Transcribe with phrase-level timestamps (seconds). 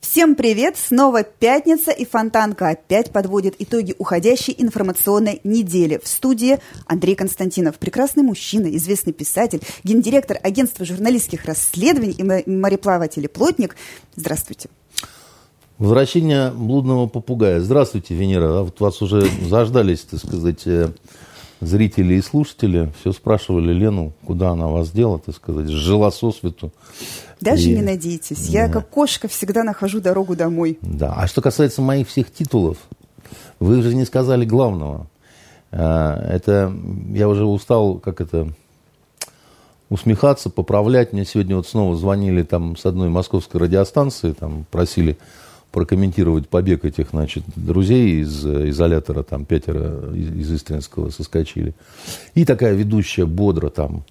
[0.00, 0.76] Всем привет!
[0.78, 6.00] Снова пятница, и Фонтанка опять подводит итоги уходящей информационной недели.
[6.02, 13.28] В студии Андрей Константинов, прекрасный мужчина, известный писатель, гендиректор агентства журналистских расследований и мореплаватель и
[13.28, 13.76] плотник.
[14.14, 14.70] Здравствуйте.
[15.78, 17.60] Возвращение блудного попугая.
[17.60, 18.60] Здравствуйте, Венера.
[18.60, 20.88] А вот вас уже заждались, так сказать, э,
[21.60, 22.90] зрители и слушатели.
[23.00, 26.72] Все спрашивали Лену, куда она вас дела, так сказать, жила со свету.
[27.42, 27.76] Даже и...
[27.76, 28.48] не надейтесь.
[28.48, 30.78] Я, как кошка, всегда нахожу дорогу домой.
[30.80, 31.12] Да.
[31.14, 32.78] А что касается моих всех титулов,
[33.60, 35.08] вы же не сказали главного.
[35.72, 36.74] А, это
[37.12, 38.48] я уже устал, как это,
[39.90, 41.12] усмехаться, поправлять.
[41.12, 45.18] Мне сегодня вот снова звонили там с одной московской радиостанции, там просили
[45.72, 51.74] прокомментировать побег этих, значит, друзей из изолятора, там пятеро из Истринского соскочили.
[52.34, 54.04] И такая ведущая бодро там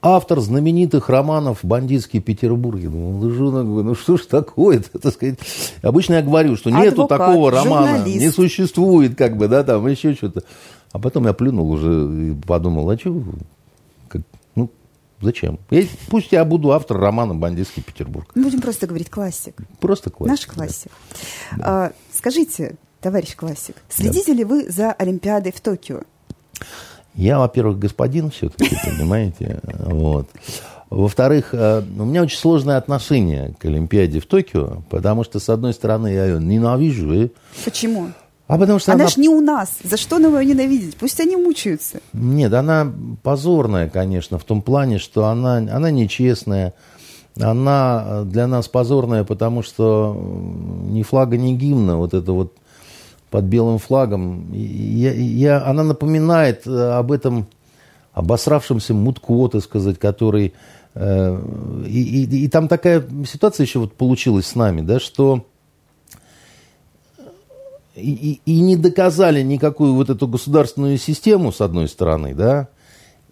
[0.00, 2.78] автор знаменитых романов «Бандитский Петербург».
[2.80, 5.38] Я думал, ну, жена, ну что ж такое-то, так сказать.
[5.82, 8.20] Обычно я говорю, что нету Адвокат, такого романа, журналист.
[8.20, 10.42] не существует, как бы, да, там еще что-то.
[10.92, 13.22] А потом я плюнул уже и подумал, а что,
[14.08, 14.22] как,
[15.20, 15.58] зачем?
[15.70, 18.30] Я, пусть я буду автор романа «Бандитский Петербург».
[18.34, 19.56] Будем просто говорить классик.
[19.80, 20.30] Просто классик.
[20.30, 20.92] Наш классик.
[21.56, 21.86] Да.
[21.86, 24.38] А, скажите, товарищ классик, следите да.
[24.38, 26.02] ли вы за Олимпиадой в Токио?
[27.14, 30.28] Я, во-первых, господин все-таки, понимаете, вот.
[30.90, 35.74] Во-вторых, э, у меня очень сложное отношение к Олимпиаде в Токио, потому что, с одной
[35.74, 37.12] стороны, я ее ненавижу.
[37.12, 37.28] И...
[37.64, 38.12] Почему?
[38.48, 39.76] А потому что она, она ж не у нас.
[39.84, 40.96] За что нам ее ненавидеть?
[40.96, 42.00] Пусть они мучаются.
[42.14, 42.90] Нет, она
[43.22, 46.72] позорная, конечно, в том плане, что она, она нечестная.
[47.38, 50.16] Она для нас позорная, потому что
[50.88, 52.54] ни флага, ни гимна, вот это вот
[53.30, 54.50] под белым флагом.
[54.52, 57.46] Я, я, она напоминает э, об этом
[58.14, 60.54] обосравшемся Мутко, так сказать, который...
[60.94, 61.38] Э,
[61.86, 65.44] и, и, и там такая ситуация еще вот получилась с нами, да, что
[68.00, 72.68] и, и, не доказали никакую вот эту государственную систему, с одной стороны, да,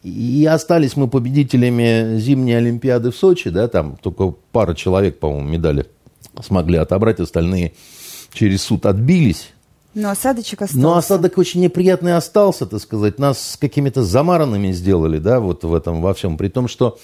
[0.03, 5.87] и остались мы победителями зимней Олимпиады в Сочи, да, там только пара человек, по-моему, медали
[6.43, 7.73] смогли отобрать, остальные
[8.33, 9.51] через суд отбились.
[9.95, 10.83] Но осадочек остался.
[10.83, 13.19] Но осадок очень неприятный остался, так сказать.
[13.19, 16.37] Нас какими-то замаранными сделали, да, вот в этом во всем.
[16.37, 16.99] При том, что,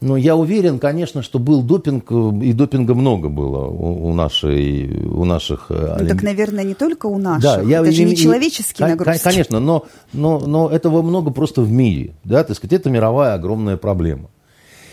[0.00, 5.24] ну, я уверен, конечно, что был допинг, и допинга много было у, у, нашей, у
[5.26, 5.66] наших...
[5.68, 7.42] Э, ну, так, наверное, не только у наших.
[7.42, 9.22] Да, я, это же не человеческие нагрузки.
[9.22, 12.80] Конечно, но, но, но этого много просто в мире, да, так сказать.
[12.80, 14.30] Это мировая огромная проблема.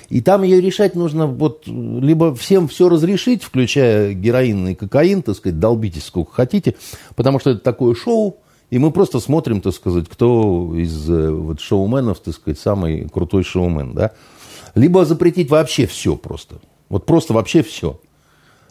[0.10, 5.36] И там ее решать нужно вот либо всем все разрешить, включая героин и кокаин, так
[5.36, 6.76] сказать, долбитесь сколько хотите,
[7.16, 8.38] потому что это такое шоу,
[8.70, 13.44] и мы просто смотрим, так сказать, кто из э, вот, шоуменов, так сказать, самый крутой
[13.44, 14.12] шоумен, да.
[14.78, 16.60] Либо запретить вообще все просто.
[16.88, 18.00] Вот просто вообще все.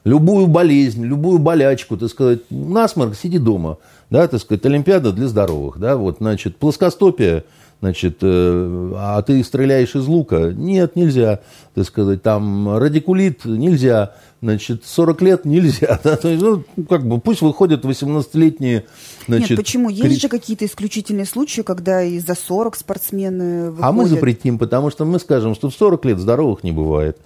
[0.05, 3.79] Любую болезнь, любую болячку, так сказать, насморк, сиди дома,
[4.09, 7.45] да, так сказать, Олимпиада для здоровых, да, вот, значит, плоскостопие–
[7.87, 10.53] значит, э, а ты стреляешь из лука?
[10.53, 11.41] Нет, нельзя,
[11.75, 16.01] так сказать, там радикулит нельзя, значит, 40 лет нельзя.
[16.05, 16.17] Да?
[16.17, 18.87] То есть, ну, как бы, пусть выходят 18-летние,
[19.29, 19.51] значит...
[19.51, 19.89] Нет, почему?
[19.89, 20.21] Есть кри...
[20.21, 23.85] же какие-то исключительные случаи, когда и за 40 спортсмены выходят.
[23.85, 27.19] А мы запретим, потому что мы скажем, что в 40 лет здоровых не бывает.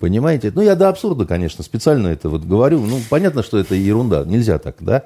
[0.00, 0.50] Понимаете?
[0.54, 2.80] Ну, я до абсурда, конечно, специально это вот говорю.
[2.80, 4.24] Ну, понятно, что это ерунда.
[4.24, 5.02] Нельзя так, да?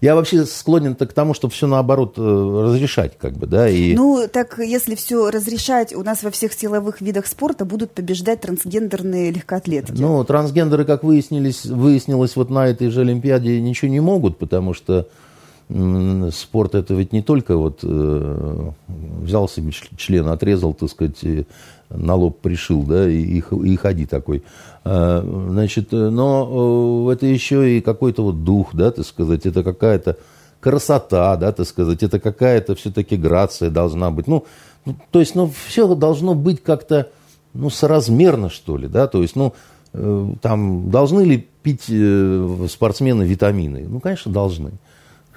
[0.00, 3.68] Я вообще склонен к тому, чтобы все наоборот э, разрешать, как бы, да?
[3.68, 3.94] И...
[3.94, 9.32] Ну, так если все разрешать, у нас во всех силовых видах спорта будут побеждать трансгендерные
[9.32, 9.92] легкоатлеты.
[9.92, 15.08] Ну, трансгендеры, как выяснились, выяснилось вот на этой же Олимпиаде, ничего не могут, потому что
[16.32, 18.70] спорт это ведь не только вот э,
[19.20, 21.22] взял себе член, отрезал, так сказать,
[21.90, 24.42] на лоб пришил, да, и, и ходи такой.
[24.84, 30.18] А, значит, но э, это еще и какой-то вот дух, да, так сказать, это какая-то
[30.60, 34.26] красота, да, так сказать, это какая-то все-таки грация должна быть.
[34.26, 34.44] Ну,
[34.84, 37.10] ну, то есть, ну, все должно быть как-то,
[37.54, 39.54] ну, соразмерно, что ли, да, то есть, ну,
[39.92, 43.86] э, там, должны ли пить э, спортсмены витамины?
[43.88, 44.72] Ну, конечно, должны.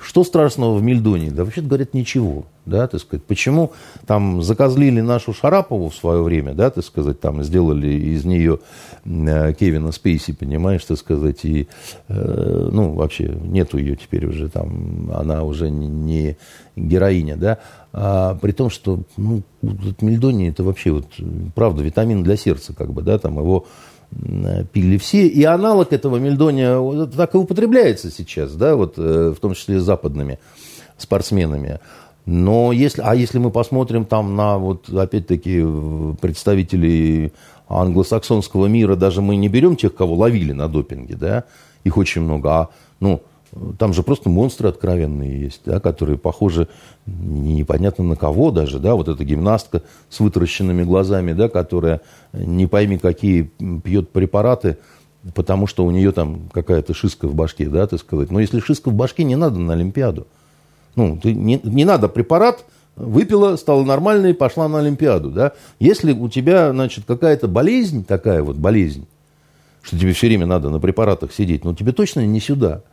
[0.01, 1.29] Что страшного в Мельдоне?
[1.29, 3.23] Да вообще-то говорят ничего, да, так сказать.
[3.23, 3.71] Почему
[4.07, 8.59] там закозлили нашу Шарапову в свое время, да, так сказать, там сделали из нее
[9.05, 11.67] э, Кевина Спейси, понимаешь, так сказать, и,
[12.07, 16.37] э, ну, вообще нету ее теперь уже там, она уже не
[16.75, 17.59] героиня, да,
[17.93, 21.05] а, при том, что, ну, вот Мельдони это вообще вот,
[21.53, 23.67] правда, витамин для сердца, как бы, да, там его
[24.73, 25.27] пили все.
[25.27, 30.39] И аналог этого мельдония так и употребляется сейчас, да, вот, в том числе западными
[30.97, 31.79] спортсменами.
[32.25, 35.65] Но если, а если мы посмотрим там на, вот, опять-таки,
[36.21, 37.33] представителей
[37.67, 41.45] англосаксонского мира, даже мы не берем тех, кого ловили на допинге, да,
[41.83, 42.69] их очень много, а,
[42.99, 43.21] ну,
[43.77, 46.67] там же просто монстры откровенные есть, да, которые похожи
[47.05, 52.01] непонятно на кого даже, да, вот эта гимнастка с вытаращенными глазами, да, которая
[52.33, 53.51] не пойми какие
[53.83, 54.77] пьет препараты,
[55.33, 58.31] потому что у нее там какая-то шишка в башке, да, так сказать.
[58.31, 60.27] Но если шишка в башке, не надо на Олимпиаду.
[60.95, 62.65] Ну, ты, не, не надо препарат,
[62.95, 65.53] выпила, стала нормальной, пошла на Олимпиаду, да.
[65.79, 69.07] Если у тебя, значит, какая-то болезнь, такая вот болезнь,
[69.81, 72.83] что тебе все время надо на препаратах сидеть, ну, тебе точно не сюда.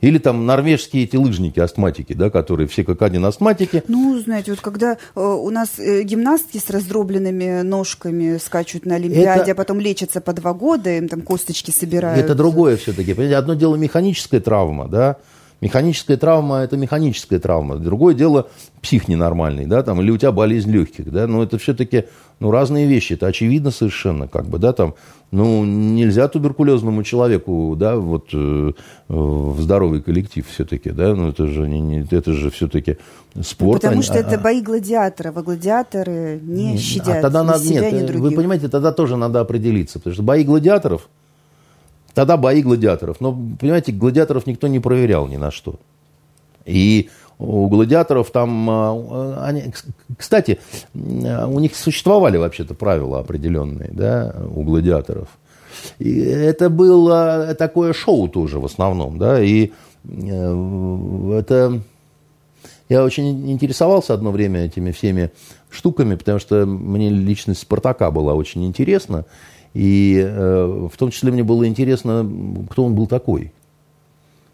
[0.00, 3.82] Или там норвежские эти лыжники, астматики, да, которые все как один астматики.
[3.88, 9.42] Ну, знаете, вот когда э, у нас э, гимнастки с раздробленными ножками скачут на Олимпиаде,
[9.42, 9.52] это...
[9.52, 12.24] а потом лечатся по два года, им там косточки собирают.
[12.24, 13.12] Это другое все-таки.
[13.32, 15.16] Одно дело механическая травма, да,
[15.60, 17.76] Механическая травма– это механическая травма.
[17.76, 18.48] Другое дело
[18.80, 22.04] псих ненормальный, да, там, или у тебя болезнь легких, да, но это все-таки
[22.38, 24.94] ну, разные вещи, это очевидно совершенно, как бы, да, там,
[25.32, 28.72] ну, нельзя туберкулезному человеку, да, вот, э,
[29.08, 32.98] в здоровый коллектив все-таки, да, ну, это же, не, не, это же все-таки
[33.42, 33.82] спорт.
[33.82, 37.64] Потому что а, это бои гладиаторов, а гладиаторы не, не щадят а тогда ни надо,
[37.64, 38.22] себя, нет, ни других.
[38.22, 41.08] Вы понимаете, тогда тоже надо определиться, потому что бои гладиаторов–
[42.18, 43.20] Тогда бои гладиаторов.
[43.20, 45.76] Но, понимаете, гладиаторов никто не проверял ни на что.
[46.64, 48.68] И у гладиаторов там...
[48.68, 49.72] А, они,
[50.16, 50.58] кстати,
[50.94, 55.28] у них существовали вообще-то правила определенные, да, у гладиаторов.
[56.00, 59.70] И это было такое шоу тоже в основном, да, и
[60.02, 61.80] э, это...
[62.88, 65.30] Я очень интересовался одно время этими всеми
[65.70, 69.24] штуками, потому что мне личность Спартака была очень интересна.
[69.78, 72.28] И э, в том числе мне было интересно,
[72.68, 73.52] кто он был такой.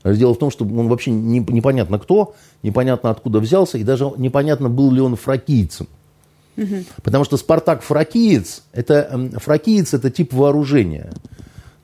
[0.05, 4.69] Дело в том, что он вообще не, непонятно кто, непонятно откуда взялся, и даже непонятно,
[4.69, 5.89] был ли он фракийцем.
[6.59, 6.85] Угу.
[7.03, 11.11] Потому что Спартак фракиец, это, фракиец это тип вооружения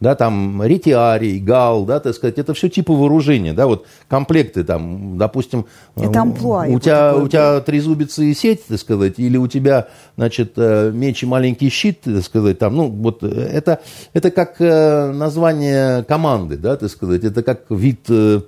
[0.00, 5.18] да, там, ретиарий, гал, да, так сказать, это все типы вооружения, да, вот комплекты там,
[5.18, 9.88] допустим, это амплуа, у, тебя, у тебя трезубица и сеть, так сказать, или у тебя,
[10.16, 13.80] значит, э, меч и маленький щит, так сказать, там, ну, вот это,
[14.14, 18.40] это как э, название команды, да, так сказать, это как вид э,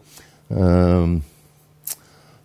[0.49, 1.19] э,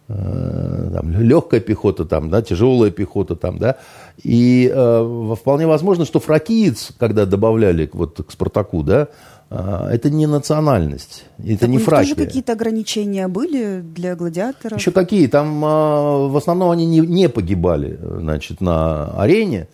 [0.09, 3.75] Э, там, легкая пехота, там, да, тяжелая пехота, там, да,
[4.24, 9.10] и э, вполне возможно, что фракиец, когда добавляли вот к Спартаку, да,
[9.50, 12.16] э, это не национальность, это так не фракия.
[12.16, 14.80] тоже какие-то ограничения были для гладиаторов?
[14.80, 15.28] Еще какие?
[15.28, 19.68] Там э, в основном они не, не погибали, значит, на арене,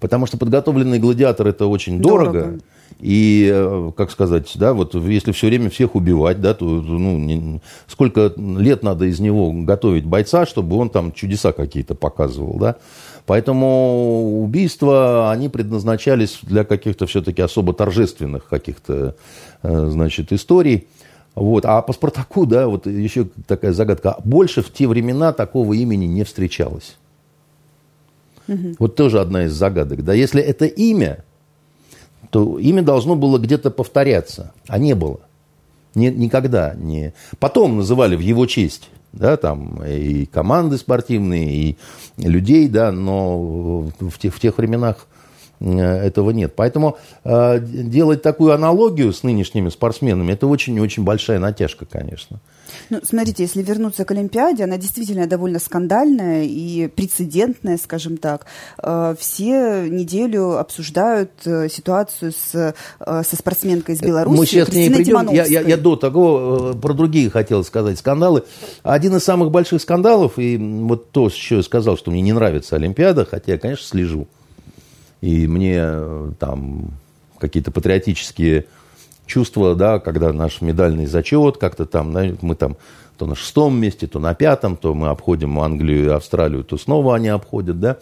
[0.00, 2.32] потому что подготовленный гладиатор это очень дорого.
[2.32, 2.60] дорого
[2.98, 7.60] и, э, как сказать, да, вот если все время всех убивать, да, то ну, не,
[7.86, 12.76] сколько лет надо из него готовить бойца, чтобы он там чудеса какие-то показывал, да.
[13.26, 19.16] Поэтому убийства, они предназначались для каких-то все-таки особо торжественных каких-то,
[19.62, 20.86] э, значит, историй.
[21.34, 21.66] Вот.
[21.66, 24.16] А по Спартаку, да, вот еще такая загадка.
[24.24, 26.96] Больше в те времена такого имени не встречалось.
[28.48, 28.76] Угу.
[28.78, 30.04] Вот тоже одна из загадок.
[30.04, 31.24] Да, если это имя,
[32.30, 35.20] то имя должно было где-то повторяться, а не было.
[35.94, 37.14] Ни, никогда не.
[37.38, 41.76] Потом называли в его честь, да, там и команды спортивные, и
[42.18, 45.06] людей, да, но в тех, в тех временах
[45.60, 46.54] этого нет.
[46.56, 52.40] Поэтому э, делать такую аналогию с нынешними спортсменами, это очень-очень большая натяжка, конечно.
[52.90, 58.46] Ну, смотрите, если вернуться к Олимпиаде, она действительно довольно скандальная и прецедентная, скажем так.
[58.82, 64.38] Э, все неделю обсуждают э, ситуацию с, э, со спортсменкой из Беларуси.
[64.38, 65.30] Мы сейчас не придем.
[65.32, 68.44] Я, я, я до того про другие хотел сказать скандалы.
[68.82, 72.76] Один из самых больших скандалов, и вот то, что я сказал, что мне не нравится
[72.76, 74.28] Олимпиада, хотя я, конечно, слежу.
[75.20, 75.82] И мне
[76.38, 76.90] там
[77.38, 78.66] какие-то патриотические
[79.26, 82.76] чувство, да, когда наш медальный зачет, как-то там, мы там
[83.16, 87.16] то на шестом месте, то на пятом, то мы обходим Англию и Австралию, то снова
[87.16, 87.96] они обходят, да.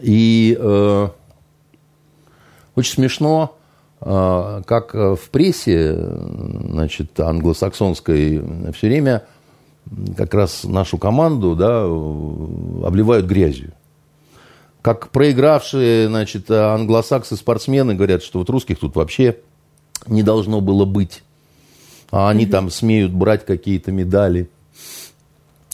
[0.00, 1.08] И э,
[2.74, 3.56] очень смешно,
[4.00, 8.42] э, как в прессе, значит, англосаксонской
[8.72, 9.24] все время
[10.16, 11.84] как раз нашу команду, да,
[12.86, 13.72] обливают грязью
[14.86, 19.38] как проигравшие, значит, англосаксы-спортсмены говорят, что вот русских тут вообще
[20.06, 21.24] не должно было быть.
[22.12, 22.50] А они mm-hmm.
[22.50, 24.48] там смеют брать какие-то медали.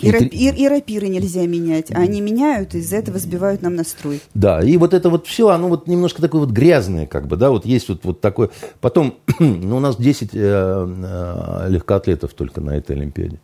[0.01, 3.77] И, и, и, и рапиры нельзя менять, а они меняют, и из-за этого сбивают нам
[3.77, 4.23] настрой.
[4.33, 7.51] Да, и вот это вот все, оно вот немножко такое вот грязное, как бы, да,
[7.51, 8.49] вот есть вот, вот такое.
[8.81, 13.41] Потом, ну, у нас 10 э, э, легкоатлетов только на этой Олимпиаде.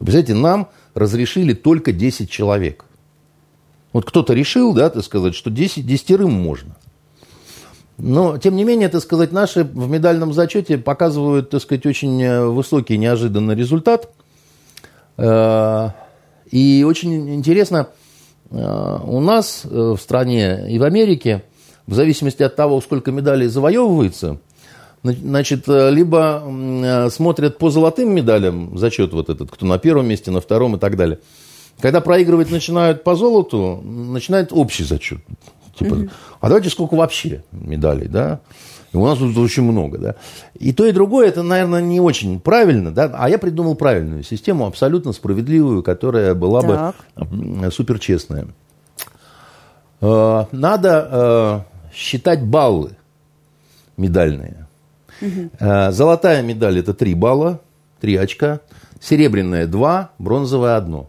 [0.00, 2.86] Вы представляете, нам разрешили только 10 человек.
[3.92, 6.76] Вот кто-то решил, да, так сказать, что 10, десятерым можно.
[7.98, 12.46] Но, тем не менее, так сказать, наши в медальном зачете показывают, так сказать, очень э,
[12.46, 14.08] высокий неожиданный результат.
[15.18, 15.90] Э,
[16.50, 17.88] и очень интересно,
[18.50, 21.44] э, у нас в стране и в Америке,
[21.86, 24.38] в зависимости от того, сколько медалей завоевывается,
[25.02, 30.76] значит, либо смотрят по золотым медалям зачет вот этот, кто на первом месте, на втором
[30.76, 31.18] и так далее.
[31.80, 35.20] Когда проигрывать начинают по золоту, начинает общий зачет.
[35.78, 36.08] Типа, угу.
[36.40, 38.40] а давайте сколько вообще медалей, да?
[38.92, 40.14] И у нас тут очень много, да.
[40.58, 43.10] И то, и другое, это, наверное, не очень правильно, да.
[43.14, 46.94] А я придумал правильную систему, абсолютно справедливую, которая была так.
[47.16, 48.48] бы суперчестная.
[50.02, 52.90] Э, надо э, считать баллы
[53.96, 54.66] медальные.
[55.22, 55.92] Угу.
[55.92, 57.60] Золотая медаль– это 3 балла,
[58.00, 58.60] 3 очка.
[59.00, 61.06] Серебряная– 2, бронзовая– 1.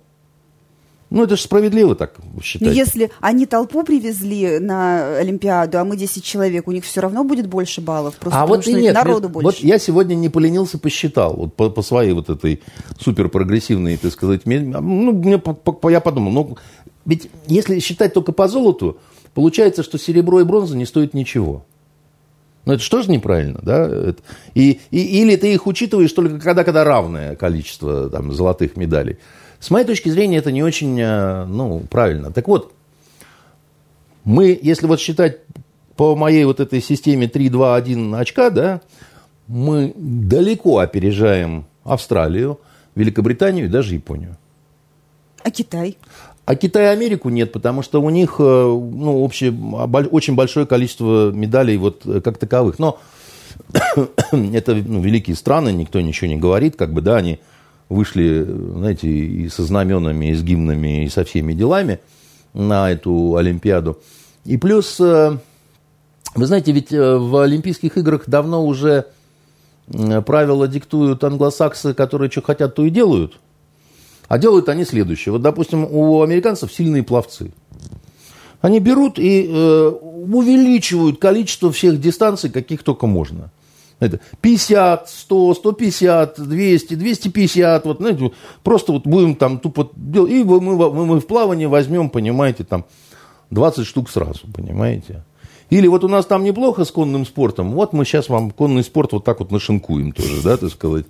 [1.13, 2.67] Ну, это же справедливо так считать.
[2.67, 7.23] Но если они толпу привезли на Олимпиаду, а мы 10 человек, у них все равно
[7.23, 8.15] будет больше баллов.
[8.15, 9.45] Просто а вот и нет, народу больше.
[9.45, 11.35] Вот я сегодня не поленился, посчитал.
[11.35, 12.63] Вот по, по своей вот этой
[12.99, 16.57] суперпрогрессивной, так сказать, ну, мне, по, по, я подумал, ну,
[17.05, 18.97] ведь если считать только по золоту,
[19.35, 21.63] получается, что серебро и бронза не стоят ничего.
[22.65, 24.15] Ну, это что же неправильно, да?
[24.55, 29.19] И, и, или ты их учитываешь только когда, когда равное количество там, золотых медалей.
[29.63, 32.33] С моей точки зрения, это не очень э, ну, правильно.
[32.33, 32.73] Так вот,
[34.25, 35.37] мы, если вот считать
[35.95, 38.81] по моей вот этой системе 3, 2, 1 очка, да,
[39.47, 42.59] мы далеко опережаем Австралию,
[42.95, 44.35] Великобританию и даже Японию.
[45.45, 45.95] А Китай?
[46.43, 49.53] А Китай и Америку нет, потому что у них э, ну, общее,
[50.11, 52.79] очень большое количество медалей вот э, как таковых.
[52.79, 52.99] Но
[54.33, 57.39] это ну, великие страны, никто ничего не говорит, как бы, да, они
[57.89, 61.99] вышли, знаете, и со знаменами, и с гимнами, и со всеми делами
[62.53, 63.99] на эту Олимпиаду.
[64.45, 65.37] И плюс, э,
[66.35, 69.07] вы знаете, ведь э, в Олимпийских играх давно уже
[70.25, 73.39] правила диктуют англосаксы, которые что хотят, то и делают.
[74.29, 75.33] А делают они следующее.
[75.33, 77.51] Вот, допустим, у американцев сильные пловцы.
[78.61, 83.51] Они берут и э, увеличивают количество всех дистанций, каких только можно–
[84.03, 88.31] это 50, 100, 150, 200, 250, вот, знаете,
[88.63, 92.85] просто вот будем там тупо делать, и мы, мы, мы в плавании возьмем, понимаете, там
[93.51, 95.23] 20 штук сразу, понимаете.
[95.69, 99.13] Или вот у нас там неплохо с конным спортом, вот мы сейчас вам конный спорт
[99.13, 101.05] вот так вот нашинкуем тоже, да, так сказать.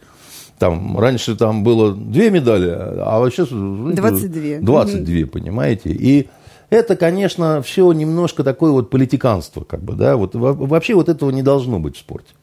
[0.59, 4.59] Там, раньше там было две медали, а сейчас 22.
[4.61, 5.89] 22, понимаете.
[5.89, 6.29] И
[6.69, 11.43] это, конечно, все немножко такое вот политиканство, как бы, да, вот вообще вот этого не
[11.43, 12.33] должно быть в спорте.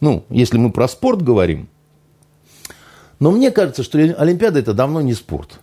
[0.00, 1.68] Ну, если мы про спорт говорим.
[3.18, 5.60] Но мне кажется, что Олимпиада это давно не спорт.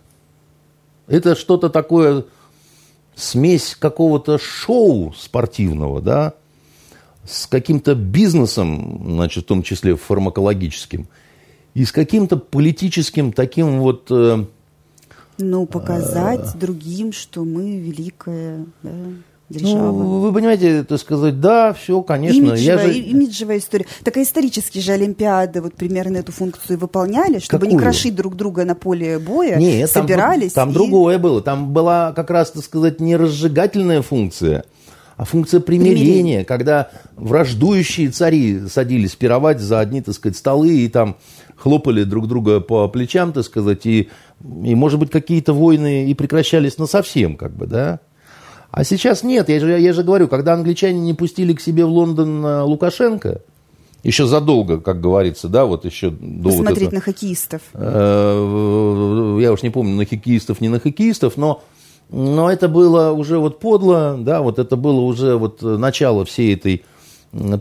[1.08, 2.24] Это что-то такое,
[3.16, 6.34] смесь какого-то шоу спортивного, да,
[7.26, 11.08] с каким-то бизнесом, значит, в том числе фармакологическим,
[11.74, 14.06] и с каким-то политическим таким вот...
[14.10, 14.44] Э,
[15.38, 18.66] ну, показать другим, что мы великая.
[19.48, 19.92] Держава.
[19.92, 22.36] Ну, вы понимаете, это сказать, да, все, конечно.
[22.36, 22.98] Имиджевая, я же...
[22.98, 23.86] имиджевая история.
[24.04, 27.72] Так а исторические же Олимпиады вот примерно эту функцию выполняли, чтобы Какую?
[27.72, 30.52] не крошить друг друга на поле боя, Нет, собирались.
[30.52, 30.74] Там, там и...
[30.74, 31.40] другое было.
[31.40, 34.64] Там была как раз, так сказать, не разжигательная функция,
[35.16, 36.44] а функция примирения, Примирение.
[36.44, 41.16] когда враждующие цари садились пировать за одни, так сказать, столы и там
[41.56, 44.10] хлопали друг друга по плечам, так сказать, и,
[44.62, 48.00] и может быть, какие-то войны и прекращались на совсем, как бы, да.
[48.70, 49.48] А сейчас нет.
[49.48, 53.40] Я же, я же говорю, когда англичане не пустили к себе в Лондон э, Лукашенко,
[54.02, 57.62] еще задолго, как говорится, да, вот еще до Посмотреть вот это, на хоккеистов.
[57.74, 61.62] Э, я уж не помню, на хоккеистов, не на хоккеистов, но,
[62.10, 66.84] но это было уже вот подло, да, вот это было уже вот начало всей этой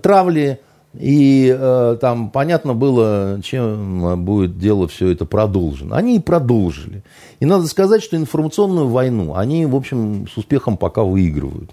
[0.02, 0.60] травли.
[1.00, 5.96] И э, там понятно было, чем будет дело все это продолжено.
[5.96, 7.04] Они и продолжили.
[7.40, 11.72] И надо сказать, что информационную войну они, в общем, с успехом пока выигрывают.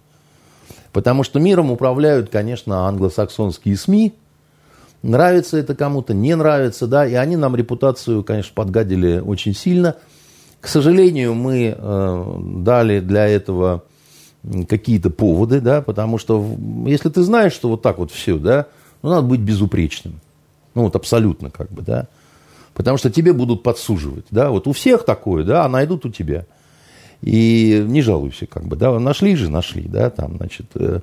[0.92, 4.14] Потому что миром управляют, конечно, англосаксонские СМИ.
[5.02, 9.96] Нравится это кому-то, не нравится, да, и они нам репутацию, конечно, подгадили очень сильно.
[10.60, 13.84] К сожалению, мы э, дали для этого
[14.68, 16.46] какие-то поводы, да, потому что
[16.86, 18.66] если ты знаешь, что вот так вот все, да,
[19.04, 20.18] ну, надо быть безупречным.
[20.74, 22.06] Ну, вот абсолютно как бы, да.
[22.72, 26.46] Потому что тебе будут подсуживать, да, вот у всех такое, да, а найдут у тебя.
[27.20, 31.00] И не жалуйся, как бы, да, нашли же, нашли, да, там, значит, э,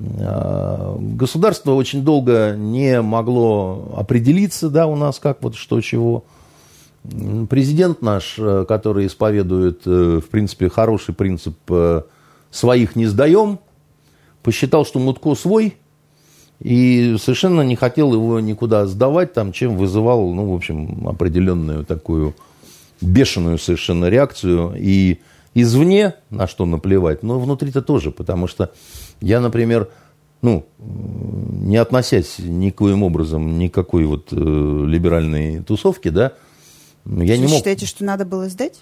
[0.00, 6.24] э, государство очень долго не могло определиться, да, у нас как вот что чего.
[7.48, 11.56] Президент наш, э, который исповедует, э, в принципе, хороший принцип
[12.50, 13.60] «своих не сдаем»,
[14.42, 15.76] посчитал, что Мутко свой,
[16.60, 22.34] и совершенно не хотел его никуда сдавать, там, чем вызывал, ну, в общем, определенную такую
[23.00, 24.74] бешеную совершенно реакцию.
[24.76, 25.20] И
[25.54, 28.72] извне на что наплевать, но внутри-то тоже, потому что
[29.20, 29.88] я, например,
[30.42, 36.32] ну, не относясь никоим образом никакой вот э, либеральной тусовки, да,
[37.04, 37.56] я Вы не мог...
[37.56, 38.80] считаете, что надо было сдать?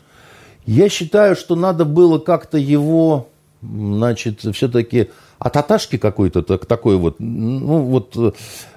[0.67, 3.29] Я считаю, что надо было как-то его,
[3.63, 8.33] значит, все-таки от Аташки какой-то так, такой вот, ну вот, э,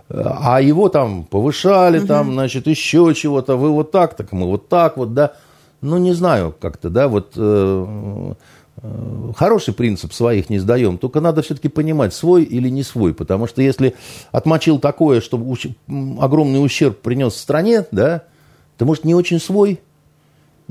[0.09, 2.07] а его там повышали, угу.
[2.07, 5.33] там, значит, еще чего-то, вы вот так, так мы вот так вот, да.
[5.81, 8.33] Ну, не знаю как-то, да, вот э,
[8.81, 13.47] э, хороший принцип своих не сдаем, только надо все-таки понимать, свой или не свой, потому
[13.47, 13.95] что если
[14.31, 15.75] отмочил такое, что уч-
[16.19, 18.23] огромный ущерб принес стране, да,
[18.77, 19.79] то, может, не очень свой,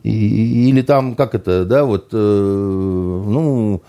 [0.03, 3.83] и, или там, как это, да, вот, э, ну,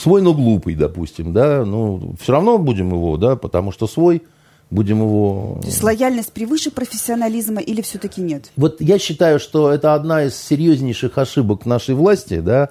[0.00, 4.22] свой, но глупый, допустим, да, ну, все равно будем его, да, потому что свой,
[4.70, 5.58] будем его...
[5.60, 8.50] То есть лояльность превыше профессионализма или все-таки нет?
[8.56, 12.70] Вот я считаю, что это одна из серьезнейших ошибок нашей власти, да,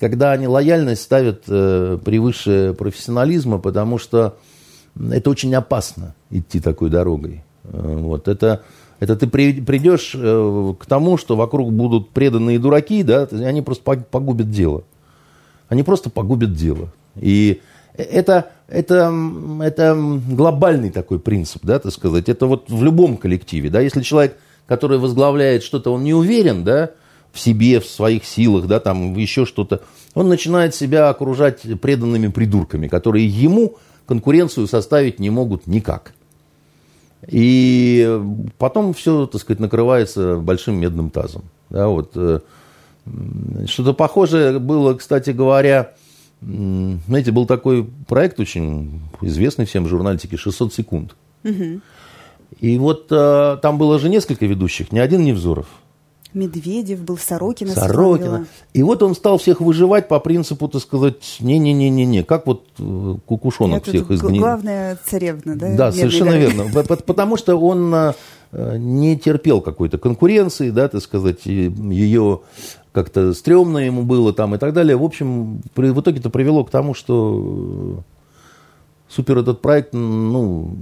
[0.00, 4.36] когда они лояльность ставят э, превыше профессионализма, потому что
[4.98, 7.44] это очень опасно идти такой дорогой.
[7.62, 8.62] Э, вот это,
[8.98, 14.04] это ты при, придешь э, к тому, что вокруг будут преданные дураки, да, они просто
[14.10, 14.82] погубят дело
[15.68, 16.92] они просто погубят дело.
[17.16, 17.60] И
[17.96, 19.12] это, это,
[19.60, 22.28] это глобальный такой принцип, да, так сказать.
[22.28, 26.90] Это вот в любом коллективе, да, если человек, который возглавляет что-то, он не уверен, да,
[27.32, 29.82] в себе, в своих силах, да, там еще что-то,
[30.14, 36.12] он начинает себя окружать преданными придурками, которые ему конкуренцию составить не могут никак.
[37.26, 38.20] И
[38.58, 41.42] потом все, так сказать, накрывается большим медным тазом.
[41.70, 42.40] Да, вот, э,
[43.66, 45.94] что-то похожее было, кстати говоря,
[46.40, 51.16] знаете, был такой проект очень известный всем журнальчике «600 секунд».
[51.44, 51.80] Угу.
[52.60, 55.66] И вот а, там было же несколько ведущих, ни один Невзоров.
[56.34, 57.72] Медведев был, Сорокина.
[57.72, 58.46] Сорокина.
[58.72, 63.82] И вот он стал всех выживать по принципу, так сказать, не-не-не-не-не, как вот э, кукушонок
[63.82, 64.42] Это всех изгнил.
[64.42, 65.76] Главная царевна, да?
[65.76, 66.64] Да, совершенно верно.
[66.84, 68.14] Потому что он а,
[68.50, 72.40] не терпел какой-то конкуренции, да, так сказать, ее
[72.94, 74.96] как-то стрёмно ему было там и так далее.
[74.96, 78.04] В общем, при, в итоге это привело к тому, что
[79.08, 80.76] супер этот проект, ну,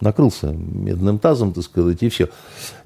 [0.00, 2.30] накрылся медным тазом, так сказать, и все.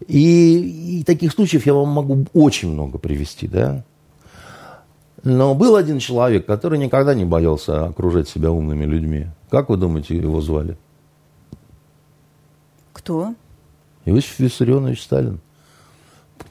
[0.07, 3.83] И, и таких случаев я вам могу очень много привести, да.
[5.25, 9.29] Но был один человек, который никогда не боялся окружать себя умными людьми.
[9.49, 10.77] Как вы думаете, его звали?
[12.92, 13.35] Кто?
[14.05, 15.40] Иосиф Виссарионович Сталин.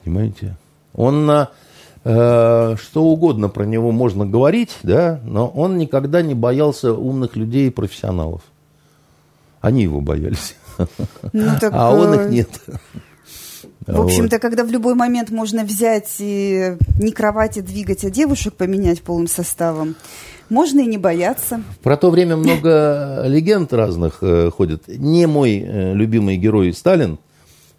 [0.04, 0.58] Понимаете?
[0.94, 1.69] Он на Э,
[2.04, 7.72] что угодно про него можно говорить, да, но он никогда не боялся умных людей и
[7.72, 8.42] профессионалов.
[9.62, 10.56] Они его боялись.
[11.34, 12.50] Ну, так, а он их э, нет.
[13.86, 14.42] В общем-то, вот.
[14.42, 19.96] когда в любой момент можно взять и не кровати двигать, а девушек поменять полным составом,
[20.50, 21.62] можно и не бояться.
[21.84, 24.88] Про то время много легенд разных э, ходит.
[24.88, 27.20] Не мой э, любимый герой Сталин,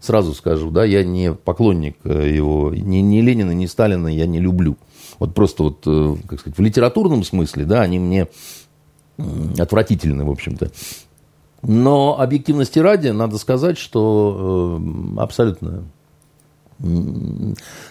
[0.00, 4.40] сразу скажу, да, я не поклонник э, его, ни, ни Ленина, ни Сталина я не
[4.40, 4.76] люблю.
[5.18, 8.26] Вот просто вот, э, как сказать, в литературном смысле, да, они мне
[9.58, 10.70] отвратительны, в общем-то.
[11.62, 15.84] Но объективности ради, надо сказать, что э, абсолютно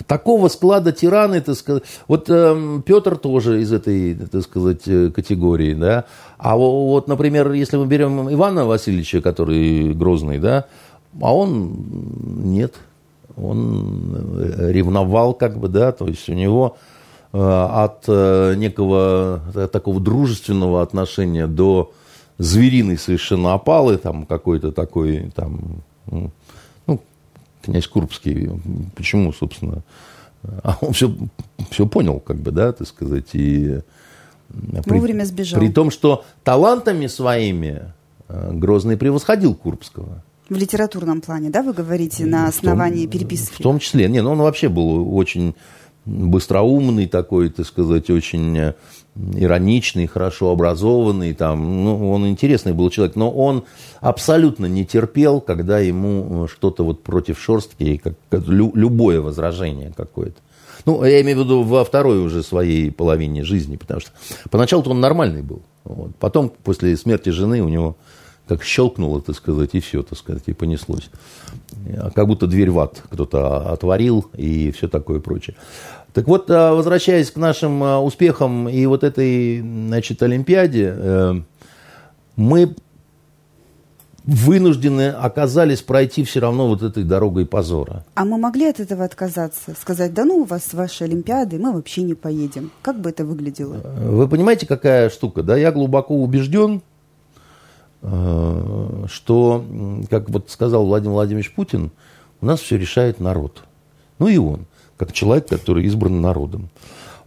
[0.08, 4.82] такого склада тираны, так сказать, вот э, Петр тоже из этой, так сказать,
[5.13, 6.06] категории, да,
[6.39, 10.65] а вот, например, если мы берем Ивана Васильевича, который грозный, да,
[11.22, 11.74] а он
[12.43, 12.76] нет.
[13.38, 14.38] Он
[14.69, 16.78] ревновал, как бы, да, то есть у него
[17.32, 21.93] э, от э, некого э, такого дружественного отношения до
[22.38, 26.32] звериной совершенно опалы, там какой-то такой, там, ну,
[27.62, 28.50] князь Курбский,
[28.95, 29.84] почему, собственно,
[30.63, 31.13] а он все,
[31.69, 33.80] все понял, как бы, да, так сказать, и...
[34.50, 35.60] Вовремя сбежал.
[35.60, 37.93] При том, что талантами своими
[38.28, 40.24] Грозный превосходил Курбского.
[40.49, 43.53] В литературном плане, да, вы говорите, на основании том, переписки?
[43.53, 44.07] В том числе.
[44.09, 45.53] Не, ну он вообще был очень
[46.05, 48.73] быстроумный такой, так сказать, очень
[49.35, 53.65] ироничный, хорошо образованный, там, ну, он интересный был человек, но он
[53.99, 60.39] абсолютно не терпел, когда ему что-то вот против шерстки, как, как любое возражение какое-то.
[60.85, 64.12] Ну, я имею в виду во второй уже своей половине жизни, потому что
[64.49, 65.62] поначалу-то он нормальный был.
[65.83, 66.15] Вот.
[66.15, 67.97] Потом, после смерти жены, у него
[68.49, 71.12] как щелкнуло, так сказать, и все, так сказать, и понеслось.
[72.15, 75.55] Как будто дверь в ад кто-то отворил и все такое прочее.
[76.13, 81.41] Так вот, а, возвращаясь к нашим а, успехам и вот этой, значит, Олимпиаде, э,
[82.35, 82.75] мы
[84.25, 88.03] вынуждены оказались пройти все равно вот этой дорогой позора.
[88.15, 89.75] А мы могли от этого отказаться?
[89.79, 92.71] Сказать, да ну у вас ваши Олимпиады, мы вообще не поедем.
[92.81, 93.77] Как бы это выглядело?
[94.01, 95.43] Вы понимаете, какая штука?
[95.43, 96.81] Да, я глубоко убежден,
[98.01, 99.65] что,
[100.09, 101.91] как вот сказал Владимир Владимирович Путин,
[102.41, 103.63] у нас все решает народ.
[104.19, 104.65] Ну и он
[104.99, 106.69] как человек, который избран народом.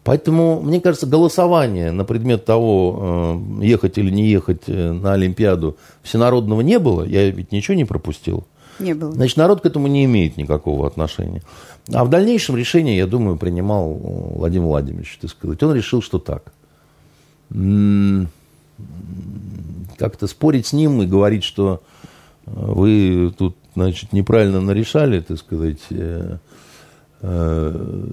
[0.04, 5.76] Поэтому, мне кажется, голосование на предмет того, э, ехать или не ехать э, на Олимпиаду
[6.02, 7.04] всенародного не было.
[7.04, 8.44] Я ведь ничего не пропустил.
[8.78, 9.12] Не было.
[9.12, 11.42] Значит, народ к этому не имеет никакого отношения.
[11.92, 15.62] А в дальнейшем решение, я думаю, принимал Владимир Владимирович, так сказать.
[15.62, 16.52] Он решил, что так.
[19.98, 21.82] Как-то спорить с ним и говорить, что
[22.46, 25.80] э, вы тут, значит, неправильно нарешали, так сказать,
[27.22, 28.04] Э,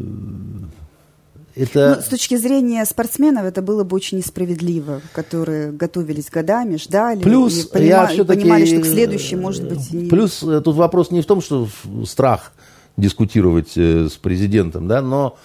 [1.55, 1.95] это...
[1.95, 7.65] Ну, с точки зрения спортсменов это было бы очень несправедливо, которые готовились годами, ждали плюс
[7.65, 8.09] и, понима...
[8.13, 9.91] и понимали, что к следующему может быть...
[9.91, 10.07] И...
[10.07, 11.67] Плюс э, тут вопрос не в том, что
[12.05, 12.53] страх
[12.97, 15.37] дискутировать э, с президентом, да, но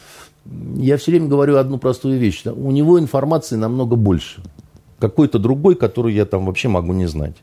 [0.77, 2.45] я все время говорю одну простую вещь.
[2.45, 4.43] У него информации намного больше.
[5.05, 7.35] Какой-то другой, который я там вообще могу не знать.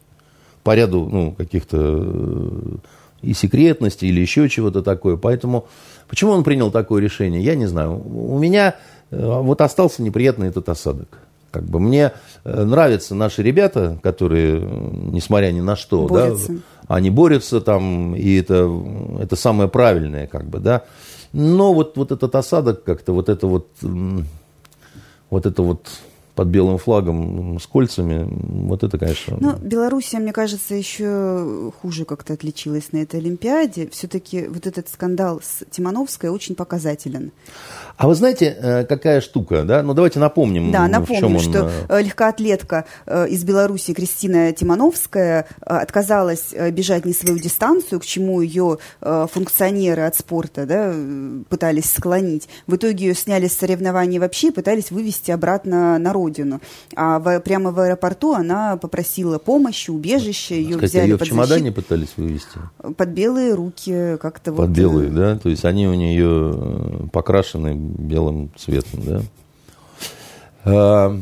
[0.64, 2.80] По ряду ну, каких-то
[3.22, 5.16] и секретности или еще чего-то такое.
[5.16, 5.68] Поэтому
[6.10, 8.02] почему он принял такое решение, я не знаю.
[8.04, 8.78] У меня
[9.12, 11.20] э, вот остался неприятный этот осадок.
[11.52, 16.54] Как бы мне э, нравятся наши ребята, которые, несмотря ни на что, борются.
[16.54, 18.68] да, они борются там, и это,
[19.20, 20.82] это самое правильное, как бы, да.
[21.32, 23.68] Но вот, вот этот осадок как-то, вот это вот,
[25.30, 25.86] вот это вот
[26.42, 28.28] под белым флагом с кольцами,
[28.68, 29.38] вот это, конечно...
[29.40, 33.88] Ну, Белоруссия, мне кажется, еще хуже как-то отличилась на этой Олимпиаде.
[33.92, 37.32] Все-таки вот этот скандал с Тимановской очень показателен.
[37.96, 39.84] А вы знаете, э, какая штука, да?
[39.84, 40.72] Ну, давайте напомним.
[40.72, 41.70] Да, напомним, что он...
[41.90, 48.80] Э, легкоатлетка э, из Беларуси Кристина Тимановская отказалась бежать не свою дистанцию, к чему ее
[49.00, 50.92] функционеры от спорта да,
[51.50, 52.50] пытались склонить.
[52.66, 56.31] В итоге ее сняли с соревнований вообще и пытались вывести обратно на родину.
[56.96, 61.30] А в, прямо в аэропорту она попросила помощи, убежища, ее Сказать, взяли ее под в
[61.30, 61.82] чемодане защиту.
[61.82, 62.60] пытались вывести?
[62.98, 64.68] Под белые руки как-то вот.
[64.68, 65.38] Под белые, да?
[65.38, 69.22] То есть они у нее покрашены белым цветом, да?
[70.64, 71.18] А,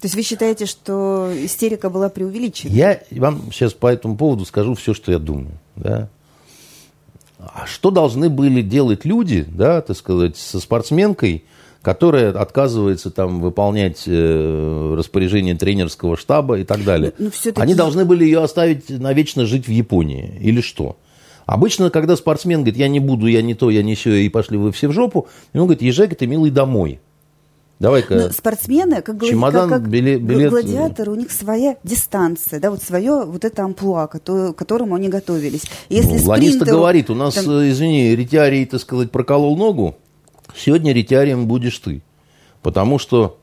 [0.00, 2.70] то есть вы считаете, что истерика была преувеличена?
[2.70, 5.58] Я вам сейчас по этому поводу скажу все, что я думаю.
[5.74, 6.08] Да?
[7.38, 11.44] А что должны были делать люди, да, так сказать, со спортсменкой,
[11.82, 17.12] которая отказывается там выполнять э, распоряжение тренерского штаба и так далее?
[17.18, 20.96] Но, ну, но Они должны были ее оставить навечно жить в Японии или что?
[21.46, 24.58] Обычно, когда спортсмен говорит, я не буду, я не то, я не все, и пошли
[24.58, 27.00] вы все в жопу, он говорит, езжай, ты милый, домой.
[27.78, 28.16] Давай-ка.
[28.16, 30.50] Но спортсмены, как, чемодан, как, как билет, билет.
[30.50, 35.62] гладиаторы, у них своя дистанция, да, вот свое вот это амплуа, к которому они готовились.
[35.88, 37.48] Если ну, Ланиста говорит, у нас, там...
[37.48, 39.96] Э, извини, ретиарий, так сказать, проколол ногу,
[40.58, 42.02] сегодня ретиарием будешь ты.
[42.62, 43.38] Потому что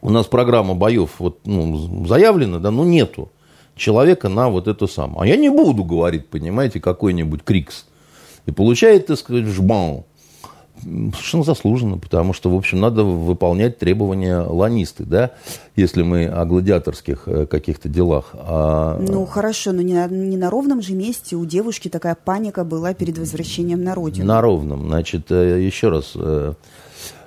[0.00, 3.30] у нас программа боев вот, ну, заявлена, да, но нету
[3.74, 5.22] человека на вот это самое.
[5.22, 7.86] А я не буду говорить, понимаете, какой-нибудь крикс.
[8.46, 10.04] И получает, так сказать, жбан.
[10.82, 15.32] Совершенно заслуженно, потому что, в общем, надо выполнять требования ланисты, да,
[15.76, 18.30] если мы о гладиаторских э, каких-то делах.
[18.34, 18.98] А...
[19.00, 22.94] Ну, хорошо, но не на, не на ровном же месте у девушки такая паника была
[22.94, 24.26] перед возвращением на родину.
[24.26, 24.86] На ровном.
[24.86, 26.54] Значит, э, еще раз, э,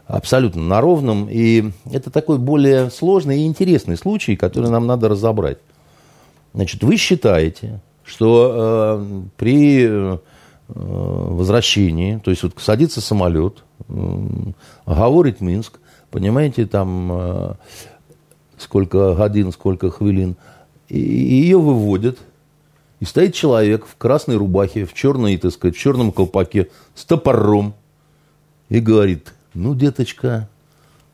[0.07, 1.27] абсолютно на ровном.
[1.29, 5.57] И это такой более сложный и интересный случай, который нам надо разобрать.
[6.53, 10.19] Значит, вы считаете, что э, при
[10.75, 14.27] возвращении, то есть вот садится самолет, э,
[14.85, 15.79] говорит Минск,
[16.09, 17.53] понимаете, там э,
[18.57, 20.35] сколько годин, сколько хвилин,
[20.87, 22.19] и ее выводят,
[22.99, 27.73] и стоит человек в красной рубахе, в черной, так сказать, в черном колпаке, с топором,
[28.69, 30.47] и говорит, ну, деточка,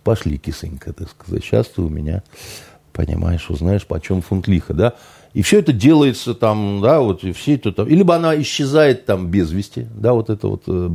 [0.03, 2.23] пошли, кисонька, так сказать, сейчас ты у меня,
[2.97, 4.93] понимаешь, узнаешь, почем фунт лиха, да?
[5.33, 7.87] И все это делается там, да, вот, и все это там.
[7.87, 10.89] И либо она исчезает там без вести, да, вот это вот э,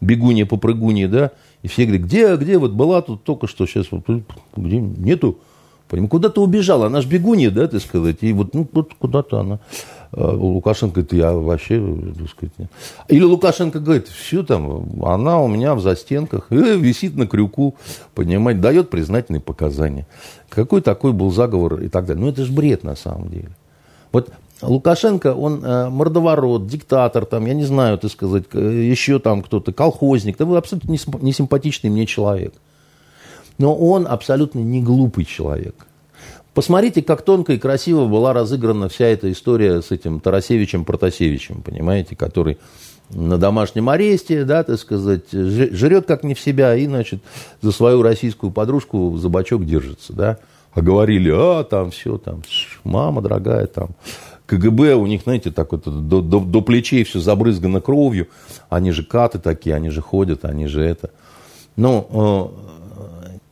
[0.00, 1.30] бегунья, попрыгунья, да,
[1.62, 4.04] и все говорят, где, где, вот была тут только что, сейчас вот,
[4.56, 5.38] где, нету.
[6.08, 9.60] Куда-то убежала, она же бегунья, да, так сказать, и вот, ну, вот куда-то она.
[10.14, 11.80] Э, Лукашенко говорит, я вообще,
[12.18, 12.70] так сказать, нет.
[13.08, 17.76] Или Лукашенко говорит, все там, она у меня в застенках, э, висит на крюку,
[18.14, 20.06] понимаете, дает признательные показания.
[20.50, 22.22] Какой такой был заговор и так далее.
[22.22, 23.50] Ну, это же бред на самом деле.
[24.12, 29.72] Вот Лукашенко, он э, мордоворот, диктатор, там, я не знаю, так сказать, еще там кто-то,
[29.72, 32.52] колхозник, да абсолютно не симпатичный мне человек.
[33.56, 35.86] Но он абсолютно не глупый человек.
[36.54, 42.14] Посмотрите, как тонко и красиво была разыграна вся эта история с этим Тарасевичем Протасевичем, понимаете,
[42.14, 42.58] который
[43.08, 47.22] на домашнем аресте, да, так сказать, жрет как не в себя и, значит,
[47.62, 50.38] за свою российскую подружку за бочок держится, да.
[50.74, 52.42] А говорили, а, там все, там,
[52.84, 53.90] мама дорогая, там,
[54.46, 58.28] КГБ, у них, знаете, так вот до, до, до плечей все забрызгано кровью,
[58.68, 61.10] они же каты такие, они же ходят, они же это.
[61.76, 62.52] Но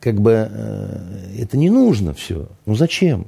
[0.01, 2.47] как бы э, это не нужно все.
[2.65, 3.27] Ну зачем?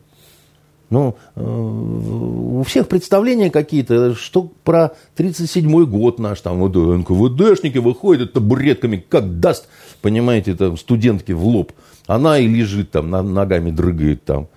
[0.90, 8.34] Ну, э, у всех представления какие-то, что про 37-й год наш, там, вот НКВДшники выходят
[8.34, 9.70] табуретками, как даст,
[10.02, 11.72] понимаете, там, студентки в лоб.
[12.06, 14.50] Она и лежит там, ногами дрыгает там.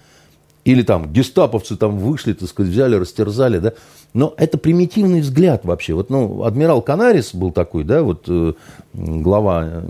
[0.64, 3.72] Или там гестаповцы там вышли, так сказать, взяли, растерзали, да.
[4.16, 5.92] Но это примитивный взгляд вообще.
[5.92, 8.54] Вот, ну, адмирал Канарис был такой, да, вот э,
[8.94, 9.80] глава э,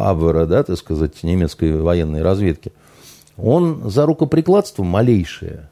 [0.00, 2.72] Абвера, да, так сказать, немецкой военной разведки.
[3.36, 5.68] Он за рукоприкладство малейшее.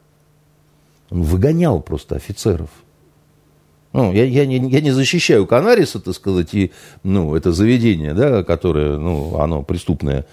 [1.11, 2.71] Он выгонял просто офицеров.
[3.93, 6.71] Ну, я, я, не, я не защищаю Канариса, так сказать, и,
[7.03, 10.27] ну, это заведение, да, которое, ну, оно преступное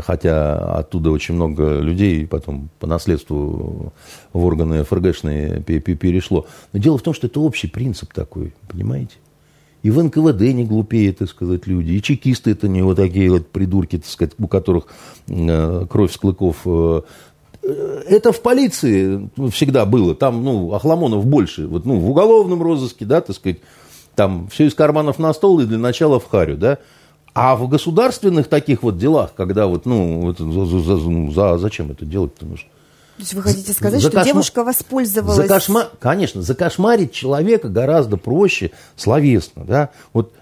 [0.00, 3.92] хотя оттуда очень много людей потом по наследству
[4.32, 6.46] в органы ФРГшные перешло.
[6.72, 9.16] Но дело в том, что это общий принцип такой, понимаете?
[9.82, 13.48] И в НКВД не глупее, так сказать, люди, и чекисты это не вот такие вот
[13.48, 14.86] придурки, так сказать, у которых
[15.28, 16.56] э, кровь с клыков.
[16.64, 17.02] Э,
[17.62, 23.20] это в полиции всегда было, там, ну, охламонов больше, вот, ну, в уголовном розыске, да,
[23.20, 23.58] так сказать,
[24.14, 26.78] там все из карманов на стол и для начала в харю, да,
[27.34, 31.90] а в государственных таких вот делах, когда вот, ну, это, за, за, за, за, зачем
[31.90, 32.68] это делать-то нужно?
[33.16, 34.32] То есть вы хотите сказать, за что кошма...
[34.32, 35.36] девушка воспользовалась...
[35.36, 35.88] За кошма...
[36.00, 39.64] Конечно, закошмарить человека гораздо проще словесно.
[39.64, 39.90] Да?
[40.12, 40.32] Вот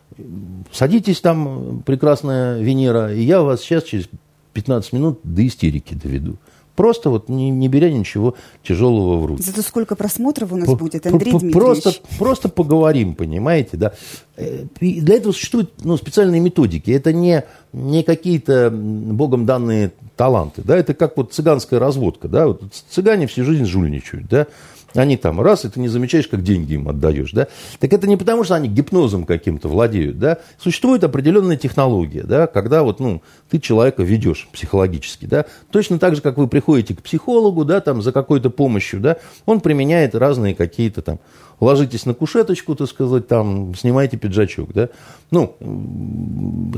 [0.70, 4.09] садитесь там, прекрасная Венера, и я вас сейчас через
[4.52, 6.37] 15 минут до истерики доведу.
[6.77, 9.43] Просто вот не, не беря ничего тяжелого в руки.
[9.43, 11.53] Зато сколько просмотров у нас П- будет, Андрей Дмитриевич.
[11.53, 13.93] Просто, просто поговорим, понимаете, да.
[14.37, 16.91] Э, и для этого существуют ну, специальные методики.
[16.91, 22.63] Это не, не какие-то богом данные таланты, да, это как вот цыганская разводка, да, вот
[22.91, 24.47] цыгане всю жизнь жульничают, да,
[24.94, 27.48] они там раз, и ты не замечаешь, как деньги им отдаешь, да.
[27.78, 30.38] Так это не потому, что они гипнозом каким-то владеют, да.
[30.59, 35.46] Существует определенная технология, да, когда вот, ну, ты человека ведешь психологически, да.
[35.70, 39.61] Точно так же, как вы приходите к психологу, да, там, за какой-то помощью, да, он
[39.61, 41.20] применяет разные какие-то там
[41.62, 44.88] ложитесь на кушеточку, так сказать, там, снимайте пиджачок, да.
[45.31, 45.57] Ну,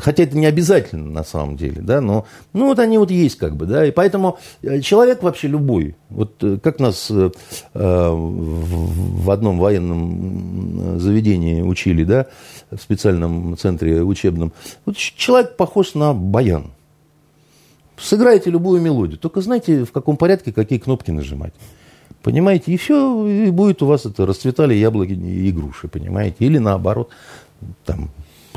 [0.00, 3.56] хотя это не обязательно на самом деле, да, но, ну, вот они вот есть как
[3.56, 7.30] бы, да, и поэтому э, человек вообще любой, вот э, как нас э,
[7.72, 12.26] в одном военном заведении учили, да,
[12.70, 14.52] в специальном центре учебном,
[14.84, 16.72] вот человек похож на баян.
[17.96, 21.54] Сыграйте любую мелодию, только знаете, в каком порядке какие кнопки нажимать.
[22.24, 27.10] Понимаете, и все, и будет у вас это, расцветали яблоки и груши, понимаете, или наоборот,
[27.84, 28.08] там,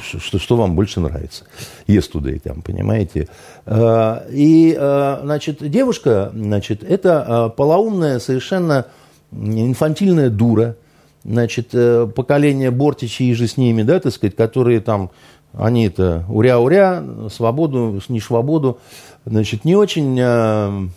[0.02, 1.44] что, что вам больше нравится.
[1.86, 3.28] Yesterday, там, понимаете.
[3.66, 8.86] А, и, а, значит, девушка, значит, это а, полоумная, совершенно
[9.34, 10.78] инфантильная дура,
[11.26, 15.12] значит, э, поколение Бортичи и же с ними, да, так сказать, которые там,
[15.52, 18.80] они это уря-уря, свободу, не свободу,
[19.26, 20.90] значит, не очень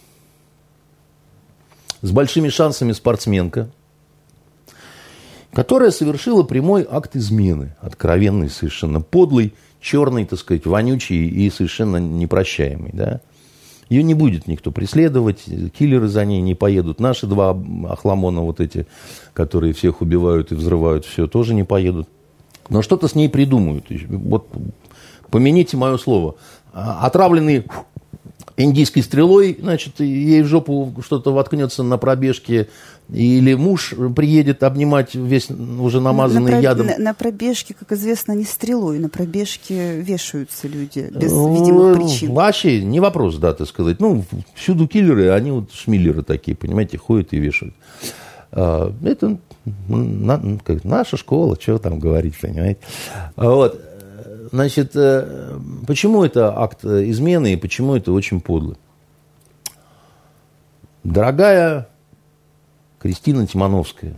[2.03, 3.71] с большими шансами спортсменка,
[5.53, 12.91] которая совершила прямой акт измены, откровенный, совершенно подлый, черный, так сказать, вонючий и совершенно непрощаемый,
[12.93, 13.21] да.
[13.89, 15.43] Ее не будет никто преследовать,
[15.77, 17.01] киллеры за ней не поедут.
[17.01, 18.87] Наши два охламона вот эти,
[19.33, 22.09] которые всех убивают и взрывают, все, тоже не поедут.
[22.69, 23.87] Но что-то с ней придумают.
[24.09, 24.49] Вот
[25.29, 26.37] помяните мое слово.
[26.73, 27.65] Отравленный
[28.63, 32.69] индийской стрелой, значит, ей в жопу что-то воткнется на пробежке,
[33.13, 36.87] или муж приедет обнимать весь уже намазанный на, ядом.
[36.87, 42.33] На, на пробежке, как известно, не стрелой, на пробежке вешаются люди без видимых причин.
[42.33, 44.01] Вообще не вопрос, да, так сказать.
[44.01, 47.75] Ну, всюду киллеры, они вот шмиллеры такие, понимаете, ходят и вешают.
[48.53, 49.39] А, это
[50.85, 52.81] наша школа, что там говорить, понимаете.
[53.37, 53.81] Вот.
[54.53, 58.77] Значит, э, почему это акт измены и почему это очень подло?
[61.05, 61.89] Дорогая
[62.99, 64.17] Кристина Тимановская,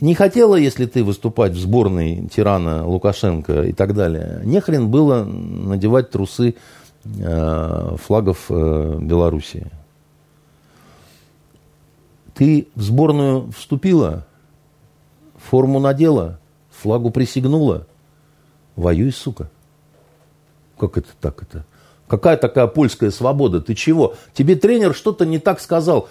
[0.00, 5.24] не хотела, если ты выступать в сборной тирана Лукашенко и так далее, не хрен было
[5.24, 6.54] надевать трусы
[7.04, 9.66] э, флагов э, Белоруссии.
[12.34, 14.26] Ты в сборную вступила,
[15.36, 16.38] форму надела,
[16.70, 17.86] флагу присягнула,
[18.80, 19.50] Воюй, сука.
[20.78, 21.66] Как это так это?
[22.06, 23.60] Какая такая польская свобода?
[23.60, 24.14] Ты чего?
[24.32, 26.08] Тебе тренер что-то не так сказал.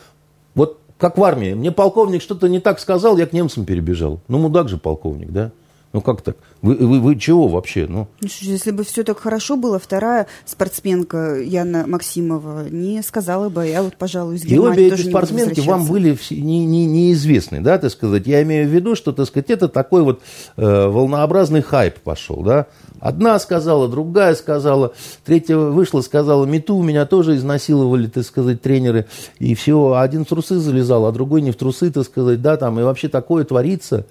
[0.53, 1.55] Вот как в армии.
[1.55, 4.21] Мне полковник что-то не так сказал, я к немцам перебежал.
[4.27, 5.51] Ну, мудак же полковник, да?
[5.91, 6.37] Ну как так?
[6.61, 7.87] Вы, вы, вы чего вообще?
[7.89, 8.07] Ну?
[8.21, 13.81] ну если бы все так хорошо было, вторая спортсменка Яна Максимова не сказала бы, я
[13.81, 17.89] вот, пожалуй, из Германии И обе эти спортсменки вам были не, не, неизвестны, да, так
[17.89, 18.27] сказать.
[18.27, 20.21] Я имею в виду, что, так сказать, это такой вот
[20.57, 22.67] э, волнообразный хайп пошел, да.
[22.99, 24.93] Одна сказала, другая сказала,
[25.25, 29.07] третья вышла, сказала, мету меня тоже изнасиловали, так сказать, тренеры,
[29.39, 32.79] и все, один в трусы залезал, а другой не в трусы, так сказать, да, там,
[32.79, 34.05] и вообще такое творится.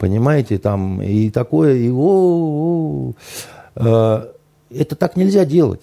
[0.00, 3.14] Понимаете, там и такое, и о, -о,
[3.76, 4.28] -о.
[4.70, 5.82] Это так нельзя делать.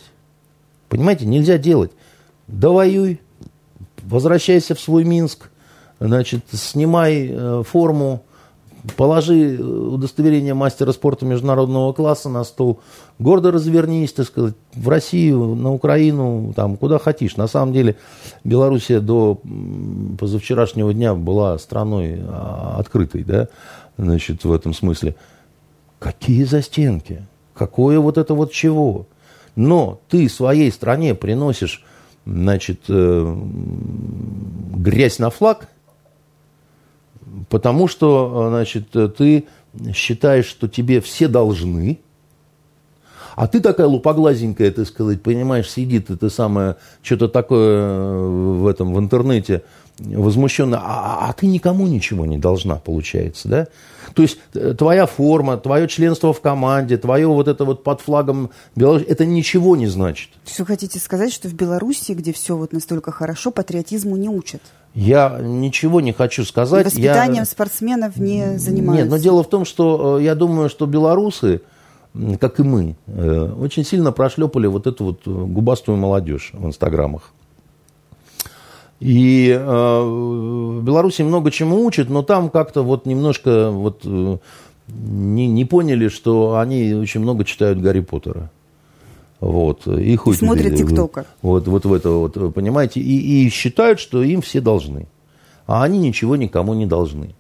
[0.90, 1.92] Понимаете, нельзя делать.
[2.48, 3.22] Довоюй,
[4.02, 5.52] возвращайся в свой Минск,
[6.00, 8.24] значит, снимай э, форму,
[8.96, 12.80] положи удостоверение мастера спорта международного класса на стол,
[13.20, 17.36] гордо развернись, так сказать, в Россию, на Украину, там, куда хотишь.
[17.36, 17.96] На самом деле,
[18.44, 19.40] Белоруссия до
[20.20, 23.48] позавчерашнего дня была страной а, открытой, да,
[23.98, 25.16] значит, в этом смысле.
[26.00, 27.26] Какие застенки?
[27.54, 29.08] Какое вот это вот чего?
[29.56, 31.84] Но ты своей стране приносишь,
[32.26, 33.36] значит, э,
[34.76, 35.70] грязь на флаг,
[37.50, 39.46] потому что, значит, ты
[39.94, 42.00] считаешь, что тебе все должны,
[43.36, 49.00] а ты такая лупоглазенькая, так сказать, понимаешь, сидит это самое, что-то такое в этом, в
[49.00, 49.64] интернете,
[50.00, 53.68] возмущенно, а, а ты никому ничего не должна, получается, да?
[54.14, 58.52] То есть э, твоя форма, твое членство в команде, твое вот это вот под флагом
[58.76, 60.30] Беларуси, это ничего не значит.
[60.44, 64.62] Все хотите сказать, что в Беларуси, где все вот настолько хорошо, патриотизму не учат?
[64.94, 66.82] Я ничего не хочу сказать.
[66.82, 67.46] И воспитанием я...
[67.46, 69.04] спортсменов не занимаются?
[69.04, 71.62] Нет, но дело в том, что э, я думаю, что белорусы,
[72.40, 77.34] как и мы, э, очень сильно прошлепали вот эту вот губастую молодежь в инстаграмах.
[79.00, 84.38] И э, в Беларуси много чему учат, но там как-то вот немножко вот э,
[84.88, 88.50] не, не поняли, что они очень много читают Гарри Поттера.
[89.40, 91.28] Вот, и хоть Смотрят ТикТока.
[91.44, 95.08] Вот, вот в это вот, понимаете, и, и считают, что им все должны.
[95.68, 97.36] А они ничего никому не должны.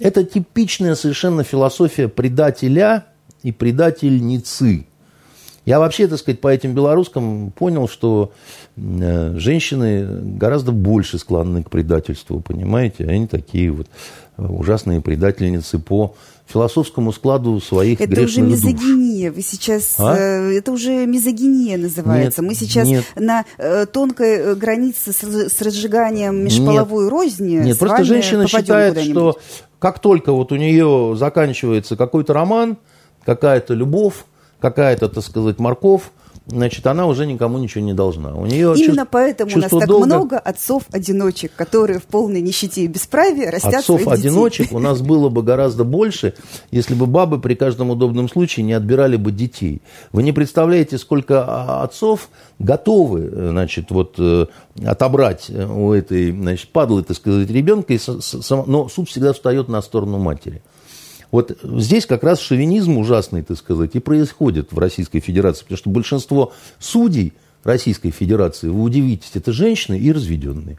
[0.00, 3.06] Это типичная совершенно философия предателя
[3.42, 4.86] и предательницы.
[5.70, 8.32] Я вообще, так сказать, по этим белорусским понял, что
[8.76, 10.04] э, женщины
[10.36, 13.04] гораздо больше склонны к предательству, понимаете?
[13.06, 13.86] Они такие вот
[14.36, 16.16] э, ужасные предательницы по
[16.48, 19.30] философскому складу своих это грешных уже мизогиния.
[19.30, 20.16] Вы сейчас а?
[20.16, 22.42] э, это уже мизогиния называется.
[22.42, 23.04] Нет, Мы сейчас нет.
[23.14, 27.12] на э, тонкой э, границе с, с разжиганием межполовой нет.
[27.12, 27.56] розни.
[27.58, 29.38] Нет, просто женщина считает, что
[29.78, 32.76] как только вот у нее заканчивается какой-то роман,
[33.24, 34.24] какая-то любовь,
[34.60, 36.12] какая-то, так сказать, морков,
[36.46, 38.34] значит, она уже никому ничего не должна.
[38.34, 40.06] У нее Именно чувств, поэтому у нас так долга...
[40.06, 45.84] много отцов-одиночек, которые в полной нищете и бесправии растят Отцов-одиночек у нас было бы гораздо
[45.84, 46.34] больше,
[46.70, 49.82] если бы бабы при каждом удобном случае не отбирали бы детей.
[50.12, 54.46] Вы не представляете, сколько а, отцов готовы, значит, вот э,
[54.84, 57.94] отобрать у этой, значит, падлы, так сказать, ребенка,
[58.66, 60.62] но суд всегда встает на сторону матери.
[61.30, 65.90] Вот здесь как раз шовинизм ужасный, так сказать, и происходит в Российской Федерации, потому что
[65.90, 70.78] большинство судей Российской Федерации, вы удивитесь, это женщины и разведенные.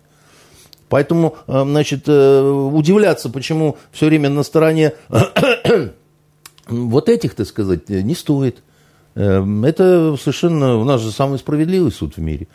[0.89, 4.93] Поэтому, э, значит, э, удивляться, почему все время на стороне
[6.67, 8.61] вот этих, так сказать, не стоит.
[9.15, 12.49] Э, это совершенно, у нас же самый справедливый суд в мире.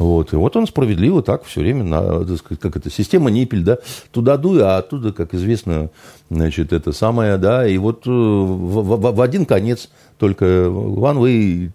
[0.00, 0.32] Вот.
[0.32, 3.78] И вот он справедливо так все время, на, так сказать, как это, система Ниппель, да,
[4.12, 5.90] туда дуй, а оттуда, как известно,
[6.30, 11.70] значит, это самое, да, и вот э, в, в, в один конец только ван вы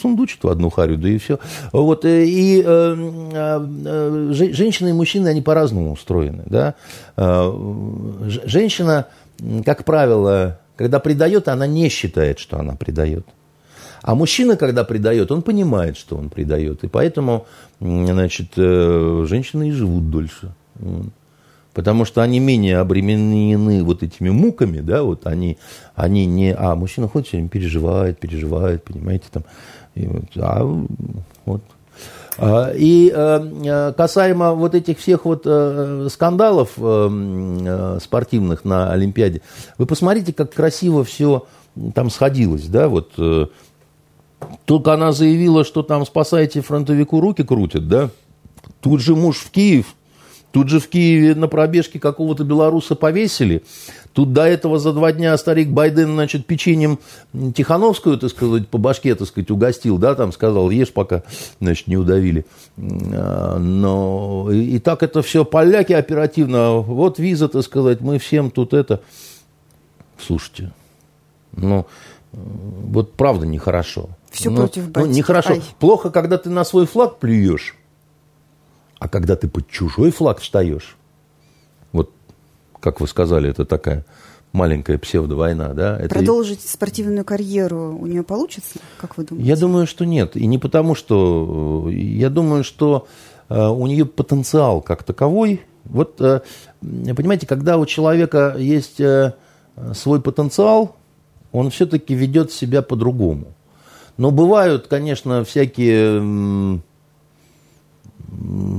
[0.00, 1.40] сундучит в одну харю, да и все.
[1.72, 2.96] Вот, э, и э,
[3.34, 6.76] э, женщины и мужчины, они по-разному устроены, да.
[7.16, 7.52] Э,
[8.44, 9.06] женщина,
[9.64, 13.26] как правило, когда предает, она не считает, что она предает.
[14.02, 16.84] А мужчина, когда предает, он понимает, что он предает.
[16.84, 17.46] И поэтому,
[17.80, 20.52] значит, э, женщины и живут дольше.
[21.74, 25.58] Потому что они менее обременены вот этими муками, да, вот они,
[25.94, 26.52] они не...
[26.52, 29.44] А мужчина ходит все время, переживает, переживает, понимаете, там.
[29.94, 30.64] И вот, а
[31.44, 31.62] вот
[32.36, 36.72] а, и э, касаемо вот этих всех вот э, скандалов
[38.02, 39.42] спортивных на Олимпиаде,
[39.76, 41.46] вы посмотрите, как красиво все
[41.94, 43.12] там сходилось, да, вот
[44.64, 48.10] только она заявила, что там спасайте фронтовику руки крутят, да?
[48.80, 49.94] Тут же муж в Киев,
[50.52, 53.64] тут же в Киеве на пробежке какого-то белоруса повесили.
[54.12, 56.98] Тут до этого за два дня старик Байден, значит, печеньем
[57.54, 61.22] Тихановскую, так сказать, по башке, так сказать, угостил, да, там сказал, ешь, пока,
[61.60, 62.44] значит, не удавили.
[62.76, 66.78] А, но и, так это все поляки оперативно.
[66.78, 69.02] Вот виза, так сказать, мы всем тут это...
[70.20, 70.72] Слушайте,
[71.52, 71.86] ну,
[72.32, 74.08] вот правда нехорошо.
[74.30, 75.08] Все ну, против батьки.
[75.08, 75.52] Ну, нехорошо.
[75.54, 75.62] Ай.
[75.78, 77.76] Плохо, когда ты на свой флаг плюешь,
[78.98, 80.96] а когда ты под чужой флаг встаешь,
[81.92, 82.10] вот,
[82.80, 84.04] как вы сказали, это такая
[84.52, 85.98] маленькая псевдовойна, да?
[85.98, 86.08] Это...
[86.08, 89.48] Продолжить спортивную карьеру у нее получится, как вы думаете?
[89.48, 90.36] Я думаю, что нет.
[90.36, 91.88] И не потому, что...
[91.90, 93.06] Я думаю, что
[93.48, 95.62] э, у нее потенциал как таковой.
[95.84, 96.40] Вот, э,
[96.80, 99.34] понимаете, когда у человека есть э,
[99.94, 100.96] свой потенциал,
[101.52, 103.54] он все-таки ведет себя по-другому.
[104.18, 106.80] Но бывают, конечно, всякие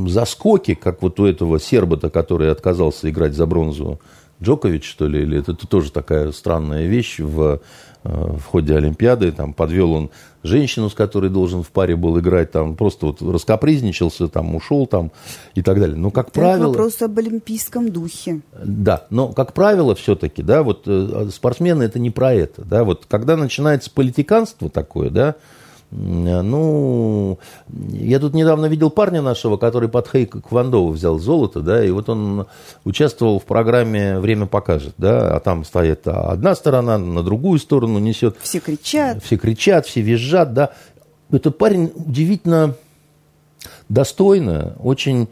[0.08, 4.00] заскоки, как вот у этого сербата, который отказался играть за бронзу,
[4.42, 7.60] Джокович, что ли, или это, это тоже такая странная вещь в
[8.04, 10.10] в ходе Олимпиады, там подвел он
[10.44, 15.12] женщину, с которой должен в паре был играть, там просто вот раскопризничался, там ушел там
[15.54, 15.98] и так далее.
[15.98, 16.68] Но как это правило...
[16.68, 18.42] вопрос об олимпийском духе.
[18.64, 23.06] Да, но как правило все-таки, да, вот э, спортсмены это не про это, да, вот
[23.08, 25.36] когда начинается политиканство такое, да,
[25.92, 31.90] ну, я тут недавно видел парня нашего, который под Хейк Квандова взял золото, да, и
[31.90, 32.46] вот он
[32.86, 38.38] участвовал в программе «Время покажет», да, а там стоит одна сторона, на другую сторону несет.
[38.42, 39.24] Все кричат.
[39.24, 40.74] Все кричат, все визжат, да.
[41.32, 42.76] Этот парень удивительно
[43.90, 45.28] достойно, очень э,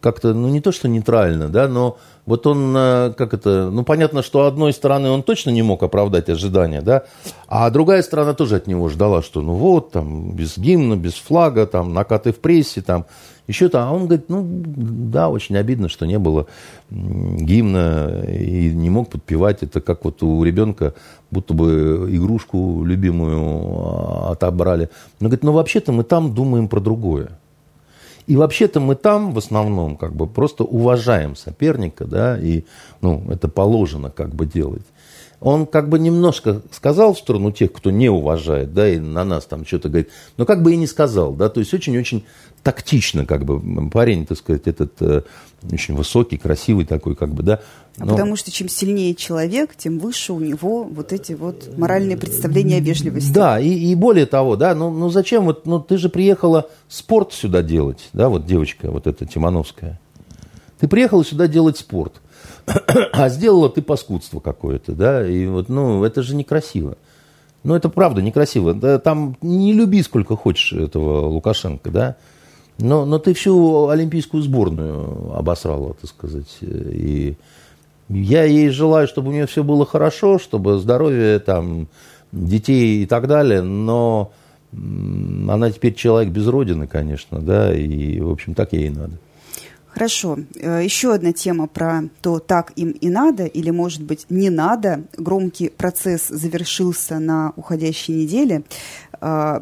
[0.00, 4.22] как-то, ну, не то что нейтрально, да, но вот он, э, как это, ну, понятно,
[4.22, 7.04] что одной стороны он точно не мог оправдать ожидания, да,
[7.46, 11.66] а другая сторона тоже от него ждала, что ну вот, там, без гимна, без флага,
[11.66, 13.06] там, накаты в прессе, там,
[13.50, 16.46] еще там, а он говорит, ну, да, очень обидно, что не было
[16.88, 19.64] гимна и не мог подпевать.
[19.64, 20.94] Это как вот у ребенка
[21.32, 24.88] будто бы игрушку любимую а, отобрали.
[25.18, 27.39] Но говорит, ну, вообще-то мы там думаем про другое.
[28.30, 32.62] И вообще-то мы там в основном как бы просто уважаем соперника, да, и
[33.00, 34.84] ну, это положено как бы делать.
[35.40, 39.46] Он как бы немножко сказал в сторону тех, кто не уважает, да, и на нас
[39.46, 42.24] там что-то говорит, но как бы и не сказал, да, то есть очень-очень
[42.62, 45.22] тактично, как бы, парень, так сказать, этот э,
[45.72, 47.60] очень высокий, красивый такой, как бы, да.
[47.98, 48.12] А но...
[48.12, 52.76] А потому что чем сильнее человек, тем выше у него вот эти вот моральные представления
[52.76, 53.32] о вежливости.
[53.32, 57.32] Да, и, и более того, да, ну, ну зачем, вот, ну ты же приехала спорт
[57.32, 59.98] сюда делать, да, вот девочка, вот эта Тимановская.
[60.78, 62.20] Ты приехала сюда делать спорт,
[63.12, 66.96] а сделала ты паскудство какое-то, да, и вот, ну, это же некрасиво.
[67.62, 68.72] Ну, это правда некрасиво.
[68.72, 72.16] Да, там не люби сколько хочешь этого Лукашенко, да,
[72.78, 77.36] но, но ты всю олимпийскую сборную обосрала, так сказать, и
[78.08, 81.88] я ей желаю, чтобы у нее все было хорошо, чтобы здоровье там,
[82.32, 84.32] детей и так далее, но
[84.72, 89.12] она теперь человек без родины, конечно, да, и, в общем, так ей и надо.
[89.92, 90.38] Хорошо.
[90.54, 95.02] Э, еще одна тема про то, так им и надо, или, может быть, не надо.
[95.16, 98.62] Громкий процесс завершился на уходящей неделе.
[99.20, 99.60] Э,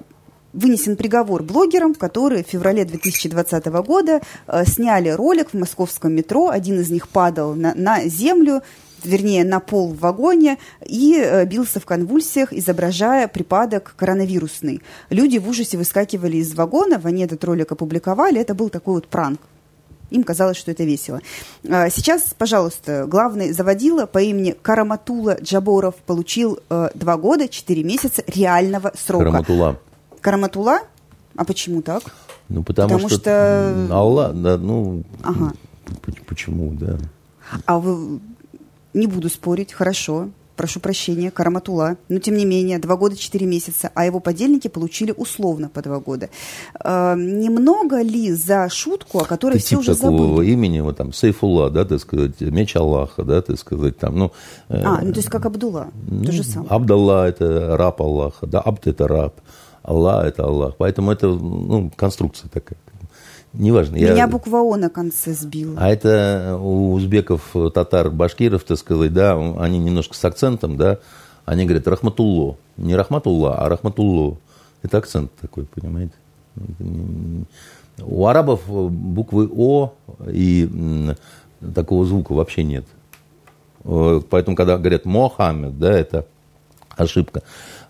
[0.53, 6.51] вынесен приговор блогерам, которые в феврале 2020 года э, сняли ролик в московском метро.
[6.51, 8.63] Один из них падал на, на землю,
[9.05, 14.83] вернее, на пол в вагоне и бился в конвульсиях, изображая припадок коронавирусный.
[15.09, 19.41] Люди в ужасе выскакивали из вагона, они этот ролик опубликовали, это был такой вот пранк.
[20.11, 21.21] Им казалось, что это весело.
[21.69, 28.23] А, сейчас, пожалуйста, главный заводила по имени Караматула Джаборов получил э, два года, четыре месяца
[28.27, 29.25] реального срока.
[29.27, 29.79] Караматула.
[30.21, 30.81] Караматула?
[31.37, 32.03] А почему так?
[32.49, 35.53] Ну, потому, Потому что, что- Аллах, да, ну, Ага.
[36.27, 36.99] почему, да.
[37.67, 38.21] А вы...
[38.95, 40.31] Не буду спорить, хорошо.
[40.59, 41.99] Прошу прощения, Караматула.
[42.09, 46.01] Но, тем не менее, два года, четыре месяца, а его подельники получили условно по два
[46.01, 46.31] года.
[46.83, 50.51] Э, немного ли за шутку, о которой Ты все тип уже такого забыли?
[50.51, 54.33] имени, вот там, Сейфулла, да, так сказать, меч Аллаха, да, так сказать, там, ну...
[54.69, 55.93] э, А, ну то есть как Абдулла,
[56.25, 56.69] то же самое.
[56.71, 59.41] Абдалла– это раб Аллаха, да, Абд– это раб,
[59.85, 60.75] Аллах– это Аллах.
[60.77, 62.79] Поэтому это, ну, конструкция такая.
[63.53, 63.97] Неважно.
[63.97, 65.75] я- Меня буква О на конце сбила.
[65.79, 70.99] А это у узбеков, татар, башкиров, так сказать, да, они немножко с акцентом, да,
[71.45, 72.57] они говорят рахматулло.
[72.77, 74.37] Не рахматулла, а рахматулло.
[74.83, 76.13] Это акцент такой, понимаете?
[76.79, 77.45] Не-
[78.01, 79.93] У арабов буквы О
[80.31, 80.69] и
[81.75, 82.85] такого звука вообще нет.
[83.85, 86.27] Э, Поэтому, когда говорят Мохаммед, да, это
[86.91, 87.43] ошибка.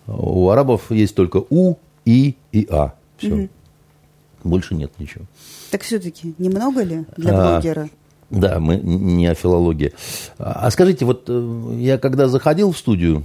[0.07, 1.75] У арабов есть только У,
[2.07, 2.95] И и А.
[3.19, 3.49] Все.
[4.45, 5.25] Больше нет ничего.
[5.71, 7.89] Так все-таки немного ли для А, блогера?
[8.31, 9.93] Да, мы не о филологии.
[10.39, 13.25] А а скажите, вот э, я когда заходил в студию,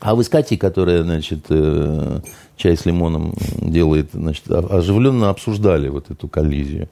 [0.00, 2.20] а вы с Катей, которая, значит, э,
[2.56, 6.88] чай с лимоном делает, значит, оживленно обсуждали вот эту коллизию.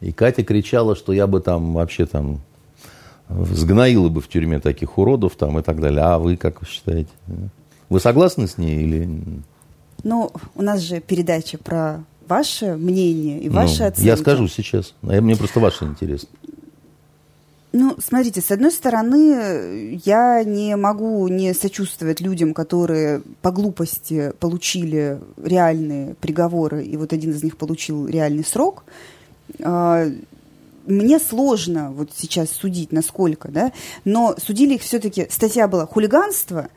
[0.00, 2.40] И Катя кричала, что я бы там вообще там
[3.28, 6.02] сгноила бы в тюрьме таких уродов там и так далее.
[6.02, 7.10] А вы как вы считаете?
[7.88, 9.08] Вы согласны с ней или...
[10.04, 14.06] Ну, у нас же передача про ваше мнение и Ну, ваши оценки.
[14.06, 14.94] я скажу сейчас.
[15.02, 16.28] А Мне просто ваше интересно.
[17.72, 25.20] Ну, смотрите, с одной стороны, я не могу не сочувствовать людям, которые по глупости получили
[25.36, 28.84] реальные приговоры, и вот один из них получил реальный срок.
[29.62, 30.06] А,
[30.86, 33.72] Мне сложно вот сейчас судить, насколько, да,
[34.04, 36.68] но судили их все-таки, статья была «хулиганство»,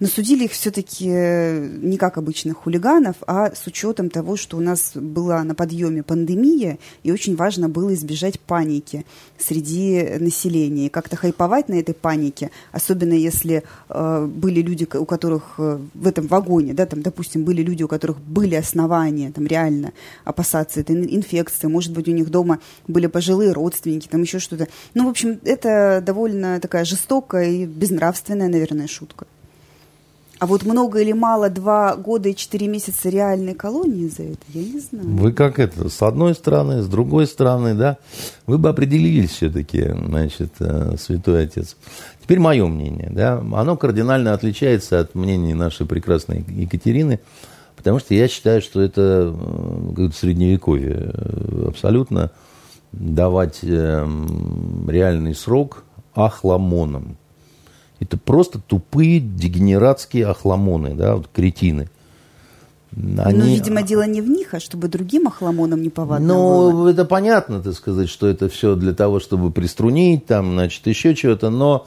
[0.00, 4.92] но судили их все-таки не как обычных хулиганов, а с учетом того, что у нас
[4.94, 9.06] была на подъеме пандемия, и очень важно было избежать паники
[9.38, 10.90] среди населения.
[10.90, 16.26] Как-то хайповать на этой панике, особенно если э, были люди, у которых э, в этом
[16.26, 19.92] вагоне, да, там, допустим, были люди, у которых были основания там реально
[20.24, 24.68] опасаться этой ин- инфекции, может быть, у них дома были пожилые родственники, там еще что-то.
[24.94, 29.26] Ну, в общем, это довольно такая жестокая и безнравственная, наверное, шутка.
[30.38, 34.62] А вот много или мало два года и четыре месяца реальной колонии за это, я
[34.62, 35.08] не знаю.
[35.08, 37.96] Вы как это, с одной стороны, с другой стороны, да?
[38.46, 41.76] Вы бы определились все-таки, значит, э, святой отец.
[42.22, 43.38] Теперь мое мнение, да?
[43.54, 47.20] Оно кардинально отличается от мнения нашей прекрасной Екатерины,
[47.74, 49.34] потому что я считаю, что это
[49.88, 51.12] какое-то средневековье.
[51.14, 52.30] Э, Абсолютно
[52.92, 53.68] давать э,
[54.02, 55.84] м, реальный срок
[56.14, 57.16] ахламонам.
[58.00, 61.88] Это просто тупые дегенератские ахламоны, да, вот кретины.
[62.92, 66.88] Но, видимо, дело не в них, а чтобы другим охламонам неповадно ну, было.
[66.88, 71.50] это понятно, так сказать, что это все для того, чтобы приструнить, там, значит, еще чего-то,
[71.50, 71.86] но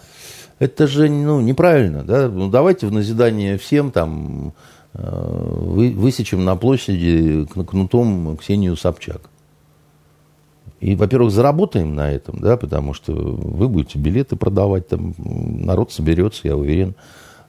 [0.59, 2.27] это же, ну, неправильно, да?
[2.27, 4.53] Ну, давайте в назидание всем, там,
[4.93, 9.29] э, вы, высечем на площади кн- кнутом Ксению Собчак.
[10.79, 16.47] И, во-первых, заработаем на этом, да, потому что вы будете билеты продавать, там, народ соберется,
[16.47, 16.95] я уверен,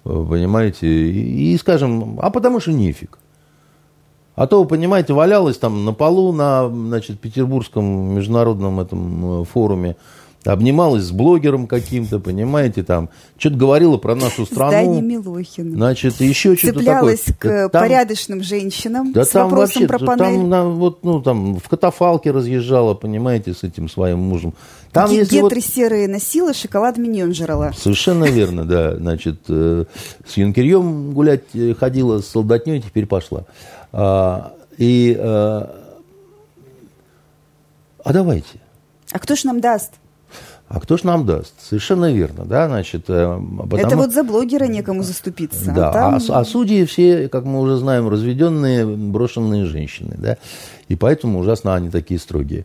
[0.02, 3.18] понимаете, и, и скажем, а потому что нефиг.
[4.34, 9.96] А то, вы понимаете, валялась там на полу на, значит, Петербургском международном этом э, форуме,
[10.44, 14.70] обнималась с блогером каким-то, понимаете, там, что-то говорила про нашу страну.
[14.70, 15.76] Здание Милохина.
[15.76, 17.16] Значит, еще что-то такое.
[17.38, 20.34] К там- порядочным женщинам да с там вопросом вообще, про панель.
[20.40, 24.54] там, на- вот, ну, там в катафалке разъезжала, понимаете, с этим своим мужем.
[24.92, 27.72] Там, Ге- если вот- Гетры серые носила, шоколад миньон жрала.
[27.72, 28.96] Совершенно верно, да.
[28.96, 29.84] Значит, э,
[30.26, 33.44] с юнкерьем гулять э, ходила, с солдатней теперь пошла.
[33.92, 35.20] А, и, э,
[38.04, 38.58] а давайте.
[39.12, 39.92] А кто ж нам даст?
[40.72, 41.54] А кто ж нам даст?
[41.60, 43.06] Совершенно верно, да, значит.
[43.10, 45.72] э, потому- Это вот за блогера некому заступиться.
[45.72, 50.36] Да, а там- а, а судьи все, как мы уже знаем, разведенные, брошенные женщины, да,
[50.86, 52.64] и поэтому ужасно они такие строгие.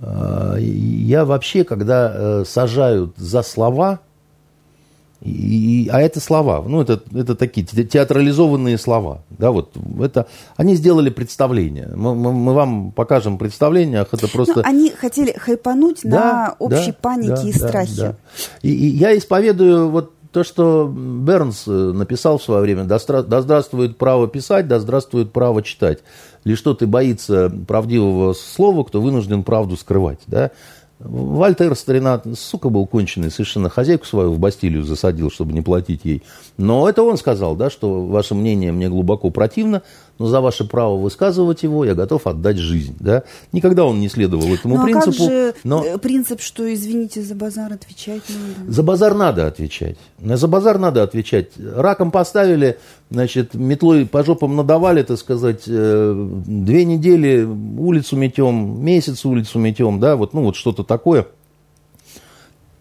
[0.00, 4.00] Э, Я вообще, когда э, сажают за слова,
[5.22, 10.74] и- а это слова, ну это, это такие те- театрализованные слова, да, вот это, они
[10.74, 14.56] сделали представление, мы, мы- мы вам покажем представление, ах, это просто...
[14.56, 17.94] Ну, они хотели хайпануть на общей да, панике да, и да, страхе.
[17.96, 18.14] да.
[18.62, 23.40] И, и я исповедую вот то, что Бернс э, написал в свое время, да, да
[23.40, 26.00] здравствует право писать, да здравствует право читать.
[26.44, 30.20] Лишь тот и боится правдивого слова, кто вынужден правду скрывать.
[30.26, 30.50] Да?
[30.98, 36.22] Вольтер, старина, сука был конченый, совершенно хозяйку свою в Бастилию засадил, чтобы не платить ей.
[36.56, 39.82] Но это он сказал, да, что ваше мнение мне глубоко противно,
[40.18, 42.96] но за ваше право высказывать его я готов отдать жизнь.
[43.00, 43.24] Да?
[43.52, 45.10] Никогда он не следовал этому ну, принципу.
[45.10, 45.84] А как же но...
[45.84, 48.72] Э, принцип, что, извините, за базар отвечать надо?
[48.72, 49.98] За базар надо отвечать.
[50.20, 51.52] За базар надо отвечать.
[51.58, 52.78] Раком поставили,
[53.10, 60.00] значит, метлой по жопам надавали, так сказать, э, две недели улицу метем, месяц улицу метем,
[60.00, 61.26] да, вот, ну, вот что-то такое.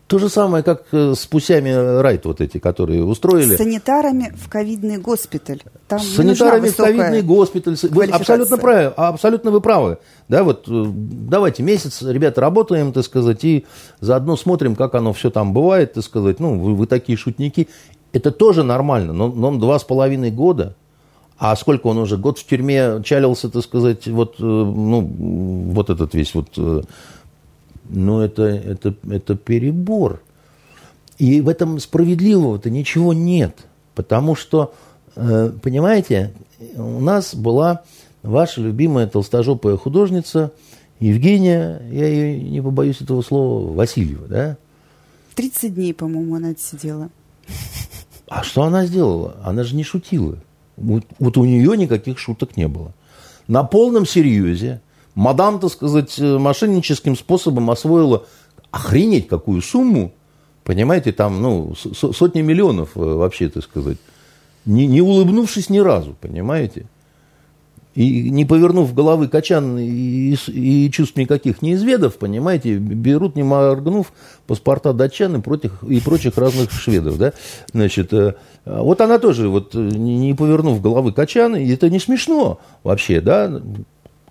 [0.07, 3.55] То же самое, как э, с пусями райт вот эти, которые устроили.
[3.55, 5.63] С санитарами в ковидный госпиталь.
[5.87, 7.75] Там с санитарами в ковидный госпиталь.
[7.89, 9.97] Вы абсолютно правы, абсолютно вы правы.
[10.27, 13.65] Да, вот э, давайте месяц, ребята, работаем, так сказать, и
[13.99, 16.39] заодно смотрим, как оно все там бывает, так сказать.
[16.39, 17.67] Ну, вы, вы такие шутники.
[18.13, 20.75] Это тоже нормально, но, но два с половиной года.
[21.39, 22.17] А сколько он уже?
[22.17, 25.01] Год в тюрьме чалился, так сказать, вот, э, ну,
[25.71, 26.49] вот этот весь вот
[27.89, 30.21] но это, это, это перебор.
[31.17, 33.65] И в этом справедливого-то ничего нет.
[33.93, 34.73] Потому что,
[35.15, 36.33] э, понимаете,
[36.75, 37.83] у нас была
[38.21, 40.51] ваша любимая толстожопая художница
[40.99, 44.57] Евгения, я ее не побоюсь этого слова, Васильева, да?
[45.35, 47.09] 30 дней, по-моему, она отсидела.
[48.27, 49.35] А что она сделала?
[49.43, 50.37] Она же не шутила.
[50.77, 52.93] Вот, вот у нее никаких шуток не было.
[53.47, 54.81] На полном серьезе
[55.15, 58.25] Мадам, так сказать, э, мошенническим способом освоила
[58.69, 60.11] охренеть какую сумму,
[60.65, 63.97] понимаете, там, ну, сотни миллионов э, вообще, так сказать,
[64.65, 66.87] не, не улыбнувшись ни разу, понимаете?
[67.93, 74.11] И не повернув головы качан и, и чувств никаких не изведав, понимаете, берут, не моргнув,
[74.47, 77.31] паспорта датчан и прочих, и прочих разных шведов, да,
[77.71, 78.33] значит, э,
[78.65, 83.61] вот она тоже, вот, не повернув головы качан, и это не смешно вообще, да,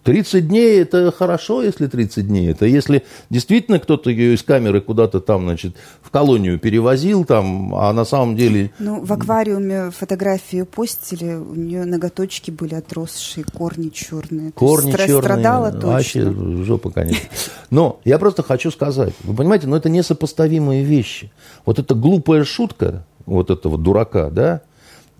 [0.05, 2.51] 30 дней это хорошо, если 30 дней.
[2.51, 7.93] Это если действительно кто-то ее из камеры куда-то там, значит, в колонию перевозил, там, а
[7.93, 8.71] на самом деле...
[8.79, 14.53] Ну, в аквариуме фотографию постили, у нее ноготочки были отросшие, корни черные.
[14.53, 15.23] Корни То черные.
[15.23, 15.89] Страдала точно.
[15.89, 17.29] Вообще жопа, конечно.
[17.71, 21.33] Но я просто хочу сказать, вы понимаете, но ну, это несопоставимые вещи.
[21.65, 24.61] Вот эта глупая шутка, вот этого дурака, да,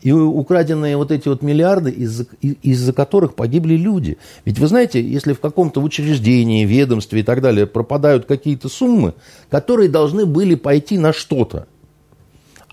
[0.05, 4.19] и украденные вот эти вот миллиарды, из-за из которых погибли люди.
[4.45, 9.15] Ведь вы знаете, если в каком-то учреждении, ведомстве и так далее пропадают какие-то суммы,
[9.51, 11.67] которые должны были пойти на что-то,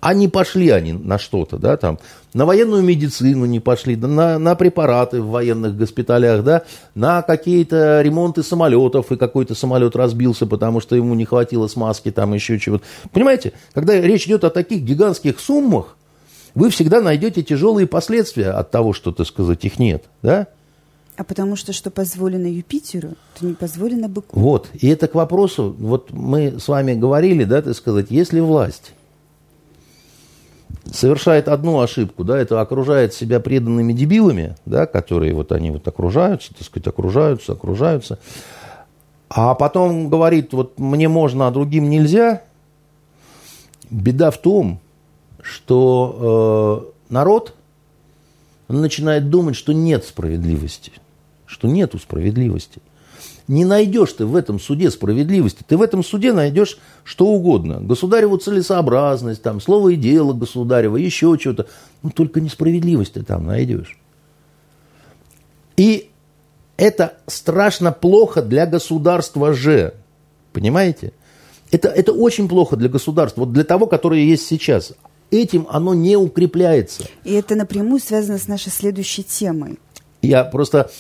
[0.02, 2.00] а не пошли они на что-то, да, там,
[2.34, 6.64] на военную медицину не пошли, на, на препараты в военных госпиталях, да,
[6.96, 12.34] на какие-то ремонты самолетов, и какой-то самолет разбился, потому что ему не хватило смазки, там
[12.34, 12.84] еще чего-то.
[13.14, 15.96] Понимаете, когда речь идет о таких гигантских суммах,
[16.56, 20.48] вы всегда найдете тяжелые последствия от того, что, так сказать, их нет, да?
[21.18, 24.40] А потому что что позволено Юпитеру, то не позволено быку.
[24.40, 28.94] Вот, и это к вопросу, вот мы с вами говорили, да, так сказать, если власть
[30.92, 36.54] совершает одну ошибку, да, это окружает себя преданными дебилами, да, которые вот они вот окружаются,
[36.54, 38.20] так сказать, окружаются, окружаются,
[39.30, 42.42] а потом говорит, вот мне можно, а другим нельзя,
[43.90, 44.80] беда в том,
[45.42, 47.56] что э, народ
[48.68, 50.94] начинает думать, что нет справедливости,
[51.46, 52.82] что нету справедливости.
[53.48, 55.64] Не найдешь ты в этом суде справедливости.
[55.68, 57.82] Ты в этом суде найдешь что угодно.
[57.82, 61.68] Государеву целесообразность, там, слово и дело государева, еще что-то.
[62.02, 64.00] Ну, только несправедливость ты там найдешь.
[65.76, 66.12] И
[66.78, 69.96] это страшно плохо для государства же.
[70.54, 71.12] Понимаете?
[71.72, 73.42] Это, это очень плохо для государства.
[73.42, 74.94] Вот для того, которое есть сейчас
[75.32, 77.06] этим оно не укрепляется.
[77.24, 79.80] И это напрямую связано с нашей следующей темой.
[80.22, 80.92] Я просто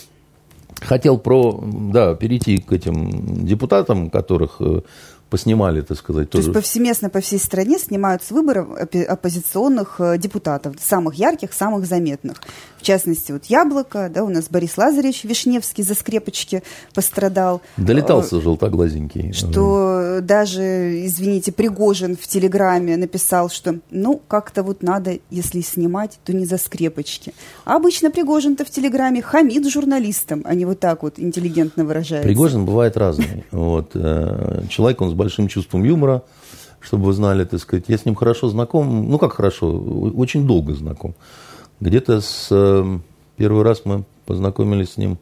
[0.81, 4.81] хотел про, да, перейти к этим депутатам, которых э,
[5.29, 6.29] поснимали, так сказать.
[6.29, 6.49] То тоже.
[6.49, 8.69] есть повсеместно по всей стране снимают с выборов
[9.07, 12.37] оппозиционных э, депутатов, самых ярких, самых заметных.
[12.81, 16.63] В частности, вот Яблоко, да, у нас Борис Лазаревич Вишневский за скрепочки
[16.95, 17.61] пострадал.
[17.77, 19.33] Долетался э, желтоглазенький.
[19.33, 26.33] Что даже, извините, Пригожин в Телеграме написал, что, ну, как-то вот надо, если снимать, то
[26.33, 27.35] не за скрепочки.
[27.65, 32.27] А обычно Пригожин-то в Телеграме хамит журналистам, а не вот так вот интеллигентно выражается.
[32.27, 33.45] Пригожин бывает разный.
[33.51, 33.91] Вот.
[33.93, 36.23] Э, человек, он с большим чувством юмора,
[36.79, 37.85] чтобы вы знали, так сказать.
[37.89, 41.13] Я с ним хорошо знаком, ну как хорошо, очень долго знаком.
[41.81, 42.99] Где-то с э,
[43.37, 45.17] первый раз мы познакомились с ним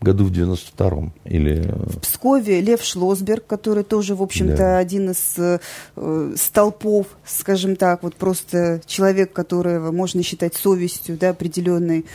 [0.00, 1.12] году в 92-м.
[1.24, 1.58] Или...
[1.58, 4.78] Э, в Пскове Лев Шлосберг, который тоже, в общем-то, да.
[4.78, 5.58] один из э,
[6.36, 12.06] столпов, скажем так, вот просто человек, которого можно считать совестью, да, определенной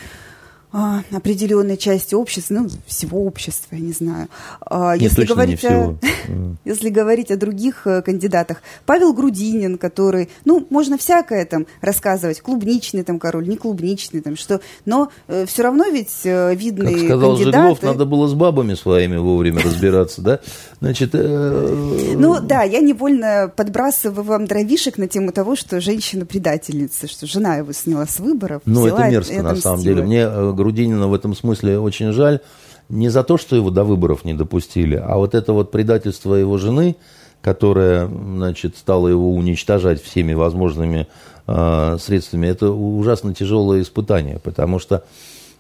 [0.74, 4.28] определенной части общества, ну, всего общества, я не знаю.
[4.62, 5.96] А, Нет, если, говорить О,
[6.66, 13.04] если говорить о других э, кандидатах, Павел Грудинин, который, ну, можно всякое там рассказывать, клубничный
[13.04, 17.36] там король, не клубничный там, что, но э, все равно ведь э, видный Как сказал
[17.36, 17.54] кандидат...
[17.54, 20.40] Жиглов, надо было с бабами своими вовремя разбираться, да?
[20.84, 21.12] Значит...
[21.14, 22.14] Э...
[22.18, 27.56] Ну, да, я невольно подбрасываю вам дровишек на тему того, что женщина предательница, что жена
[27.56, 28.64] его сняла с выборов.
[28.66, 30.04] Ну, это мерзко, на самом деле.
[30.04, 32.42] Мне э, Грудинина в этом смысле очень жаль.
[32.90, 36.58] Не за то, что его до выборов не допустили, а вот это вот предательство его
[36.58, 36.98] жены,
[37.42, 41.08] которая, значит, стала его уничтожать всеми возможными
[41.48, 45.06] э, средствами, это ужасно тяжелое испытание, потому что,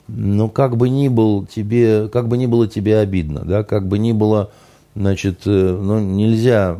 [0.10, 3.98] ну, как бы ни был тебе, как бы ни было тебе обидно, да, как бы
[3.98, 4.52] ни было,
[4.96, 6.78] значит, э, ну, нельзя,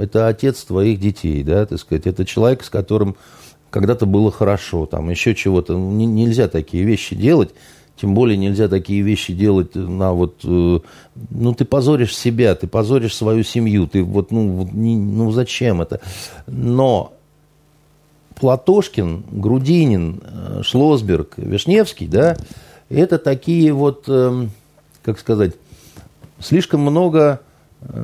[0.00, 3.16] это отец твоих детей, да, так сказать, это человек, с которым
[3.70, 5.74] когда-то было хорошо, там еще чего-то.
[5.76, 7.50] Ну, нельзя такие вещи делать.
[8.00, 10.80] Тем более нельзя такие вещи делать на вот, э,
[11.30, 16.00] ну ты позоришь себя, ты позоришь свою семью, ты вот, ну, не, ну зачем это?
[16.46, 17.12] Но
[18.36, 22.38] Платошкин, Грудинин, э, Шлосберг, Вишневский, да,
[22.88, 24.50] это такие вот, эм,
[25.02, 25.52] как сказать,
[26.38, 27.40] слишком много,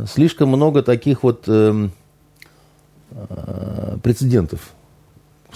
[0.07, 1.93] слишком много таких вот эм,
[4.03, 4.73] прецедентов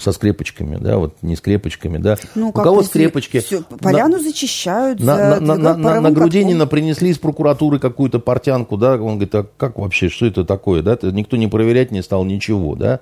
[0.01, 2.17] со скрепочками, да, вот не скрепочками, да.
[2.35, 3.39] Ну, У кого скрепочки?
[3.39, 4.99] Все, поляну на, зачищают.
[4.99, 9.45] На, на, на, на, на Грудинина принесли из прокуратуры какую-то портянку, да, он говорит, а
[9.57, 12.99] как вообще, что это такое, да, никто не проверять не стал ничего, да.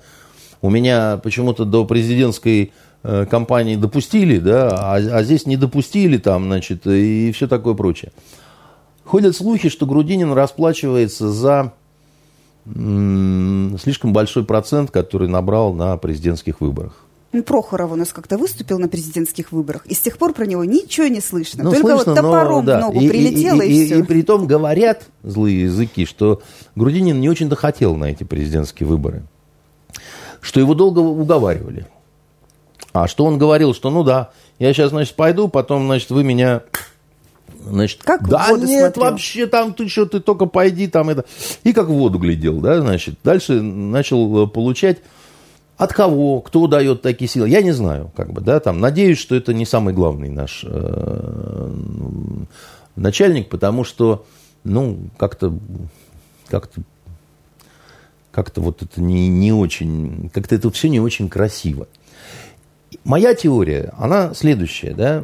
[0.61, 6.45] У меня почему-то до президентской э, кампании допустили, да, а, а здесь не допустили там,
[6.45, 8.11] значит, и все такое прочее.
[9.09, 11.73] Ходят слухи, что Грудинин расплачивается за
[12.63, 16.93] слишком большой процент, который набрал на президентских выборах.
[17.31, 20.63] Ну, Прохоров у нас как-то выступил на президентских выборах, и с тех пор про него
[20.63, 21.63] ничего не слышно.
[21.63, 22.77] Ну, Только слышно, вот топором но, да.
[22.77, 23.95] в ногу и, прилетело, и, и, и все.
[23.97, 26.43] И, и при том говорят злые языки, что
[26.75, 29.23] Грудинин не очень-то хотел на эти президентские выборы.
[30.39, 31.87] Что его долго уговаривали.
[32.93, 34.29] А что он говорил, что ну да,
[34.59, 36.61] я сейчас, значит, пойду, потом, значит, вы меня
[37.59, 39.11] Значит, как да нет, смотрел?
[39.11, 41.25] вообще там ты что, ты только пойди там это.
[41.63, 43.15] И как в воду глядел, да, значит.
[43.23, 44.99] Дальше начал э, получать
[45.79, 49.33] от кого, кто дает такие силы, я не знаю, как бы, да, там, надеюсь, что
[49.33, 51.69] это не самый главный наш э,
[52.97, 54.25] начальник, потому что,
[54.65, 55.57] ну, как-то,
[56.47, 56.81] как-то,
[58.31, 61.87] как-то вот это не, не очень, как-то это все не очень красиво.
[63.03, 65.23] Моя теория, она следующая, да,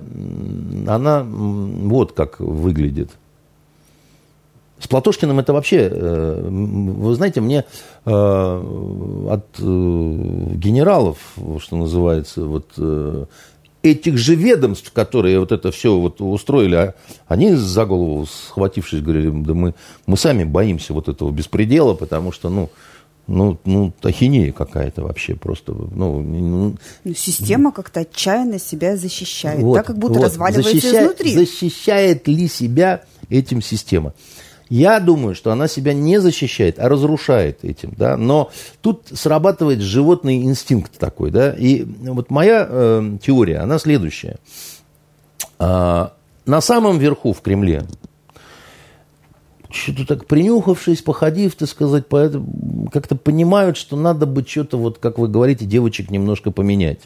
[0.88, 3.10] она вот как выглядит.
[4.80, 7.66] С Платошкиным это вообще, э, вы знаете, мне
[8.06, 8.10] э,
[9.30, 11.18] от э, генералов,
[11.60, 12.68] что называется, вот
[13.82, 16.94] этих же ведомств, которые вот это все вот устроили, а
[17.28, 19.76] они за голову схватившись, говорили, да мы,
[20.08, 22.70] мы сами боимся вот этого беспредела, потому что, ну,
[23.28, 25.74] ну, ну, ахинея какая-то вообще просто.
[25.74, 30.26] Ну, ну, ну система как-то отчаянно себя защищает, вот, так как будто вот.
[30.26, 31.34] разваливается Защищает, изнутри.
[31.34, 34.14] Защищает ли себя этим система?
[34.70, 38.18] Я думаю, что она себя не защищает, а разрушает этим, да.
[38.18, 38.52] Но
[38.82, 41.52] тут срабатывает животный инстинкт такой, да.
[41.52, 44.38] И вот моя э, теория, она следующая.
[45.60, 46.14] А,
[46.46, 47.84] на самом верху в Кремле
[49.70, 52.06] что-то так принюхавшись, походив, так сказать,
[52.92, 57.02] как-то понимают, что надо бы что-то, вот, как вы говорите, девочек немножко поменять.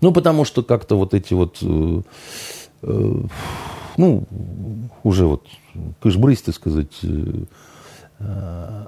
[0.00, 2.02] Ну, потому что как-то вот эти вот, э,
[2.82, 3.14] э,
[3.96, 4.24] ну,
[5.02, 5.46] уже вот
[6.00, 6.92] кышбрысь, так сказать.
[7.02, 7.44] Э,
[8.18, 8.86] э,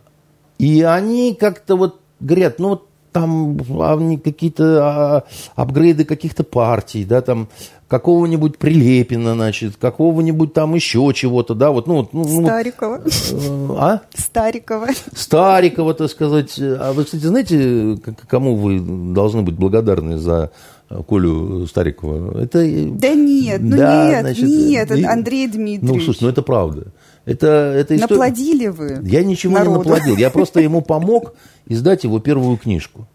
[0.59, 5.25] и они как-то вот говорят, ну, вот там они какие-то а,
[5.55, 7.49] апгрейды каких-то партий, да, там
[7.93, 13.03] какого-нибудь Прилепина, значит, какого-нибудь там еще чего-то, да, вот, ну, ну, ну Старикова.
[13.05, 14.01] Э, а?
[14.15, 14.89] Старикова.
[15.15, 16.59] Старикова, так сказать.
[16.59, 20.53] А вы, кстати, знаете, кому вы должны быть благодарны за
[21.07, 22.41] Колю Старикова?
[22.41, 22.61] Это...
[22.93, 25.05] Да нет, ну да, нет, значит, нет, и...
[25.05, 26.01] Андрей Дмитриевич.
[26.01, 26.87] Ну, слушай, ну это правда.
[27.27, 28.15] Это, это история...
[28.15, 29.71] Наплодили вы Я ничего народу.
[29.71, 31.35] не наплодил, я просто ему помог
[31.67, 33.07] издать его первую книжку.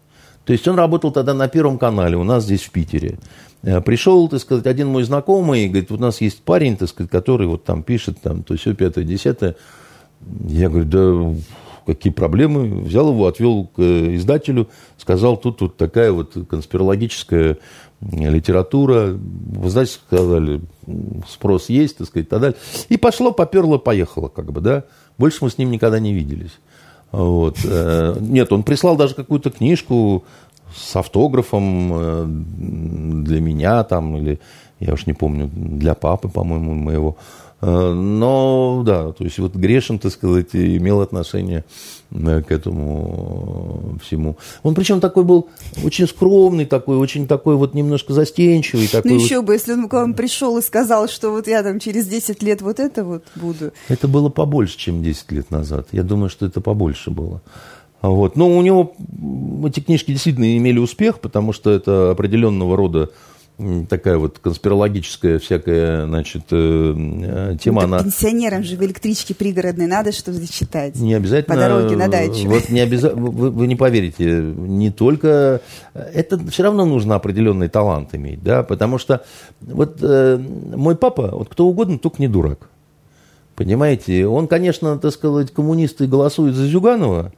[0.44, 3.18] То есть он работал тогда на Первом канале у нас здесь в Питере.
[3.62, 7.10] Э, пришел, так сказать, один мой знакомый, и говорит, у нас есть парень, так сказать,
[7.10, 9.56] который вот там пишет, там, то все пятое, десятое.
[10.46, 11.40] Я говорю, да
[11.88, 12.82] какие проблемы.
[12.82, 17.56] Взял его, отвел к э, издателю, сказал, тут вот такая вот конспирологическая
[18.02, 19.16] литература.
[19.16, 20.60] Вы знаете, сказали,
[21.26, 22.58] спрос есть, так сказать, и так далее.
[22.90, 24.84] И пошло, поперло, поехало, как бы, да.
[25.16, 26.58] Больше мы с ним никогда не виделись.
[27.10, 27.56] Вот.
[27.64, 30.24] Э, нет, он прислал даже какую-то книжку
[30.74, 32.24] с автографом э,
[33.24, 34.38] для меня там, или
[34.80, 37.16] я уж не помню, для папы, по-моему, моего.
[37.60, 41.64] Э, но, да, то есть вот Грешин, так сказать, имел отношение
[42.12, 44.36] э, к этому всему.
[44.62, 45.48] Он причем такой был
[45.84, 48.86] очень скромный, такой, очень такой вот немножко застенчивый.
[48.86, 49.46] Такой ну еще вот...
[49.46, 52.62] бы, если он к вам пришел и сказал, что вот я там через 10 лет
[52.62, 53.72] вот это вот буду.
[53.88, 55.88] Это было побольше, чем 10 лет назад.
[55.90, 57.42] Я думаю, что это побольше было.
[58.02, 58.36] Вот.
[58.36, 58.94] Но у него
[59.66, 63.10] эти книжки действительно имели успех, потому что это определенного рода
[63.88, 67.82] такая вот конспирологическая всякая, значит, э, э, тема.
[67.82, 68.02] Ну, она...
[68.04, 70.94] Пенсионерам же в электричке пригородной надо что-то читать.
[70.94, 71.56] Не обязательно.
[71.56, 72.46] По дороге на дачу.
[72.46, 75.60] Вот не обязательно, вы, вы не поверите, не только...
[75.92, 79.24] Это все равно нужно определенный талант иметь, да, потому что
[79.60, 82.68] вот э, мой папа, вот кто угодно, только не дурак.
[83.56, 87.32] Понимаете, он, конечно, так сказать, коммунисты голосует за Зюганова,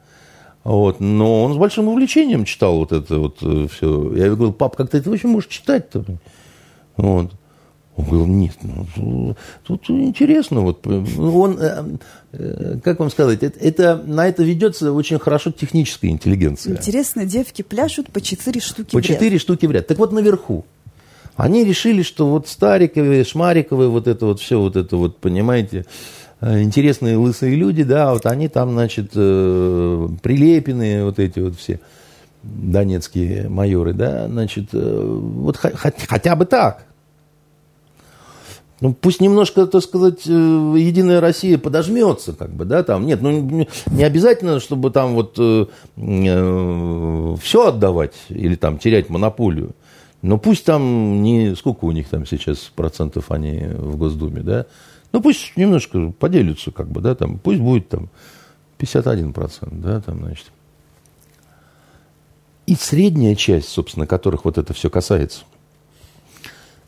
[0.63, 4.13] вот, но он с большим увлечением читал вот это вот э, все.
[4.15, 6.05] Я говорю, пап, как ты это вообще можешь читать-то?
[6.97, 7.31] Вот.
[7.97, 8.55] Он говорил, нет,
[8.95, 10.61] ну, тут интересно.
[10.61, 10.85] Вот.
[10.85, 11.83] Он, э,
[12.31, 16.73] э, как вам сказать, это, это, на это ведется очень хорошо техническая интеллигенция.
[16.73, 19.87] Интересно, девки пляшут по четыре штуки По четыре штуки в ряд.
[19.87, 20.65] Так вот, наверху.
[21.35, 25.85] Они решили, что вот Стариковые, Шмариковые, вот это вот все, вот это вот, понимаете,
[26.41, 31.79] интересные лысые люди, да, вот они там, значит, э, прилепенные, вот эти вот все
[32.43, 36.85] донецкие майоры, да, значит, э, вот хотя бы так.
[38.79, 44.03] Ну, пусть немножко, так сказать, Единая Россия подожмется, как бы, да, там, нет, ну, не
[44.03, 45.67] обязательно, чтобы там вот э,
[45.97, 49.75] э, все отдавать или там терять монополию,
[50.23, 54.65] но пусть там не, сколько у них там сейчас процентов они в Госдуме, да,
[55.11, 58.09] ну, пусть немножко поделятся, как бы, да, там, пусть будет там
[58.79, 60.45] 51%, да, там, значит.
[62.65, 65.43] И средняя часть, собственно, которых вот это все касается,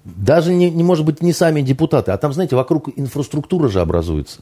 [0.05, 4.41] даже не, не может быть не сами депутаты, а там, знаете, вокруг инфраструктура же образуется.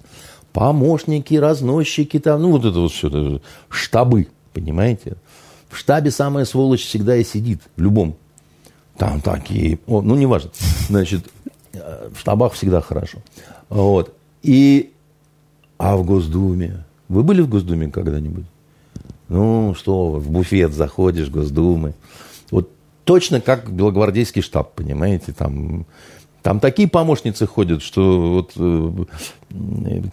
[0.53, 5.15] Помощники, разносчики, там, ну, вот это вот все, штабы, понимаете?
[5.69, 8.17] В штабе самая сволочь всегда и сидит, в любом.
[8.97, 10.51] Там такие, о, ну, неважно.
[10.89, 11.25] Значит,
[11.73, 13.19] в штабах всегда хорошо.
[13.69, 14.13] Вот.
[14.43, 14.91] И,
[15.77, 16.83] а в Госдуме?
[17.07, 18.45] Вы были в Госдуме когда-нибудь?
[19.29, 21.93] Ну, что, в буфет заходишь, Госдумы.
[22.49, 22.69] Вот
[23.05, 25.85] точно как белогвардейский штаб, понимаете, там
[26.41, 29.05] там такие помощницы ходят, что вот э,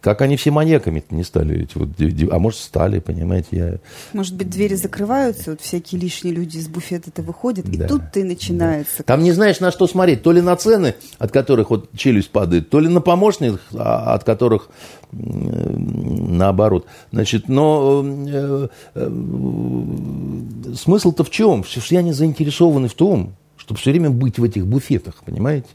[0.01, 1.91] как они все маньяками не стали, эти вот,
[2.31, 3.79] а может стали, понимаете, я.
[4.13, 8.25] Может быть двери закрываются, вот всякие лишние люди из буфета-то выходят, да, и тут-то и
[8.25, 8.99] начинается.
[8.99, 9.05] Да.
[9.05, 12.69] Там не знаешь на что смотреть, то ли на цены, от которых вот челюсть падает,
[12.69, 14.69] то ли на помощников, а, от которых
[15.13, 16.87] наоборот.
[17.13, 19.11] Значит, но э, э,
[20.75, 21.63] смысл-то в чем?
[21.63, 25.69] Все они заинтересованы в том, чтобы все время быть в этих буфетах, понимаете?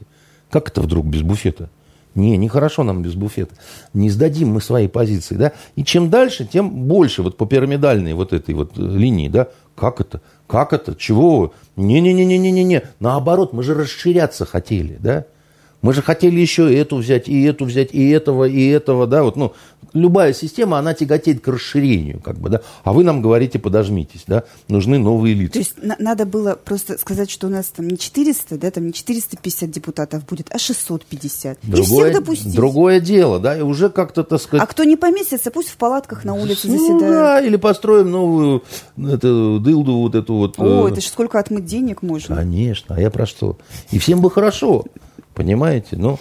[0.54, 1.68] Как это вдруг без буфета?
[2.14, 3.56] Не, нехорошо нам без буфета.
[3.92, 5.50] Не сдадим мы свои позиции, да?
[5.74, 9.48] И чем дальше, тем больше вот по пирамидальной вот этой вот э, линии, да?
[9.74, 10.20] Как это?
[10.46, 10.94] Как это?
[10.94, 11.54] Чего?
[11.74, 12.82] Не-не-не-не-не-не.
[13.00, 15.24] Наоборот, мы же расширяться хотели, да?
[15.84, 19.22] Мы же хотели еще и эту взять, и эту взять, и этого, и этого, да,
[19.22, 19.52] вот, ну,
[19.92, 24.44] любая система, она тяготеет к расширению, как бы, да, а вы нам говорите, подожмитесь, да,
[24.68, 25.52] нужны новые лица.
[25.52, 28.86] То есть на- надо было просто сказать, что у нас там не 400, да, там
[28.86, 31.58] не 450 депутатов будет, а 650.
[31.62, 32.54] Другое, и всех допустить.
[32.54, 34.66] Другое дело, да, и уже как-то, так сказать...
[34.66, 37.00] А кто не поместится, пусть в палатках на улице ну, заседают.
[37.00, 38.64] да, или построим новую
[38.96, 40.58] эту дылду вот эту вот.
[40.58, 40.92] О, э...
[40.92, 42.34] это же сколько отмыть денег можно.
[42.34, 43.58] Конечно, а я про что?
[43.90, 44.86] И всем бы хорошо.
[45.34, 45.96] Понимаете?
[45.96, 46.18] Ну,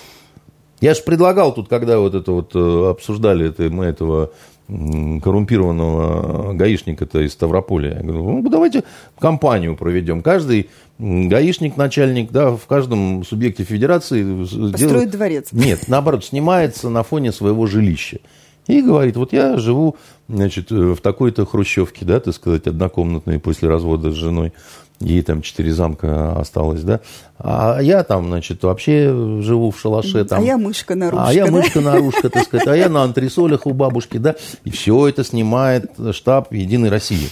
[0.82, 4.32] я же предлагал тут, когда вот это вот э, обсуждали это, мы этого
[4.68, 7.95] коррумпированного гаишника-то из Ставрополя.
[7.95, 8.84] Я говорю, ну, давайте
[9.20, 10.22] компанию проведем.
[10.22, 14.41] Каждый гаишник, начальник, да, в каждом субъекте федерации...
[14.41, 15.11] Построит делает...
[15.11, 15.49] дворец.
[15.51, 18.20] Нет, наоборот, снимается на фоне своего жилища.
[18.68, 19.97] И говорит, вот я живу,
[20.30, 24.53] значит, в такой-то хрущевке, да, так сказать, однокомнатной после развода с женой
[25.00, 27.02] ей там четыре замка осталось, да.
[27.38, 30.24] А я там, значит, вообще живу в шалаше.
[30.26, 31.52] Там, а я мышка-нарушка, А я да?
[31.52, 32.68] мышка-нарушка, так сказать.
[32.68, 34.36] А я на антресолях у бабушки, да.
[34.64, 37.30] И все это снимает штаб Единой России.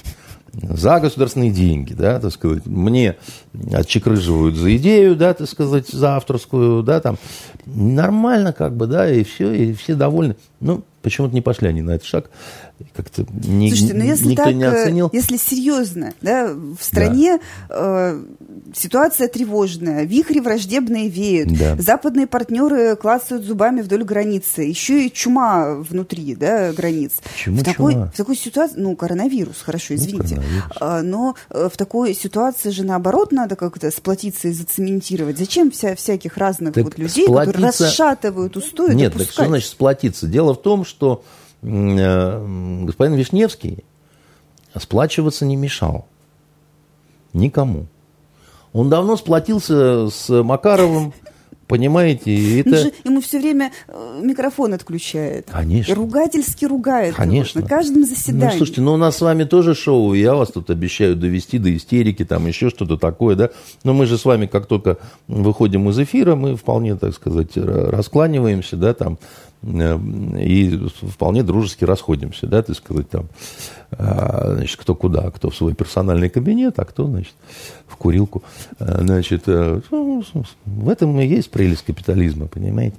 [0.54, 2.66] За государственные деньги, да, так сказать.
[2.66, 3.16] Мне
[3.72, 7.18] отчекрыживают за идею, да, так сказать, за авторскую, да, там.
[7.66, 10.36] Нормально как бы, да, и все, и все довольны.
[10.60, 12.30] Ну, почему-то не пошли они на этот шаг.
[12.96, 15.10] Как-то не, Слушайте, ну если никто так, не э, оценил.
[15.14, 18.24] если серьезно, да, в стране э,
[18.74, 21.76] ситуация тревожная, вихри враждебные веют, Да.
[21.78, 27.14] западные партнеры клацают зубами вдоль границы, еще и чума внутри, да, границ.
[27.24, 28.12] Почему в такой, чума?
[28.14, 30.64] в такой ситуации, ну, коронавирус, хорошо, Ну, извините, коронавирус.
[30.80, 35.38] А, но э, в такой ситуации же наоборот надо как-то сплотиться и зацементировать.
[35.38, 39.34] Зачем вся, всяких разных Так вот людей, которые сплотиться- расшатывают устои, Нет, так допускать?
[39.34, 40.28] что значит сплотиться?
[40.28, 41.24] Дело в том, что
[41.62, 43.84] господин Вишневский
[44.78, 46.08] сплачиваться не мешал.
[47.34, 47.86] Никому.
[48.74, 51.14] Он давно сплотился с Макаровым,
[51.68, 52.84] понимаете, и Он это...
[52.84, 55.48] же ему все время э, микрофон отключает.
[55.52, 55.92] Конечно.
[55.92, 57.08] И ругательски ругает.
[57.14, 57.62] его Конечно.
[57.62, 58.58] На каждом Ну, заседании.
[58.58, 62.24] слушайте, ну у нас с вами тоже шоу, я вас тут обещаю довести до истерики,
[62.26, 63.50] там еще что-то такое, да.
[63.84, 64.98] Но мы же с вами, как только
[65.28, 71.86] выходим из эфира, мы вполне, так сказать, ра- раскланиваемся, да, там, э, и вполне дружески
[71.86, 73.28] расходимся, да, так сказать, там,
[73.92, 77.34] а, значит, кто куда, кто в свой персональный кабинет, а кто, значит,
[77.88, 78.44] в курилку.
[78.80, 80.24] А, Значит, э, ну,
[80.66, 82.96] в этом и есть прелесть капитализма, понимаете.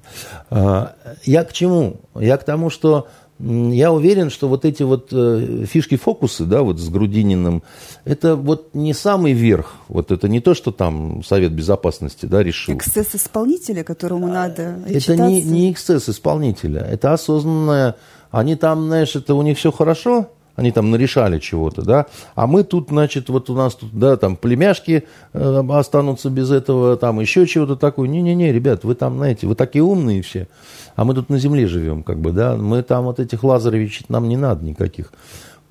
[0.51, 1.97] Я к чему?
[2.15, 3.09] Я к тому, что
[3.43, 7.63] я уверен, что вот эти вот э, фишки-фокусы, да, вот с Грудининым,
[8.05, 9.75] это вот не самый верх.
[9.89, 12.77] Вот это не то, что там Совет Безопасности, да, решил.
[12.77, 17.97] Эксцесс исполнителя, которому надо Это не, не эксцесс исполнителя, это осознанное.
[18.31, 22.65] Они там, знаешь, это у них все хорошо, они там нарешали чего-то, да, а мы
[22.65, 27.47] тут, значит, вот у нас тут, да, там племяшки э, останутся без этого, там еще
[27.47, 28.09] чего-то такое.
[28.09, 30.49] Не-не-не, ребят, вы там, знаете, вы такие умные все,
[30.97, 34.29] а мы тут на земле живем, как бы, да, мы там вот этих Лазаревичей нам
[34.29, 35.13] не надо никаких.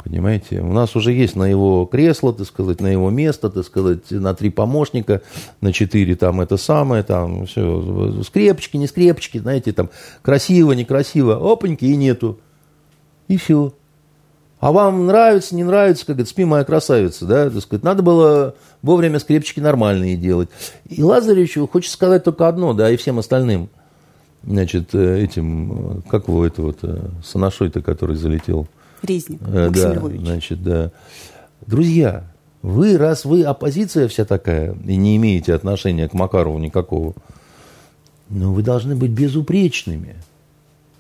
[0.04, 4.10] Понимаете, у нас уже есть на его кресло, так сказать, на его место, так сказать,
[4.10, 5.22] на три помощника,
[5.62, 9.92] на четыре там это самое, там все, скрепочки, не скрепочки, знаете, там
[10.24, 12.40] красиво, некрасиво, опаньки и нету.
[13.28, 13.74] И все.
[14.62, 18.54] А вам нравится, не нравится, как это, спи, моя красавица, да, так сказать, надо было
[18.84, 20.50] вовремя скрепочки нормальные делать.
[20.88, 23.70] И Лазаревичу хочется сказать только одно, да, и всем остальным,
[24.44, 28.68] значит, э, этим, э, как его это вот, э, Санашой-то, который залетел,
[29.02, 30.22] Резник Э, да, Львович.
[30.22, 30.92] значит, да.
[31.66, 32.24] Друзья,
[32.62, 37.16] вы, раз вы оппозиция вся такая и не имеете отношения к Макарову никакого,
[38.30, 40.18] ну, вы должны быть безупречными.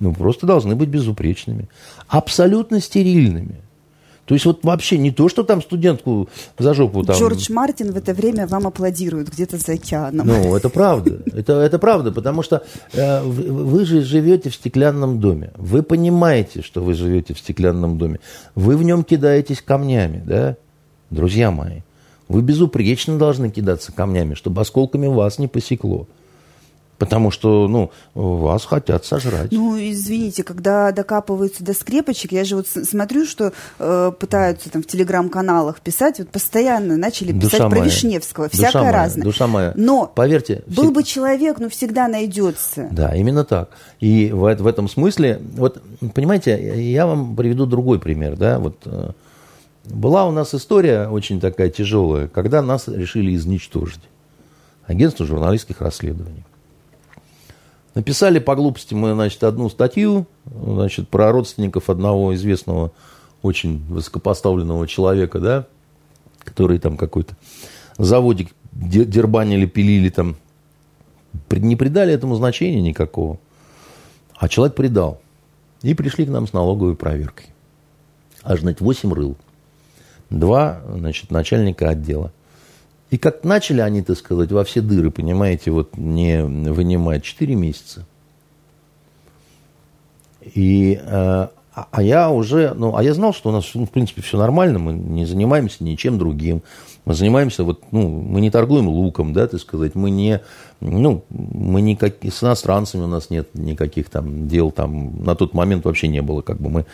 [0.01, 1.69] Ну, просто должны быть безупречными.
[2.07, 3.61] Абсолютно стерильными.
[4.25, 6.27] То есть вот вообще не то, что там студентку
[6.57, 7.15] за жопу там...
[7.15, 10.25] Джордж Мартин в это время вам аплодирует где-то за океаном.
[10.25, 11.19] Ну, это правда.
[11.33, 15.51] Это, это правда, потому что э, вы, вы же живете в стеклянном доме.
[15.55, 18.19] Вы понимаете, что вы живете в стеклянном доме.
[18.55, 20.55] Вы в нем кидаетесь камнями, да,
[21.11, 21.81] друзья мои.
[22.27, 26.07] Вы безупречно должны кидаться камнями, чтобы осколками вас не посекло.
[27.01, 29.51] Потому что, ну, вас хотят сожрать.
[29.51, 34.85] Ну, извините, когда докапываются до скрепочек, я же вот смотрю, что э, пытаются там в
[34.85, 37.83] телеграм-каналах писать, вот постоянно начали Душа писать про моя.
[37.85, 39.23] Вишневского, Душа всякое моя, разное.
[39.23, 39.73] душа моя.
[39.75, 42.87] Но Поверьте, был все- бы человек, ну, всегда найдется.
[42.91, 43.71] Да, именно так.
[43.99, 45.81] И в, в этом смысле, вот,
[46.13, 49.09] понимаете, я вам приведу другой пример, да, вот э,
[49.85, 54.01] была у нас история очень такая тяжелая, когда нас решили изничтожить.
[54.85, 56.43] Агентство журналистских расследований.
[57.93, 62.91] Написали по глупости мы, значит, одну статью, значит, про родственников одного известного,
[63.41, 65.67] очень высокопоставленного человека, да,
[66.39, 67.35] который там какой-то
[67.97, 70.37] заводик де- дербанили, пилили там,
[71.49, 73.39] не придали этому значения никакого.
[74.37, 75.21] А человек придал.
[75.81, 77.47] И пришли к нам с налоговой проверкой.
[78.43, 79.35] Аж, значит, 8 рыл.
[80.29, 82.31] Два, значит, начальника отдела.
[83.11, 88.07] И как начали они, так сказать, во все дыры, понимаете, вот не вынимать 4 месяца.
[90.41, 93.89] И, э, а а я уже, ну, а я знал, что у нас, ну, в
[93.89, 96.63] принципе, все нормально, мы не занимаемся ничем другим.
[97.03, 100.39] Мы занимаемся, вот, ну, мы не торгуем луком, да, так сказать, мы не,
[100.79, 105.83] ну, мы никак, с иностранцами у нас нет никаких там дел, там, на тот момент
[105.83, 106.85] вообще не было, как бы мы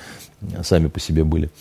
[0.63, 1.51] сами по себе были.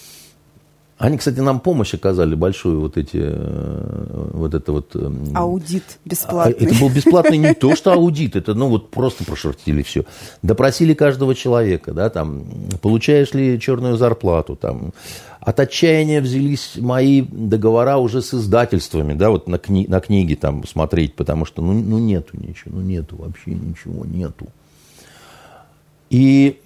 [0.98, 4.92] Они, кстати, нам помощь оказали большую, вот эти, э, вот это вот...
[4.94, 6.66] э, Аудит а, бесплатный.
[6.66, 10.06] Это был бесплатный не то, что аудит, это ну вот просто прошертили все.
[10.40, 12.46] Допросили каждого человека, да, там,
[12.80, 14.94] получаешь ли черную зарплату, там,
[15.40, 20.66] от отчаяния взялись мои договора уже с издательствами, да, вот на, кни- на книги там
[20.66, 24.46] смотреть, потому что, ну, ну нету ничего, ну нету вообще ничего, нету.
[26.08, 26.58] И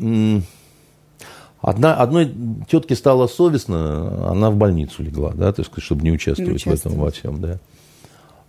[1.61, 2.33] одна, одной
[2.69, 6.75] тетке стало совестно, она в больницу легла, да, так сказать, чтобы не участвовать, Не в
[6.75, 7.59] этом во всем, да.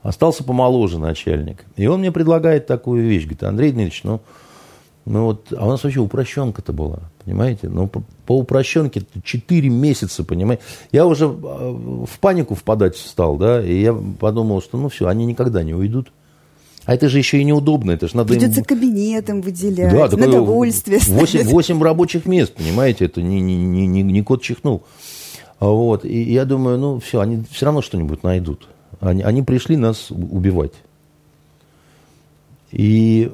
[0.04, 1.66] Остался помоложе начальник.
[1.76, 3.24] И он мне предлагает такую вещь.
[3.24, 4.20] Говорит, Андрей Дмитриевич, ну,
[5.06, 7.70] Ну вот, а у нас вообще упрощенка-то была, понимаете?
[7.70, 10.64] Ну, по, по упрощенке 4 месяца, понимаете?
[10.92, 15.26] Я уже а, в панику впадать стал, да, и я подумал, что ну все, они
[15.26, 16.12] никогда не уйдут.
[16.86, 18.66] А это же еще и неудобно, это же надо Придется им...
[18.66, 21.48] кабинетом выделять, Да, на довольствие 8, ставить.
[21.48, 24.84] 8 рабочих мест, понимаете, это не, не, не, не, не кот чихнул.
[25.60, 28.68] А Вот, и я думаю, ну все, они все равно что-нибудь найдут.
[29.00, 30.74] Они, они пришли нас убивать.
[32.72, 33.32] И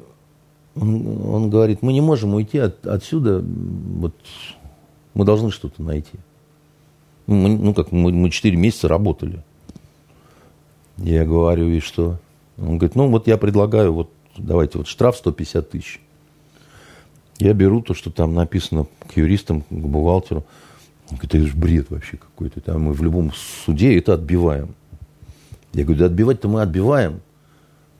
[0.74, 4.14] он, он говорит, мы не можем уйти от, отсюда, вот,
[5.14, 6.18] мы должны что-то найти.
[7.26, 9.42] Мы- ну, как, мы, мы 4 месяца работали.
[10.98, 12.18] Я говорю, и что?
[12.58, 16.00] Он говорит, ну, вот я предлагаю, вот, давайте, вот штраф 150 тысяч.
[17.38, 20.44] Я беру то, что там написано к юристам, к бухгалтеру.
[21.10, 22.60] Он говорит, это же бред вообще какой-то.
[22.60, 23.32] Там мы в любом
[23.64, 24.74] суде это отбиваем.
[25.72, 27.20] Я говорю, да отбивать-то мы отбиваем.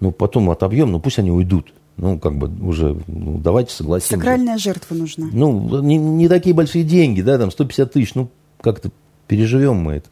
[0.01, 1.73] Ну, потом отобьем, ну, пусть они уйдут.
[1.97, 4.15] Ну, как бы уже, ну, давайте согласимся.
[4.15, 5.29] Сакральная жертва нужна.
[5.33, 8.31] Ну, не, не такие большие деньги, да, там 150 тысяч, ну,
[8.61, 8.91] как-то
[9.27, 10.09] переживем мы это.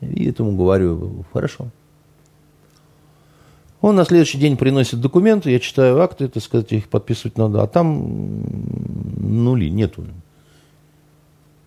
[0.00, 1.70] И этому говорю, хорошо.
[3.80, 7.66] Он на следующий день приносит документы, я читаю акты, так сказать, их подписывать надо, а
[7.66, 8.42] там
[9.18, 10.04] нули, нету.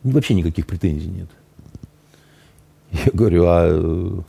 [0.03, 1.29] Вообще никаких претензий нет.
[2.91, 4.21] Я говорю, а э,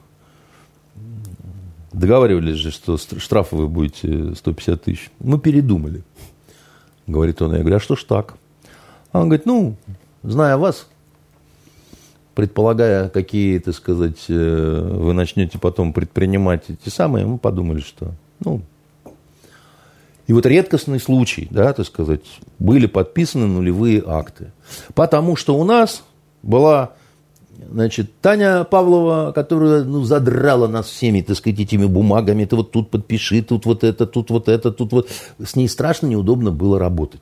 [1.93, 5.11] договаривались же, что штрафы вы будете 150 тысяч.
[5.19, 6.03] Мы передумали.
[7.07, 8.35] Говорит он, я говорю, а что ж так?
[9.13, 9.77] А он говорит, ну,
[10.23, 10.87] зная вас,
[12.41, 18.13] предполагая, какие, так сказать, э, вы начнете потом предпринимать эти самые, мы подумали, что,
[18.43, 18.63] ну,
[20.27, 22.23] и вот редкостный случай, да, так сказать,
[22.59, 24.53] были подписаны нулевые акты.
[24.95, 26.03] Потому что у нас
[26.43, 26.93] была,
[27.71, 32.47] значит, Таня Павлова, которая, ну, задрала нас всеми, так сказать, этими бумагами.
[32.47, 35.11] Ты вот тут подпиши, тут вот это, тут вот это, тут вот.
[35.45, 37.21] С ней страшно неудобно было работать.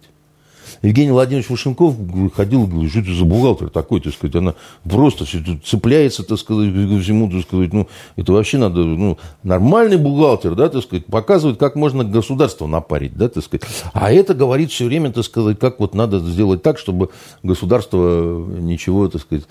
[0.83, 1.97] Евгений Владимирович Вашенков
[2.35, 4.55] ходил, говорит, что это за бухгалтер такой, так сказать, она
[4.85, 9.19] просто всё тут цепляется, так сказать, ко всему, так сказать, ну, это вообще надо, ну,
[9.43, 14.35] нормальный бухгалтер, да, так сказать, показывает, как можно государство напарить, да, так сказать, а это
[14.35, 17.11] говорит все время, так сказать, как вот надо сделать так, чтобы
[17.43, 19.45] государство ничего, так сказать,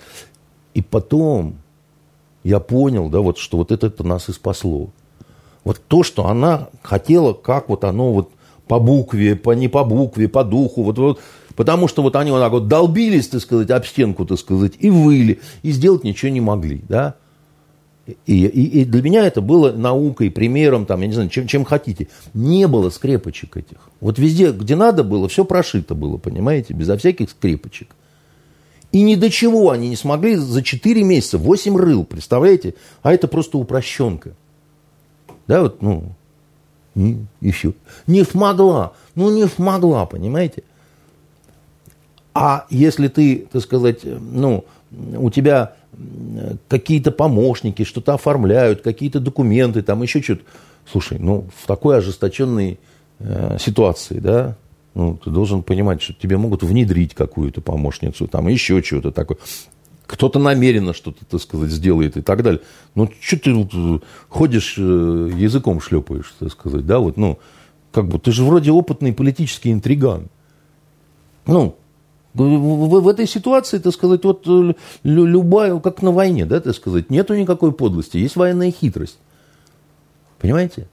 [0.74, 1.56] и потом
[2.42, 4.88] я понял, да, вот, что вот это нас и спасло.
[5.64, 8.30] Вот то, что она хотела, как вот оно вот
[8.68, 11.20] по букве, по, не по букве, по духу, вот, вот,
[11.56, 14.90] потому что вот они вот так вот долбились, так сказать, об стенку, так сказать, и
[14.90, 17.16] выли, и сделать ничего не могли, да.
[18.26, 21.64] И, и, и для меня это было наукой, примером, там, я не знаю, чем, чем
[21.64, 22.08] хотите.
[22.32, 23.90] Не было скрепочек этих.
[24.00, 27.88] Вот везде, где надо было, все прошито было, понимаете, безо всяких скрепочек.
[28.92, 32.74] И ни до чего они не смогли за 4 месяца, 8 рыл, представляете?
[33.02, 34.34] А это просто упрощенка.
[35.46, 36.14] Да, вот, ну,
[36.98, 37.74] и, и все.
[38.06, 38.92] Не смогла.
[39.14, 40.64] Ну, не смогла, понимаете?
[42.34, 44.64] А если ты, так сказать, ну,
[45.16, 45.74] у тебя
[46.68, 50.42] какие-то помощники что-то оформляют, какие-то документы, там еще что-то.
[50.90, 52.78] Слушай, ну, в такой ожесточенной
[53.18, 54.56] э, ситуации, да,
[54.94, 59.38] ну, ты должен понимать, что тебе могут внедрить какую-то помощницу, там еще что-то такое.
[60.08, 62.62] Кто-то намеренно что-то, так сказать, сделает и так далее.
[62.94, 63.98] Ну, что ты э,
[64.30, 64.80] ходишь, э,
[65.36, 67.38] языком шлепаешь, так сказать, да, вот, ну,
[67.92, 70.28] как бы, ты же вроде опытный политический интриган.
[71.44, 71.76] Ну,
[72.32, 76.74] в, в- этой ситуации, так сказать, вот э, лю- любая, как на войне, да, так
[76.74, 79.18] сказать, нету никакой подлости, есть военная хитрость.
[80.38, 80.88] Понимаете?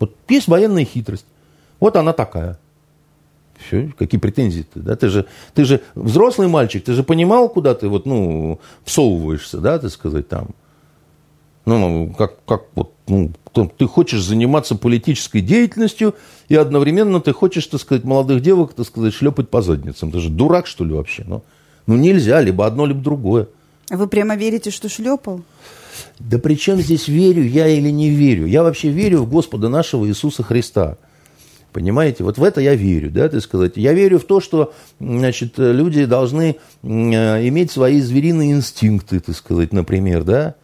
[0.00, 1.26] Вот есть военная хитрость.
[1.78, 2.58] Вот она такая.
[3.66, 4.96] Все, какие претензии-то, да?
[4.96, 9.78] Ты же, ты же взрослый мальчик, ты же понимал, куда ты вот, ну, всовываешься, да,
[9.78, 10.48] так сказать, там.
[11.66, 16.14] Ну, как, как вот, ну, ты хочешь заниматься политической деятельностью,
[16.48, 20.10] и одновременно ты хочешь, так сказать, молодых девок, так сказать, шлепать по задницам.
[20.10, 21.24] Ты же дурак, что ли, вообще?
[21.26, 21.42] Ну,
[21.86, 23.48] ну нельзя, либо одно, либо другое.
[23.90, 25.42] А Вы прямо верите, что шлепал?
[26.18, 28.46] Да при чем здесь верю я или не верю?
[28.46, 30.96] Я вообще верю в Господа нашего Иисуса Христа.
[31.78, 33.76] Понимаете, вот в это я верю, да, так сказать.
[33.76, 39.72] Я верю в то, что, значит, люди должны э, иметь свои звериные инстинкты, так сказать,
[39.72, 40.56] например, да.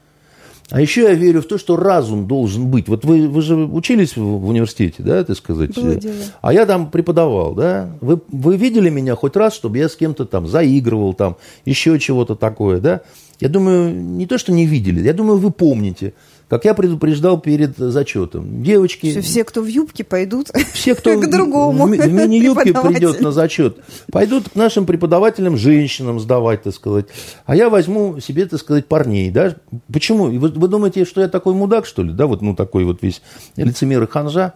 [0.71, 2.89] А еще я верю в то, что разум должен быть.
[2.89, 5.73] Вот вы, вы же учились в, в университете, да, так сказать.
[5.77, 6.17] Было дело.
[6.43, 7.91] А я там преподавал, да.
[8.01, 12.35] Вы, вы видели меня хоть раз, чтобы я с кем-то там заигрывал, там, еще чего-то
[12.35, 13.03] такое, да?
[13.39, 16.12] Я думаю, не то, что не видели, я думаю, вы помните,
[16.49, 18.63] как я предупреждал перед зачетом.
[18.63, 23.21] Девочки, Что все, кто в юбке, пойдут все, кто к другому в, в мини-юбке придет
[23.21, 23.79] на зачет,
[24.13, 27.07] пойдут к нашим преподавателям, женщинам сдавать, так сказать.
[27.47, 29.31] А я возьму себе, так сказать, парней.
[29.31, 29.57] Да?
[29.93, 30.27] Почему?
[30.27, 32.13] Вы, вы думаете, что я такой мудак, что ли?
[32.13, 33.23] Да, вот, ну, такой вот весь
[33.57, 34.55] лицемер и ханжа?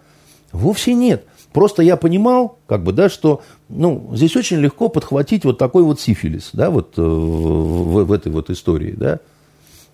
[0.52, 1.24] Вовсе нет.
[1.52, 5.98] Просто я понимал, как бы, да, что ну, здесь очень легко подхватить вот такой вот
[5.98, 9.20] сифилис, да, вот э, в, в этой вот истории, да.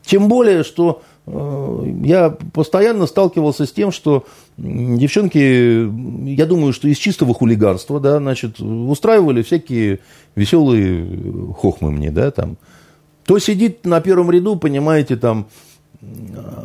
[0.05, 4.27] Тем более, что я постоянно сталкивался с тем, что
[4.59, 10.01] девчонки, я думаю, что из чистого хулиганства, да, значит, устраивали всякие
[10.37, 12.57] веселые хохмы мне, да, там.
[13.25, 15.47] То сидит на первом ряду, понимаете, там,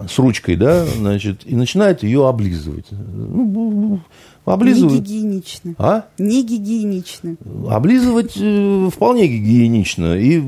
[0.07, 2.87] с ручкой, да, значит, и начинает ее облизывать.
[2.91, 4.01] Ну,
[4.45, 4.93] облизывать.
[4.93, 5.75] Не гигиенично.
[5.77, 6.05] А?
[6.17, 7.37] Не гигиенично.
[7.69, 10.17] Облизывать э, вполне гигиенично.
[10.17, 10.41] И,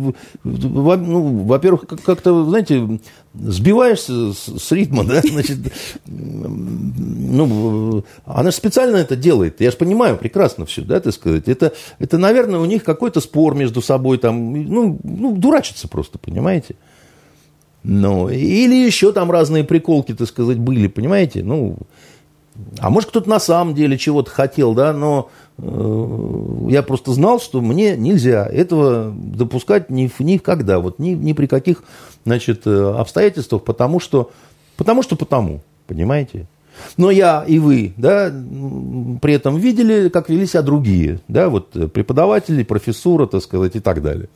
[0.44, 3.00] ну, во-первых, как-то, знаете,
[3.34, 5.58] сбиваешься с, с ритма, да, значит,
[6.06, 9.62] ну, она же специально это делает.
[9.62, 11.48] Я же понимаю прекрасно все, да, так сказать.
[11.48, 16.76] Это, это, наверное, у них какой-то спор между собой, там, ну, ну дурачится просто, понимаете.
[17.84, 21.44] Ну, или еще там разные приколки, так сказать, были, понимаете?
[21.44, 21.78] Ну,
[22.80, 25.32] а может, кто-то на самом деле чего-то хотел, да, но
[25.62, 31.84] я просто знал, что мне нельзя этого допускать ни, никогда, вот ни, ни при каких,
[32.26, 34.32] значит, э, обстоятельствах, потому что,
[34.76, 36.48] потому что потому, понимаете?
[36.98, 38.32] Но я и вы, да,
[39.22, 43.80] при этом видели, как вели себя другие, да, вот э, преподаватели, профессура, так сказать, и
[43.80, 44.30] так далее.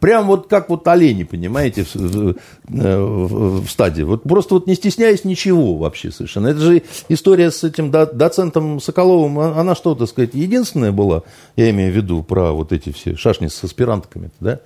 [0.00, 2.34] Прям вот как вот олени, понимаете, в, в,
[2.68, 4.02] в, в стадии.
[4.02, 6.48] Вот просто вот не стесняясь ничего вообще совершенно.
[6.48, 11.22] Это же история с этим доцентом Соколовым, а, она что, так сказать, единственная была,
[11.56, 14.60] я имею в виду про вот эти все шашни с аспирантками, да?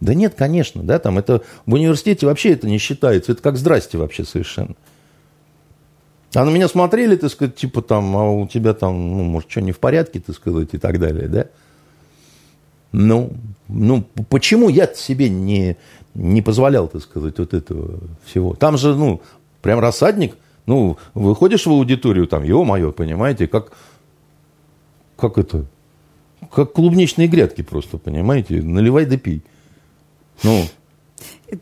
[0.00, 3.98] Да нет, конечно, да, там это в университете вообще это не считается, это как здрасте
[3.98, 4.76] вообще совершенно.
[6.34, 9.60] А на меня смотрели, так сказать, типа там, а у тебя там, ну, может, что
[9.60, 11.46] не в порядке, так сказать, и так далее, да?
[12.92, 13.32] Ну,
[13.68, 15.76] ну почему я себе не,
[16.14, 18.54] не позволял, так сказать, вот этого всего?
[18.54, 19.20] Там же, ну,
[19.62, 20.36] прям рассадник,
[20.66, 23.72] ну, выходишь в аудиторию, там, ё-моё, понимаете, как,
[25.16, 25.66] как это,
[26.52, 29.42] как клубничные грядки просто, понимаете, наливай да пей.
[30.42, 30.64] Ну,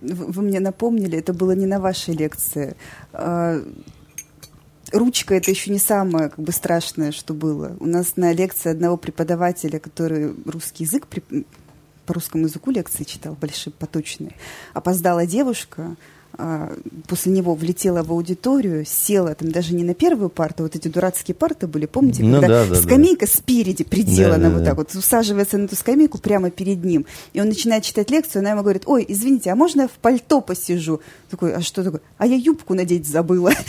[0.01, 2.77] вы мне напомнили, это было не на вашей лекции.
[4.93, 7.77] А, ручка это еще не самое как бы страшное, что было.
[7.81, 11.07] У нас на лекции одного преподавателя, который русский язык
[12.07, 14.33] по русскому языку лекции читал, большие, поточные,
[14.75, 15.97] опоздала девушка,
[16.39, 16.77] а,
[17.09, 21.35] после него влетела в аудиторию, села там даже не на первую парту, вот эти дурацкие
[21.35, 23.33] парты были, помните, ну, когда да, да, скамейка да.
[23.33, 27.41] спереди приделана да, да, вот так вот, усаживается на эту скамейку прямо перед ним, и
[27.41, 31.01] он начинает читать лекцию, она ему говорит, ой, извините, а можно я в пальто посижу?
[31.31, 32.03] Такой, а что такое?
[32.19, 33.53] А я юбку надеть забыла.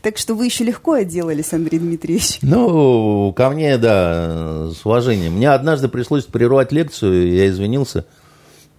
[0.00, 2.38] Так что вы еще легко отделались, Андрей Дмитриевич.
[2.42, 5.34] Ну, ко мне, да, с уважением.
[5.34, 8.06] Мне однажды пришлось прервать лекцию, я извинился.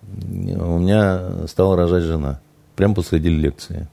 [0.03, 2.39] У меня стала рожать жена.
[2.75, 3.87] Прямо посреди лекции.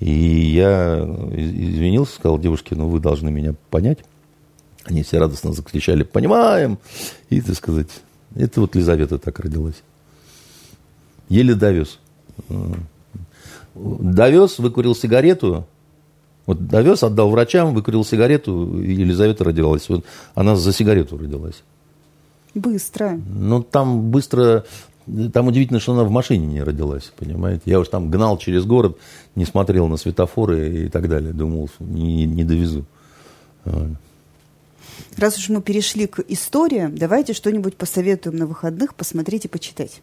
[0.00, 0.98] И я
[1.32, 3.98] извинился, сказал девушке, ну вы должны меня понять.
[4.84, 6.78] Они все радостно закричали, понимаем.
[7.28, 7.88] И, так сказать,
[8.34, 9.82] это вот Лизавета так родилась.
[11.28, 11.98] Еле довез.
[13.74, 15.66] Довез, выкурил сигарету,
[16.46, 19.88] вот довез, отдал врачам, выкурил сигарету, и Елизавета родилась.
[19.88, 20.04] Вот
[20.34, 21.62] она за сигарету родилась.
[22.54, 23.20] Быстро.
[23.28, 24.64] Ну, там быстро...
[25.32, 27.62] Там удивительно, что она в машине не родилась, понимаете.
[27.66, 28.98] Я уж там гнал через город,
[29.36, 31.32] не смотрел на светофоры и так далее.
[31.32, 32.84] Думал, не, не довезу.
[35.16, 40.02] Раз уж мы перешли к истории, давайте что-нибудь посоветуем на выходных посмотреть и почитать.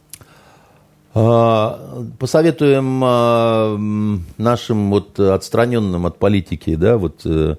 [1.16, 3.78] А, посоветуем а,
[4.38, 7.58] нашим вот отстраненным от политики, да, вот э,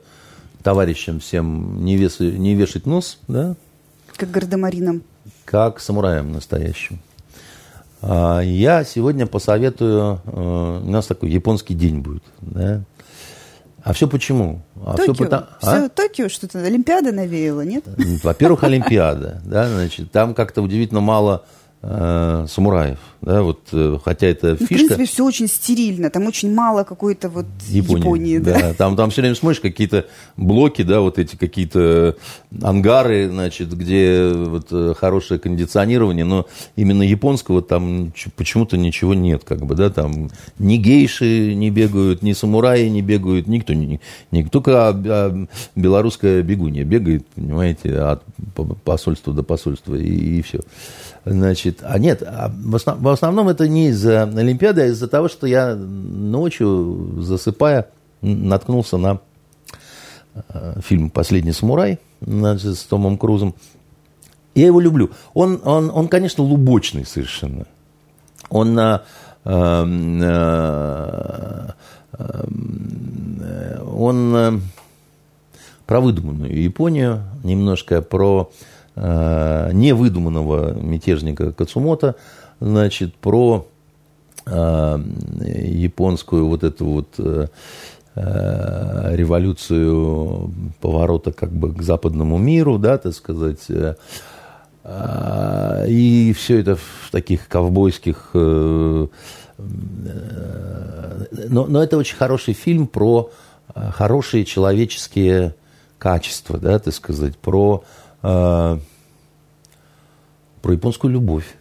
[0.63, 3.55] товарищам всем не, вес, не вешать нос, да.
[4.17, 5.03] Как гардемаринам.
[5.45, 6.99] Как самураям настоящим.
[8.03, 12.83] А, я сегодня посоветую, э, у нас такой японский день будет, да.
[13.85, 14.63] А все почему?
[14.85, 15.15] А Токио.
[15.15, 15.47] Все, потому...
[15.61, 15.89] все а?
[15.91, 17.85] Токио что-то, Олимпиада навеяла, нет?
[18.23, 21.45] Во-первых, Олимпиада, да, значит, там как-то удивительно мало
[21.85, 22.99] э, самураев.
[23.21, 24.65] Да, вот, э, хотя это ну, фишка.
[24.65, 26.11] В принципе, все очень стерильно.
[26.11, 28.01] Там очень мало какой-то вот Японии.
[28.01, 28.61] Японии да.
[28.61, 28.75] да.
[28.75, 30.07] Там, там все время смотришь какие-то
[30.37, 32.17] блоки, да, вот эти какие-то
[32.63, 36.47] ангары, значит, где вот э, хорошее кондиционирование, но
[36.77, 42.33] именно японского там почему-то ничего нет, как бы, да, там ни гейши не бегают, ни
[42.33, 44.01] самураи не бегают, никто не,
[44.31, 48.23] не только а, а белорусская бегунья бегает, понимаете, от
[48.85, 50.61] посольства до посольства и, и все.
[51.25, 55.29] Значит, а нет, а в, основ, в основном это не из-за Олимпиады, а из-за того,
[55.29, 57.89] что я ночью, засыпая,
[58.21, 59.21] наткнулся на
[60.35, 63.55] э, фильм «Последний самурай» значит, с Томом Крузом.
[64.55, 65.11] Я его люблю.
[65.35, 67.67] Он, он, он конечно, лубочный совершенно.
[68.51, 69.01] Он э,
[69.45, 69.85] э,
[72.19, 72.55] э,
[73.97, 74.61] он э,
[75.87, 82.15] про выдуманную Японию, немножко про э, невыдуманного мятежника Кацумото,
[82.61, 83.67] значит, про
[84.47, 84.99] э,
[85.45, 87.47] японскую вот эту вот э,
[88.15, 93.95] э, революцию поворота как бы к западному миру, да, так сказать, э,
[94.85, 98.31] э, и все это в таких ковбойских...
[98.35, 99.07] Э,
[99.59, 103.31] э, но, но это очень хороший фильм про
[103.75, 105.55] э, хорошие человеческие
[105.99, 108.81] качества, да, так сказать, про, э, про
[110.73, 111.57] японскую любовь.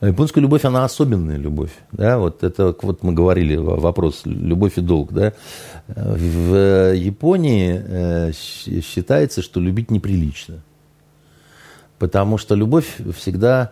[0.00, 1.70] А японская любовь, она особенная любовь.
[1.92, 2.18] Да?
[2.18, 5.12] Вот это, вот мы говорили, вопрос любовь и долг.
[5.12, 5.32] Да?
[5.86, 10.56] В Японии э, считается, что любить неприлично.
[11.98, 13.70] Потому что любовь всегда,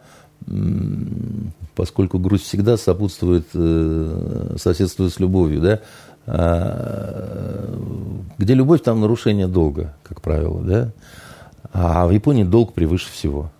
[1.74, 5.80] поскольку грусть всегда сопутствует, э, соседствует с любовью, да?
[6.26, 7.76] А,
[8.38, 10.62] где любовь, там нарушение долга, как правило.
[10.62, 10.92] Да?
[11.72, 13.50] А в Японии долг превыше всего.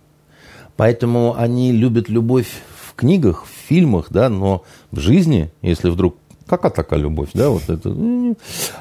[0.75, 6.15] Поэтому они любят любовь в книгах, в фильмах, да, но в жизни, если вдруг
[6.47, 8.37] какая такая любовь, да, вот это, ну,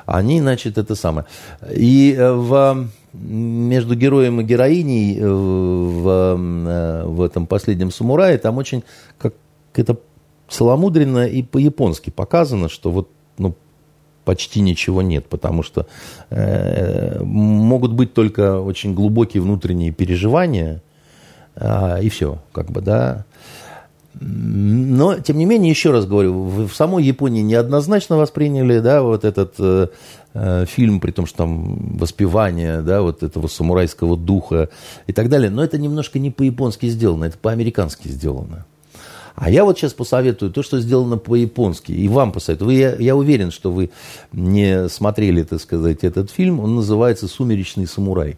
[0.06, 1.26] они, значит, это самое.
[1.72, 8.58] И э, в, между героем и героиней э, в, э, в этом последнем самурае там
[8.58, 8.82] очень
[9.18, 9.34] как
[9.74, 9.96] это
[10.48, 13.08] целомудренно и по-японски показано, что вот
[14.30, 15.88] почти ничего нет, потому что
[16.30, 20.82] э, могут быть только очень глубокие внутренние переживания,
[21.56, 23.24] а, и все, как бы, да.
[24.20, 29.54] Но, тем не менее, еще раз говорю, в самой Японии неоднозначно восприняли, да, вот этот
[29.58, 29.88] э,
[30.34, 34.68] э, фильм, при том, что там воспевание, да, вот этого самурайского духа
[35.08, 35.50] и так далее.
[35.50, 38.64] Но это немножко не по-японски сделано, это по-американски сделано.
[39.40, 42.66] А я вот сейчас посоветую то, что сделано по-японски, и вам посоветую.
[42.66, 43.90] Вы, я, я уверен, что вы
[44.32, 46.60] не смотрели, так сказать, этот фильм.
[46.60, 48.36] Он называется «Сумеречный самурай».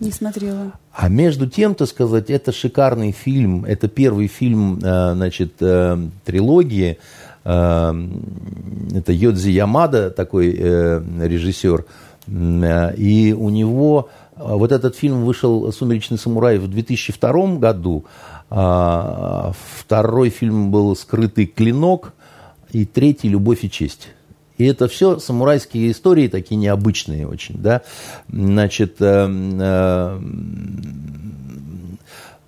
[0.00, 0.72] Не смотрела.
[0.92, 3.64] А между тем, так сказать, это шикарный фильм.
[3.64, 6.98] Это первый фильм, э, значит, э, трилогии.
[7.44, 7.94] Э,
[8.94, 11.84] это Йодзи Ямада, такой режиссер.
[12.26, 18.04] И у него вот этот фильм вышел «Сумеречный самурай» в 2002 году.
[18.50, 22.14] А, второй фильм был «Скрытый клинок».
[22.72, 24.08] И третий «Любовь и честь».
[24.58, 27.82] И это все самурайские истории, такие необычные очень, да.
[28.28, 29.28] Значит, э,
[29.60, 30.20] э,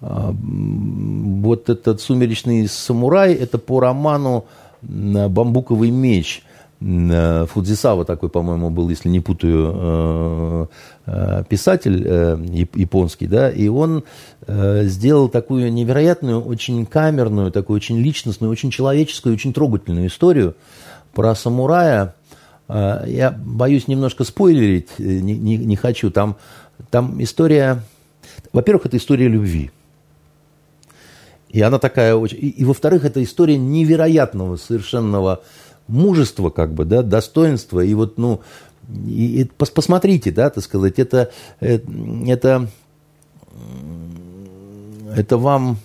[0.00, 4.44] э, вот этот «Сумеречный самурай»– это по роману
[4.82, 6.42] «Бамбуковый меч».
[6.80, 10.70] Фудзисава такой, по-моему, был, если не путаю,
[11.48, 12.06] писатель
[12.74, 14.04] японский, да, и он
[14.46, 20.54] сделал такую невероятную, очень камерную, такую очень личностную, очень человеческую, очень трогательную историю–
[21.12, 22.14] про самурая,
[22.68, 26.10] э, я боюсь немножко спойлерить, э, не, не, не хочу.
[26.10, 26.36] Там,
[26.90, 27.82] там история,
[28.52, 29.70] во-первых, это история любви.
[31.48, 32.38] И она такая очень...
[32.38, 35.42] И, и во-вторых, это история невероятного, совершенного
[35.88, 37.80] мужества, как бы, да, достоинства.
[37.80, 38.42] И вот, ну,
[39.06, 41.30] и, и посмотрите, да, так сказать, это,
[41.60, 41.90] это,
[42.26, 42.68] это,
[45.16, 45.78] это вам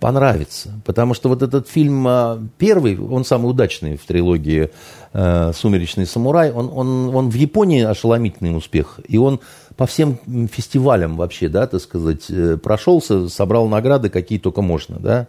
[0.00, 0.80] понравится.
[0.84, 4.70] Потому что вот этот фильм а, первый, он самый удачный в трилогии
[5.12, 9.00] э, «Сумеречный самурай», он, он, он в Японии ошеломительный успех.
[9.06, 9.40] И он
[9.76, 10.18] по всем
[10.50, 15.28] фестивалям вообще, да, так сказать, э, прошелся, собрал награды, какие только можно, да.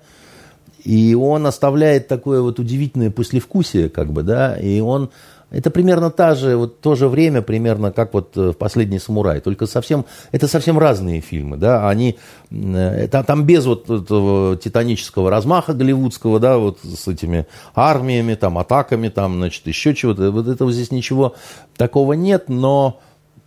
[0.83, 5.09] И он оставляет такое вот удивительное послевкусие, как бы, да, и он
[5.51, 9.41] это примерно та же, вот то же время, примерно как вот э, в «Последний самурай»,
[9.41, 12.17] только совсем, это совсем разные фильмы, да, они,
[12.51, 17.45] это, там без вот этого титанического размаха голливудского, да, вот с этими
[17.75, 21.35] армиями, там, атаками, там, значит, еще чего-то, вот этого здесь ничего
[21.77, 22.99] такого нет, но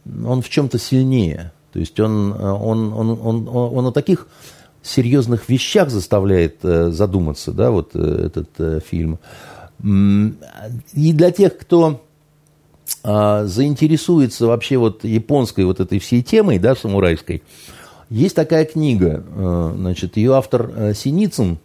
[0.07, 4.29] он в чем-то сильнее, то есть он, он, он, он, он, он о таких
[4.83, 9.19] серьезных вещах заставляет э, задуматься, да, вот э, этот фильм.
[9.83, 12.03] И для тех, кто
[13.05, 17.43] а, заинтересуется вообще вот японской вот этой всей темой, да, самурайской,
[18.11, 21.59] есть такая книга, э, значит, ее автор э, Синицын,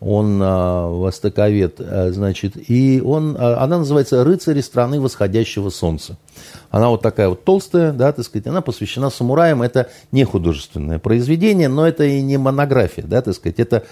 [0.00, 6.18] он а, востоковед, а, значит, и он, а, она называется «Рыцари страны восходящего солнца».
[6.70, 11.68] Она вот такая вот толстая, да, так сказать, она посвящена самураям, это не художественное произведение,
[11.68, 13.84] но это и не монография, да, так сказать, это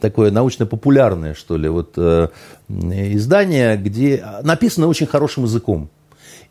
[0.00, 2.28] такое научно-популярное, что ли, вот э,
[2.70, 5.90] издание, где написано очень хорошим языком.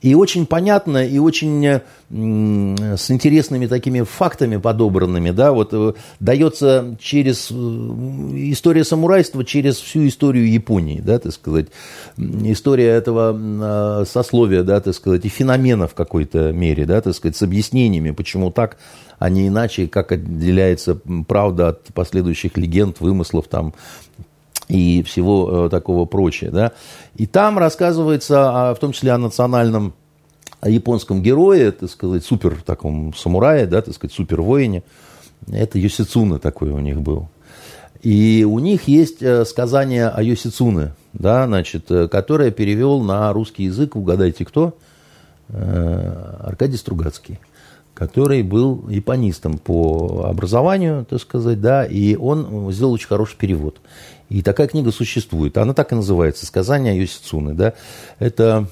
[0.01, 7.49] И очень понятно, и очень с интересными такими фактами подобранными, да, вот э, дается через
[7.51, 11.67] э, история самурайства, через всю историю Японии, да, так сказать,
[12.17, 17.43] история этого сословия, да, так сказать, и феномена в какой-то мере, да, так сказать, с
[17.43, 18.77] объяснениями, почему так,
[19.19, 23.73] а не иначе, как отделяется правда от последующих легенд, вымыслов там
[24.69, 26.51] и всего э, такого прочего.
[26.51, 26.71] Да?
[27.15, 29.93] И там рассказывается, о, в том числе о национальном
[30.61, 34.83] о японском герое, так сказать, супер таком самурае, да, так сказать, супер воине.
[35.49, 37.29] Это Йосицуна такой у них был.
[38.01, 43.63] И у них есть э, сказание о Йосицуне, да, значит, э, которое перевел на русский
[43.63, 44.73] язык, угадайте кто?
[45.51, 47.39] Аркадий Стругацкий
[47.99, 53.81] который был японистом по образованию, так сказать, да, и он сделал очень хороший перевод.
[54.29, 55.57] И такая книга существует.
[55.57, 57.53] Она так и называется «Сказание о Йосицуне».
[57.53, 57.73] Да?
[58.19, 58.67] Это,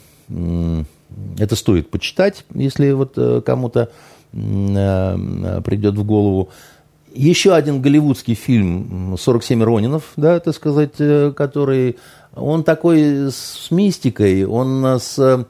[1.38, 3.90] это стоит почитать, если вот э, кому-то
[4.34, 6.50] э, придет в голову.
[7.14, 11.98] Еще один голливудский фильм «47 Ронинов», да, так сказать, э, который,
[12.36, 15.46] он такой с мистикой, он с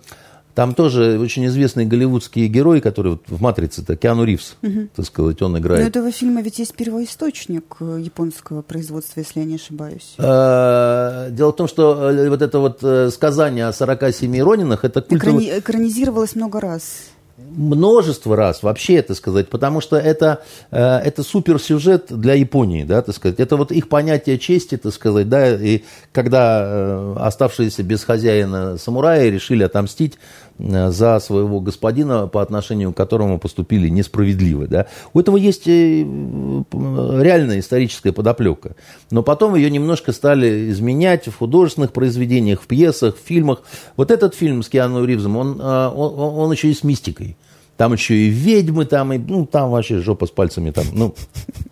[0.58, 4.88] там тоже очень известный голливудский герой, который вот в «Матрице», это Киану Ривз, угу.
[4.96, 5.84] так сказать, он играет.
[5.84, 10.16] Но этого фильма ведь есть первоисточник э, японского производства, если я не ошибаюсь.
[10.18, 15.04] А, дело в том, что э, вот это вот э, сказание о 47 Ронинах, это
[15.04, 15.38] культово...
[15.38, 15.60] Экрани...
[15.60, 22.84] Экранизировалось много раз множество раз вообще это сказать, потому что это, это суперсюжет для Японии,
[22.84, 23.40] да, так сказать.
[23.40, 29.64] Это вот их понятие чести, так сказать, да, и когда оставшиеся без хозяина самураи решили
[29.64, 30.18] отомстить
[30.60, 34.68] за своего господина, по отношению к которому поступили несправедливо.
[34.68, 34.88] Да?
[35.14, 38.76] У этого есть э, реальная историческая подоплека.
[39.12, 43.64] Но потом ее немножко стали изменять в художественных произведениях, в пьесах, в фильмах.
[43.96, 47.38] Вот этот фильм с Киану Ривзом, он, э, он, он еще и с мистикой.
[47.78, 50.72] Там еще и ведьмы, там, и, ну, там вообще жопа с пальцами.
[50.72, 51.14] Там, ну,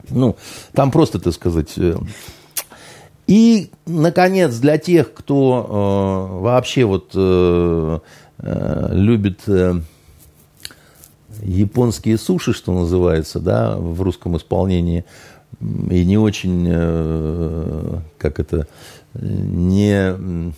[0.09, 0.35] ну,
[0.73, 1.73] там просто, так сказать...
[3.27, 7.09] И, наконец, для тех, кто э, вообще вот...
[7.15, 7.99] Э, Э,
[8.45, 9.73] любит э,
[11.41, 15.05] японские суши, что называется, да, в русском исполнении,
[15.59, 18.67] и не очень, э, как это,
[19.13, 20.53] не...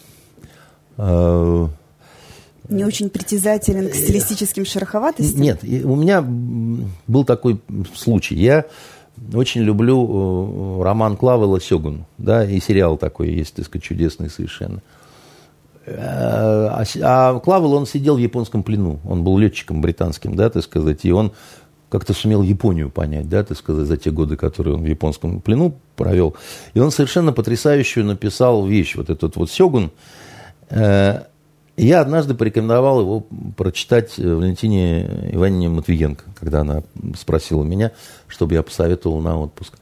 [2.69, 5.41] Не очень притязателен к стилистическим шероховатостям?
[5.41, 7.61] Нет, у меня был такой
[7.95, 8.35] случай.
[8.35, 8.65] Я
[9.33, 14.81] очень люблю роман Клавела «Сёгун», да, и сериал такой есть, так сказать, чудесный совершенно.
[15.87, 18.99] Э, а, а Клавел, он сидел в японском плену.
[19.05, 21.31] Он был летчиком британским, да, так сказать, и он
[21.89, 25.77] как-то сумел Японию понять, да, так сказать, за те годы, которые он в японском плену
[25.95, 26.35] провел.
[26.73, 29.91] И он совершенно потрясающую написал вещь, вот этот вот Сёгун.
[30.69, 31.21] Э,
[31.77, 36.81] я однажды порекомендовал его прочитать Валентине Ивановне Матвиенко, когда она
[37.15, 37.91] спросила меня,
[38.27, 39.75] чтобы я посоветовал на отпуск.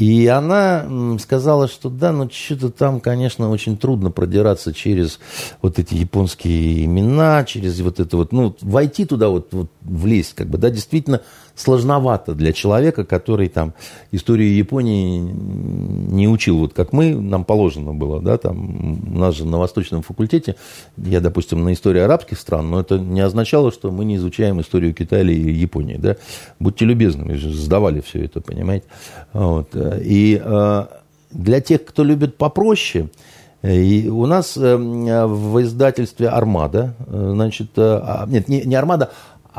[0.00, 5.20] И она сказала, что да, но что-то там, конечно, очень трудно продираться через
[5.60, 10.48] вот эти японские имена, через вот это вот, ну, войти туда вот, вот влезть, как
[10.48, 11.20] бы, да, действительно
[11.60, 13.74] сложновато для человека, который там
[14.12, 19.44] историю Японии не учил, вот как мы, нам положено было, да, там у нас же
[19.44, 20.56] на восточном факультете,
[20.96, 24.94] я, допустим, на истории арабских стран, но это не означало, что мы не изучаем историю
[24.94, 26.16] Китая или Японии, да,
[26.58, 28.86] будьте любезны, мы же сдавали все это, понимаете,
[29.32, 30.86] вот, и э,
[31.30, 33.08] для тех, кто любит попроще,
[33.62, 39.10] и у нас э, в издательстве «Армада», э, значит, а, нет, не, не «Армада»,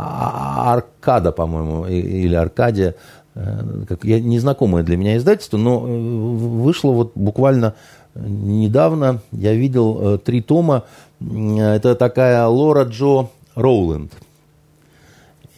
[0.01, 2.95] Аркада, по-моему, или Аркадия,
[3.35, 7.75] э, как, я, незнакомое для меня издательство, но э, вышло вот буквально
[8.15, 10.83] недавно, я видел э, три тома,
[11.19, 14.11] это такая Лора Джо Роуленд.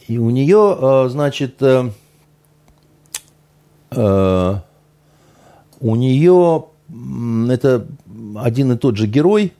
[0.06, 1.92] И у нее, значит, у
[5.80, 6.64] нее
[7.48, 7.86] это
[8.36, 9.54] один и тот же герой,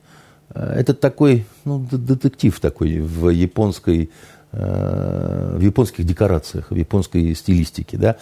[0.53, 4.11] это такой, ну, детектив такой в японской
[4.57, 7.97] в японских декорациях, в японской стилистике.
[7.97, 8.15] Да?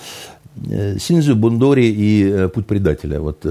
[0.69, 3.19] Э, Синзю Бундори и э, Путь предателя.
[3.19, 3.45] Вот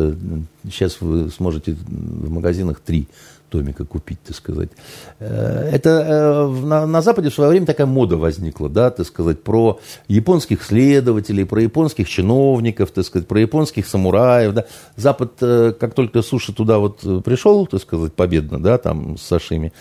[0.64, 3.08] сейчас э, вы сможете в магазинах три
[3.52, 4.70] томика купить, так сказать.
[5.18, 9.42] Э, это э, на, на Западе в свое время такая мода возникла, да, так сказать,
[9.42, 14.64] про японских следователей, про японских чиновников, так сказать, про японских самураев, да.
[14.96, 19.72] Запад, э, как только суши туда вот пришел, так сказать, победно, да, там с сашими,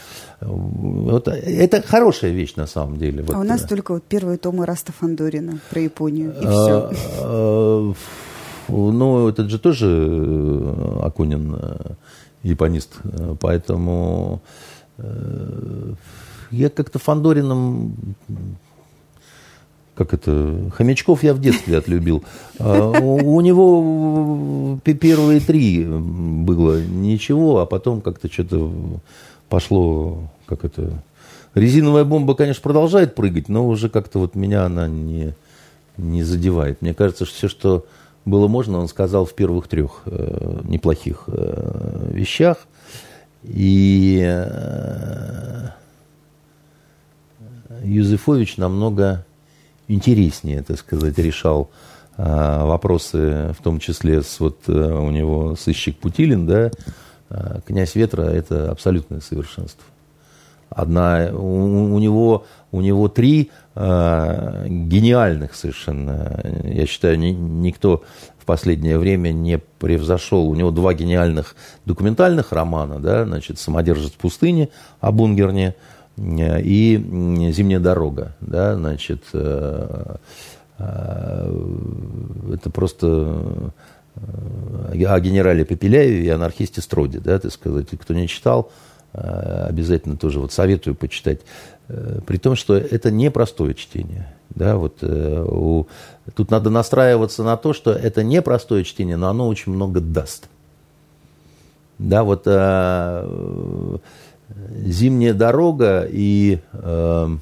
[0.41, 3.23] вот, это хорошая вещь на самом деле.
[3.23, 3.35] Вот.
[3.35, 7.95] А у нас только вот первые томы Раста Фандорина про Японию, и все.
[8.67, 9.87] Ну, этот же тоже
[11.01, 11.57] Акунин
[12.43, 12.99] японист.
[13.39, 14.41] Поэтому
[14.97, 15.93] э,
[16.51, 17.95] я как-то Фандорином
[19.95, 22.23] как это, хомячков я в детстве отлюбил.
[22.59, 28.71] А, у него первые три было ничего, а потом как-то что-то
[29.49, 31.03] пошло, как это,
[31.53, 35.35] резиновая бомба, конечно, продолжает прыгать, но уже как-то вот меня она не,
[35.97, 36.81] не задевает.
[36.81, 37.85] Мне кажется, что все, что
[38.25, 42.57] было можно, он сказал в первых трех э, неплохих э, вещах.
[43.43, 45.69] И э,
[47.83, 49.25] Юзефович намного
[49.87, 51.69] интереснее, так сказать, решал
[52.17, 56.71] а, вопросы, в том числе с вот э, у него сыщик Путилин, да,
[57.29, 59.83] а, князь Ветра– это абсолютное совершенство.
[60.69, 68.03] Одна, у, у, него, у него три э, гениальных совершенно, я считаю, ни, никто
[68.37, 70.47] в последнее время не превзошел.
[70.47, 74.69] У него два гениальных документальных романа, да, значит, «Самодержец пустыни»
[74.99, 75.75] о Бунгерне–
[76.17, 78.35] и «Зимняя дорога».
[78.41, 80.15] Да, значит, э,
[80.77, 81.65] э,
[82.53, 83.71] это просто
[84.15, 87.87] э, о генерале Пепеляеве и анархисте Строде, да, так сказать.
[87.89, 88.71] Кто не читал,
[89.13, 91.41] обязательно тоже вот советую почитать.
[92.25, 94.33] При том, что это непростое чтение.
[94.49, 95.87] Да, вот, у,
[96.35, 100.49] тут надо настраиваться на то, что это непростое чтение, но оно очень много даст.
[101.97, 102.45] Да, вот
[104.69, 107.37] зимняя дорога и э,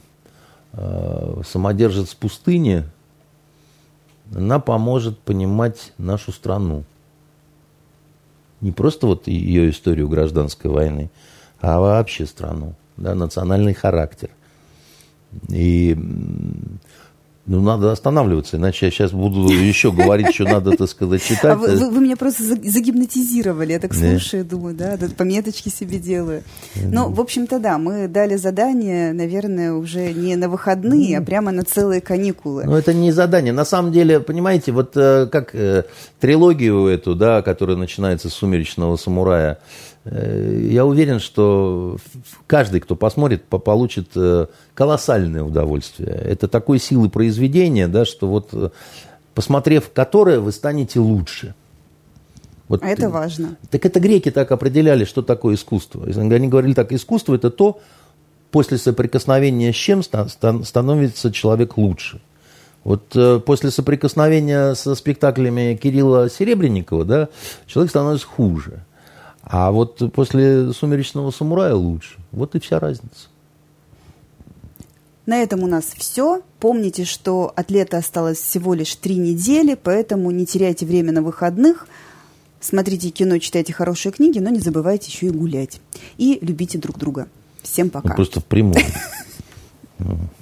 [0.73, 2.83] э, самодержец пустыни,
[4.35, 6.83] она поможет понимать нашу страну.
[8.61, 11.09] Не просто вот ее историю гражданской войны,
[11.61, 14.29] а вообще страну, да, национальный характер.
[15.49, 15.97] И
[17.49, 21.45] ну, надо останавливаться, иначе я сейчас буду еще говорить, что надо, так сказать, читать.
[21.45, 24.49] А вы, вы, вы меня просто загипнотизировали, я так слушаю, да.
[24.51, 26.43] думаю, да, пометочки себе делаю.
[26.75, 31.63] Ну, в общем-то, да, мы дали задание, наверное, уже не на выходные, а прямо на
[31.63, 32.65] целые каникулы.
[32.65, 33.51] Ну, это не задание.
[33.51, 35.85] На самом деле, понимаете, вот э, как э,
[36.19, 39.57] трилогию эту, да, которая начинается с «Сумеречного самурая»,
[40.05, 41.97] я уверен, что
[42.47, 46.09] каждый, кто посмотрит, получит э, колоссальное удовольствие.
[46.09, 48.69] Это такой силы произведения, да, что вот э,
[49.35, 51.53] посмотрев которое, вы станете лучше.
[52.69, 53.57] Вот, а это важно.
[53.69, 56.05] Так это греки так определяли, что такое искусство.
[56.05, 57.81] Они говорили так, искусство это то,
[58.51, 62.21] после соприкосновения с чем становится человек лучше.
[62.83, 67.29] Вот после соприкосновения со спектаклями Кирилла Серебренникова, да,
[67.67, 68.83] человек становится хуже.
[69.49, 72.19] А вот после «Сумеречного самурая» лучше.
[72.31, 73.29] Вот и вся разница.
[75.25, 76.43] На этом у нас все.
[76.59, 81.87] Помните, что от лета осталось всего лишь три недели, поэтому не теряйте время на выходных.
[82.59, 85.81] Смотрите кино, читайте хорошие книги, но не забывайте еще и гулять.
[86.17, 87.27] И любите друг друга.
[87.63, 88.09] Всем пока.
[88.09, 88.75] Ну, просто в прямом.